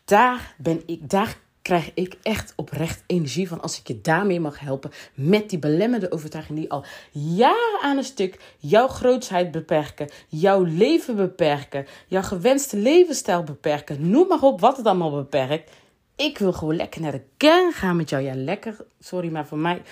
daar 0.08 0.54
ben 0.56 0.82
ik, 0.86 1.10
daar 1.10 1.38
krijg 1.62 1.90
ik 1.94 2.16
echt 2.22 2.52
oprecht 2.56 3.02
energie 3.06 3.48
van 3.48 3.60
als 3.60 3.78
ik 3.78 3.88
je 3.88 4.00
daarmee 4.00 4.40
mag 4.40 4.60
helpen 4.60 4.90
met 5.14 5.50
die 5.50 5.58
belemmerde 5.58 6.12
overtuiging 6.12 6.58
die 6.58 6.70
al 6.70 6.84
jaren 7.12 7.80
aan 7.82 7.96
een 7.96 8.04
stuk 8.04 8.40
jouw 8.58 8.88
grootsheid 8.88 9.50
beperken, 9.50 10.10
jouw 10.28 10.62
leven 10.62 11.16
beperken, 11.16 11.86
jouw 12.06 12.22
gewenste 12.22 12.76
levensstijl 12.76 13.42
beperken. 13.42 14.10
Noem 14.10 14.28
maar 14.28 14.42
op 14.42 14.60
wat 14.60 14.76
het 14.76 14.86
allemaal 14.86 15.10
beperkt. 15.10 15.70
Ik 16.18 16.38
wil 16.38 16.52
gewoon 16.52 16.76
lekker 16.76 17.00
naar 17.00 17.12
de 17.12 17.22
kern 17.36 17.72
gaan 17.72 17.96
met 17.96 18.08
jou. 18.08 18.22
Ja, 18.22 18.34
lekker. 18.34 18.76
Sorry, 19.00 19.30
maar 19.30 19.46
voor 19.46 19.58
mij 19.58 19.82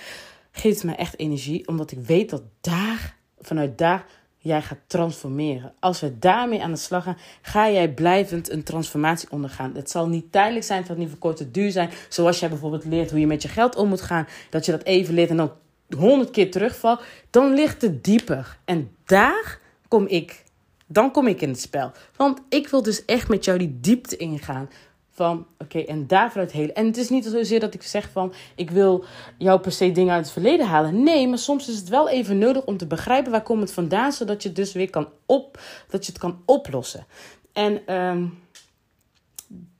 geeft 0.51 0.77
het 0.77 0.85
me 0.85 0.97
echt 0.97 1.19
energie, 1.19 1.69
omdat 1.69 1.91
ik 1.91 1.99
weet 1.99 2.31
dat 2.31 2.43
daar, 2.61 3.17
vanuit 3.39 3.79
daar 3.79 4.07
jij 4.39 4.62
gaat 4.62 4.79
transformeren. 4.87 5.75
Als 5.81 6.01
we 6.01 6.19
daarmee 6.19 6.62
aan 6.62 6.71
de 6.71 6.77
slag 6.77 7.03
gaan, 7.03 7.19
ga 7.43 7.71
jij 7.71 7.93
blijvend 7.93 8.51
een 8.51 8.62
transformatie 8.62 9.31
ondergaan. 9.31 9.75
Het 9.75 9.91
zal 9.91 10.09
niet 10.09 10.33
tijdelijk 10.33 10.65
zijn, 10.65 10.79
het 10.79 10.87
zal 10.87 10.97
niet 10.97 11.09
voor 11.09 11.19
korte 11.19 11.51
duur 11.51 11.71
zijn. 11.71 11.91
Zoals 12.09 12.41
jij 12.41 12.49
bijvoorbeeld 12.49 12.85
leert 12.85 13.11
hoe 13.11 13.21
je 13.21 13.27
met 13.27 13.43
je 13.43 13.49
geld 13.49 13.77
om 13.77 13.89
moet 13.89 14.01
gaan. 14.01 14.27
Dat 14.51 14.65
je 14.65 14.73
dat 14.73 14.83
even 14.83 15.15
leert 15.15 15.31
en 15.31 15.37
dan 15.37 15.53
honderd 15.97 16.31
keer 16.31 16.51
terugvalt. 16.51 17.03
Dan 17.31 17.55
ligt 17.55 17.83
het 17.83 18.05
dieper. 18.05 18.59
En 18.65 18.97
daar 19.05 19.61
kom 19.89 20.07
ik. 20.07 20.45
Dan 20.87 21.11
kom 21.11 21.27
ik 21.27 21.41
in 21.41 21.49
het 21.49 21.61
spel. 21.61 21.93
Want 22.17 22.41
ik 22.49 22.69
wil 22.69 22.83
dus 22.83 23.05
echt 23.05 23.29
met 23.29 23.45
jou 23.45 23.59
die 23.59 23.79
diepte 23.81 24.17
ingaan 24.17 24.69
van 25.16 25.46
oké, 25.59 25.79
en 25.79 26.07
daarvoor 26.07 26.40
het 26.40 26.52
hele. 26.52 26.72
En 26.72 26.87
het 26.87 26.96
is 26.96 27.09
niet 27.09 27.24
zozeer 27.24 27.61
dat 27.61 27.74
ik 27.74 27.83
zeg 27.83 28.11
van 28.12 28.33
ik 28.55 28.70
wil 28.70 29.05
jou 29.38 29.61
per 29.61 29.72
se 29.72 29.92
dingen 29.92 30.14
uit 30.14 30.24
het 30.24 30.33
verleden 30.33 30.66
halen. 30.66 31.02
Nee, 31.02 31.29
maar 31.29 31.38
soms 31.38 31.68
is 31.68 31.76
het 31.76 31.88
wel 31.88 32.09
even 32.09 32.38
nodig 32.38 32.64
om 32.64 32.76
te 32.76 32.87
begrijpen 32.87 33.33
waar 33.33 33.42
komt 33.42 33.61
het 33.61 33.72
vandaan, 33.72 34.12
zodat 34.12 34.42
je 34.42 34.48
het 34.48 34.57
dus 34.57 34.72
weer 34.72 34.90
kan 34.90 35.09
op, 35.26 35.61
dat 35.88 36.07
je 36.07 36.12
het 36.12 36.20
kan 36.20 36.42
oplossen. 36.44 37.07
En 37.52 37.94
um, 37.94 38.38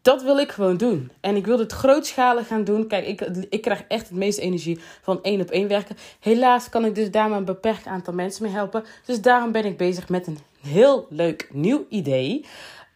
dat 0.07 0.23
wil 0.23 0.39
ik 0.39 0.53
gewoon 0.53 0.77
doen. 0.77 1.11
En 1.21 1.37
ik 1.37 1.47
wil 1.47 1.59
het 1.59 1.73
grootschalig 1.73 2.47
gaan 2.47 2.65
doen. 2.65 2.87
Kijk, 2.87 3.07
ik, 3.07 3.21
ik 3.51 3.63
krijg 3.63 3.85
echt 3.89 4.09
het 4.09 4.19
meeste 4.19 4.41
energie 4.41 4.79
van 5.03 5.23
één 5.23 5.41
op 5.41 5.51
één 5.51 5.69
werken. 5.69 5.97
Helaas 6.21 6.69
kan 6.69 6.85
ik 6.85 6.95
dus 6.95 7.11
daar 7.11 7.29
maar 7.29 7.39
een 7.39 7.45
beperkt 7.45 7.87
aantal 7.87 8.15
mensen 8.15 8.43
mee 8.43 8.53
helpen. 8.53 8.85
Dus 9.05 9.21
daarom 9.21 9.53
ben 9.53 9.65
ik 9.65 9.77
bezig 9.77 10.09
met 10.09 10.27
een 10.27 10.39
heel 10.61 11.07
leuk 11.11 11.49
nieuw 11.53 11.87
idee. 11.89 12.45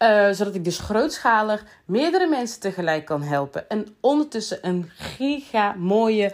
Uh, 0.03 0.31
zodat 0.31 0.55
ik 0.55 0.65
dus 0.65 0.79
grootschalig 0.79 1.65
meerdere 1.85 2.29
mensen 2.29 2.61
tegelijk 2.61 3.05
kan 3.05 3.23
helpen. 3.23 3.69
En 3.69 3.87
ondertussen 4.01 4.59
een 4.63 4.91
giga 4.97 5.75
mooie 5.79 6.33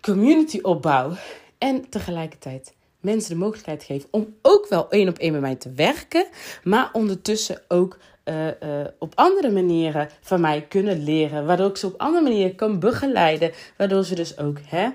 community 0.00 0.58
opbouw. 0.62 1.12
En 1.58 1.88
tegelijkertijd 1.88 2.74
mensen 3.00 3.30
de 3.30 3.38
mogelijkheid 3.38 3.84
geven 3.84 4.08
om 4.10 4.34
ook 4.42 4.68
wel 4.68 4.90
één 4.90 5.08
op 5.08 5.18
één 5.18 5.32
met 5.32 5.40
mij 5.40 5.54
te 5.54 5.72
werken. 5.72 6.26
Maar 6.64 6.90
ondertussen 6.92 7.62
ook 7.68 7.98
uh, 8.24 8.46
uh, 8.46 8.52
op 8.98 9.12
andere 9.14 9.50
manieren 9.50 10.08
van 10.20 10.40
mij 10.40 10.66
kunnen 10.68 11.04
leren. 11.04 11.46
Waardoor 11.46 11.68
ik 11.68 11.76
ze 11.76 11.86
op 11.86 12.00
andere 12.00 12.22
manieren 12.22 12.54
kan 12.54 12.78
begeleiden. 12.78 13.52
Waardoor 13.76 14.04
ze 14.04 14.14
dus 14.14 14.38
ook 14.38 14.58
hè, 14.66 14.88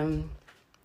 um, 0.00 0.30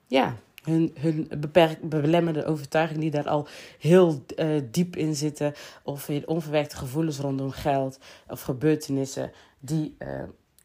ja, 0.08 0.36
hun, 0.66 0.96
hun 1.00 1.28
beperkt, 1.38 1.90
belemmerde 1.90 2.46
overtuigingen 2.46 3.02
die 3.02 3.12
daar 3.12 3.28
al 3.28 3.48
heel 3.80 4.26
uh, 4.36 4.62
diep 4.72 4.96
in 4.96 5.16
zitten. 5.16 5.54
Of 5.84 6.10
onverwerkte 6.26 6.76
gevoelens 6.76 7.20
rondom 7.20 7.52
geld 7.52 8.00
of 8.28 8.42
gebeurtenissen 8.42 9.32
die 9.60 9.96
uh, 10.00 10.08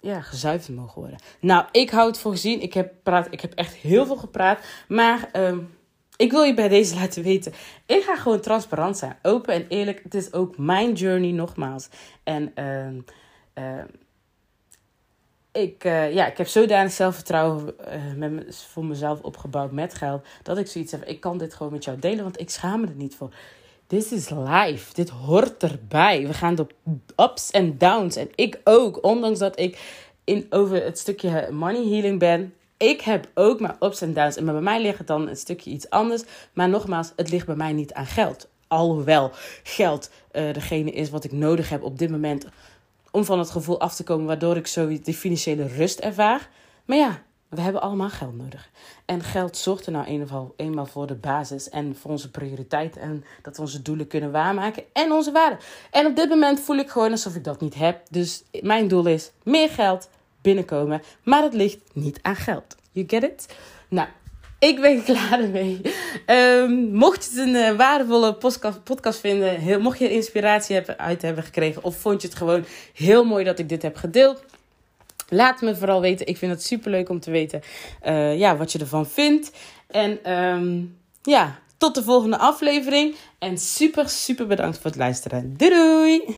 ja, 0.00 0.20
gezuiverd 0.20 0.76
mogen 0.76 1.00
worden. 1.00 1.18
Nou, 1.40 1.64
ik 1.72 1.90
hou 1.90 2.06
het 2.06 2.18
voor 2.18 2.32
gezien. 2.32 2.62
Ik 2.62 2.74
heb, 2.74 2.92
praat, 3.02 3.26
ik 3.30 3.40
heb 3.40 3.54
echt 3.54 3.74
heel 3.74 4.06
veel 4.06 4.16
gepraat. 4.16 4.58
Maar 4.88 5.30
um, 5.32 5.70
ik 6.16 6.30
wil 6.30 6.42
je 6.42 6.54
bij 6.54 6.68
deze 6.68 6.94
laten 7.00 7.22
weten. 7.22 7.52
Ik 7.86 8.02
ga 8.02 8.16
gewoon 8.16 8.40
transparant 8.40 8.96
zijn. 8.96 9.16
Open 9.22 9.54
en 9.54 9.66
eerlijk. 9.68 10.00
Het 10.02 10.14
is 10.14 10.32
ook 10.32 10.58
mijn 10.58 10.92
journey 10.92 11.30
nogmaals. 11.30 11.88
En... 12.22 12.64
Um, 12.64 13.04
ik, 15.52 15.84
uh, 15.84 16.12
ja, 16.12 16.26
ik 16.26 16.36
heb 16.36 16.46
zodanig 16.46 16.92
zelfvertrouwen 16.92 17.74
uh, 17.80 18.30
met, 18.30 18.66
voor 18.68 18.84
mezelf 18.84 19.20
opgebouwd 19.20 19.72
met 19.72 19.94
geld. 19.94 20.26
Dat 20.42 20.58
ik 20.58 20.66
zoiets 20.66 20.92
heb. 20.92 21.04
Ik 21.04 21.20
kan 21.20 21.38
dit 21.38 21.54
gewoon 21.54 21.72
met 21.72 21.84
jou 21.84 21.98
delen, 21.98 22.22
want 22.22 22.40
ik 22.40 22.50
schaam 22.50 22.80
me 22.80 22.86
er 22.86 22.94
niet 22.94 23.14
voor. 23.14 23.34
This 23.86 24.12
is 24.12 24.28
life. 24.28 24.94
Dit 24.94 25.08
hoort 25.08 25.62
erbij. 25.62 26.26
We 26.26 26.34
gaan 26.34 26.54
door 26.54 26.70
ups 27.16 27.50
en 27.50 27.78
downs. 27.78 28.16
En 28.16 28.28
ik 28.34 28.60
ook. 28.64 29.04
Ondanks 29.04 29.38
dat 29.38 29.58
ik 29.58 30.02
in, 30.24 30.46
over 30.50 30.84
het 30.84 30.98
stukje 30.98 31.48
money 31.50 31.88
healing 31.88 32.18
ben. 32.18 32.54
Ik 32.76 33.00
heb 33.00 33.28
ook 33.34 33.60
mijn 33.60 33.76
ups 33.80 34.00
en 34.00 34.14
downs. 34.14 34.36
En 34.36 34.44
bij 34.44 34.54
mij 34.54 34.80
ligt 34.80 34.98
het 34.98 35.06
dan 35.06 35.28
een 35.28 35.36
stukje 35.36 35.70
iets 35.70 35.90
anders. 35.90 36.22
Maar 36.52 36.68
nogmaals, 36.68 37.12
het 37.16 37.30
ligt 37.30 37.46
bij 37.46 37.56
mij 37.56 37.72
niet 37.72 37.92
aan 37.92 38.06
geld. 38.06 38.48
Alhoewel 38.68 39.30
geld 39.62 40.10
degene 40.32 40.90
is 40.90 41.10
wat 41.10 41.24
ik 41.24 41.32
nodig 41.32 41.68
heb 41.68 41.82
op 41.82 41.98
dit 41.98 42.10
moment 42.10 42.46
om 43.10 43.24
van 43.24 43.38
het 43.38 43.50
gevoel 43.50 43.80
af 43.80 43.94
te 43.94 44.04
komen 44.04 44.26
waardoor 44.26 44.56
ik 44.56 44.66
zo 44.66 44.88
die 45.02 45.14
financiële 45.14 45.66
rust 45.66 45.98
ervaar. 45.98 46.48
Maar 46.84 46.96
ja, 46.96 47.22
we 47.48 47.60
hebben 47.60 47.82
allemaal 47.82 48.08
geld 48.08 48.36
nodig. 48.36 48.70
En 49.04 49.22
geld 49.22 49.56
zorgt 49.56 49.86
er 49.86 49.92
nou 49.92 50.06
eenmaal, 50.56 50.86
voor 50.86 51.06
de 51.06 51.14
basis 51.14 51.68
en 51.68 51.96
voor 51.96 52.10
onze 52.10 52.30
prioriteit. 52.30 52.96
En 52.96 53.24
dat 53.42 53.56
we 53.56 53.62
onze 53.62 53.82
doelen 53.82 54.06
kunnen 54.06 54.30
waarmaken 54.30 54.82
en 54.92 55.12
onze 55.12 55.32
waarden. 55.32 55.58
En 55.90 56.06
op 56.06 56.16
dit 56.16 56.28
moment 56.28 56.60
voel 56.60 56.76
ik 56.76 56.90
gewoon 56.90 57.10
alsof 57.10 57.34
ik 57.34 57.44
dat 57.44 57.60
niet 57.60 57.74
heb. 57.74 58.00
Dus 58.10 58.42
mijn 58.60 58.88
doel 58.88 59.06
is 59.06 59.30
meer 59.42 59.68
geld 59.68 60.08
binnenkomen. 60.40 61.02
Maar 61.22 61.42
het 61.42 61.54
ligt 61.54 61.78
niet 61.92 62.18
aan 62.22 62.36
geld. 62.36 62.76
You 62.92 63.08
get 63.08 63.22
it? 63.22 63.56
Nou, 63.88 64.08
ik 64.60 64.80
ben 64.80 65.02
klaar 65.10 65.40
ermee. 65.40 65.80
Um, 66.26 66.94
mocht 66.94 67.24
je 67.24 67.40
het 67.40 67.48
een 67.48 67.54
uh, 67.54 67.76
waardevolle 67.76 68.34
podcast, 68.84 69.20
vinden, 69.20 69.60
heel, 69.60 69.80
mocht 69.80 69.98
je 69.98 70.10
inspiratie 70.10 70.74
hebben, 70.74 70.98
uit 70.98 71.22
hebben 71.22 71.44
gekregen, 71.44 71.84
of 71.84 71.96
vond 71.96 72.22
je 72.22 72.28
het 72.28 72.36
gewoon 72.36 72.64
heel 72.94 73.24
mooi 73.24 73.44
dat 73.44 73.58
ik 73.58 73.68
dit 73.68 73.82
heb 73.82 73.96
gedeeld, 73.96 74.44
laat 75.28 75.60
me 75.60 75.76
vooral 75.76 76.00
weten. 76.00 76.26
Ik 76.26 76.36
vind 76.36 76.52
het 76.52 76.62
super 76.62 76.90
leuk 76.90 77.08
om 77.08 77.20
te 77.20 77.30
weten 77.30 77.60
uh, 78.06 78.38
ja, 78.38 78.56
wat 78.56 78.72
je 78.72 78.78
ervan 78.78 79.06
vindt. 79.06 79.50
En 79.86 80.32
um, 80.32 80.96
ja, 81.22 81.58
tot 81.80 81.94
de 81.94 82.02
volgende 82.02 82.38
aflevering. 82.38 83.14
En 83.38 83.58
super, 83.58 84.08
super 84.08 84.46
bedankt 84.46 84.76
voor 84.76 84.90
het 84.90 84.98
luisteren. 84.98 85.54
Doei 85.56 85.70
doei! 85.70 86.22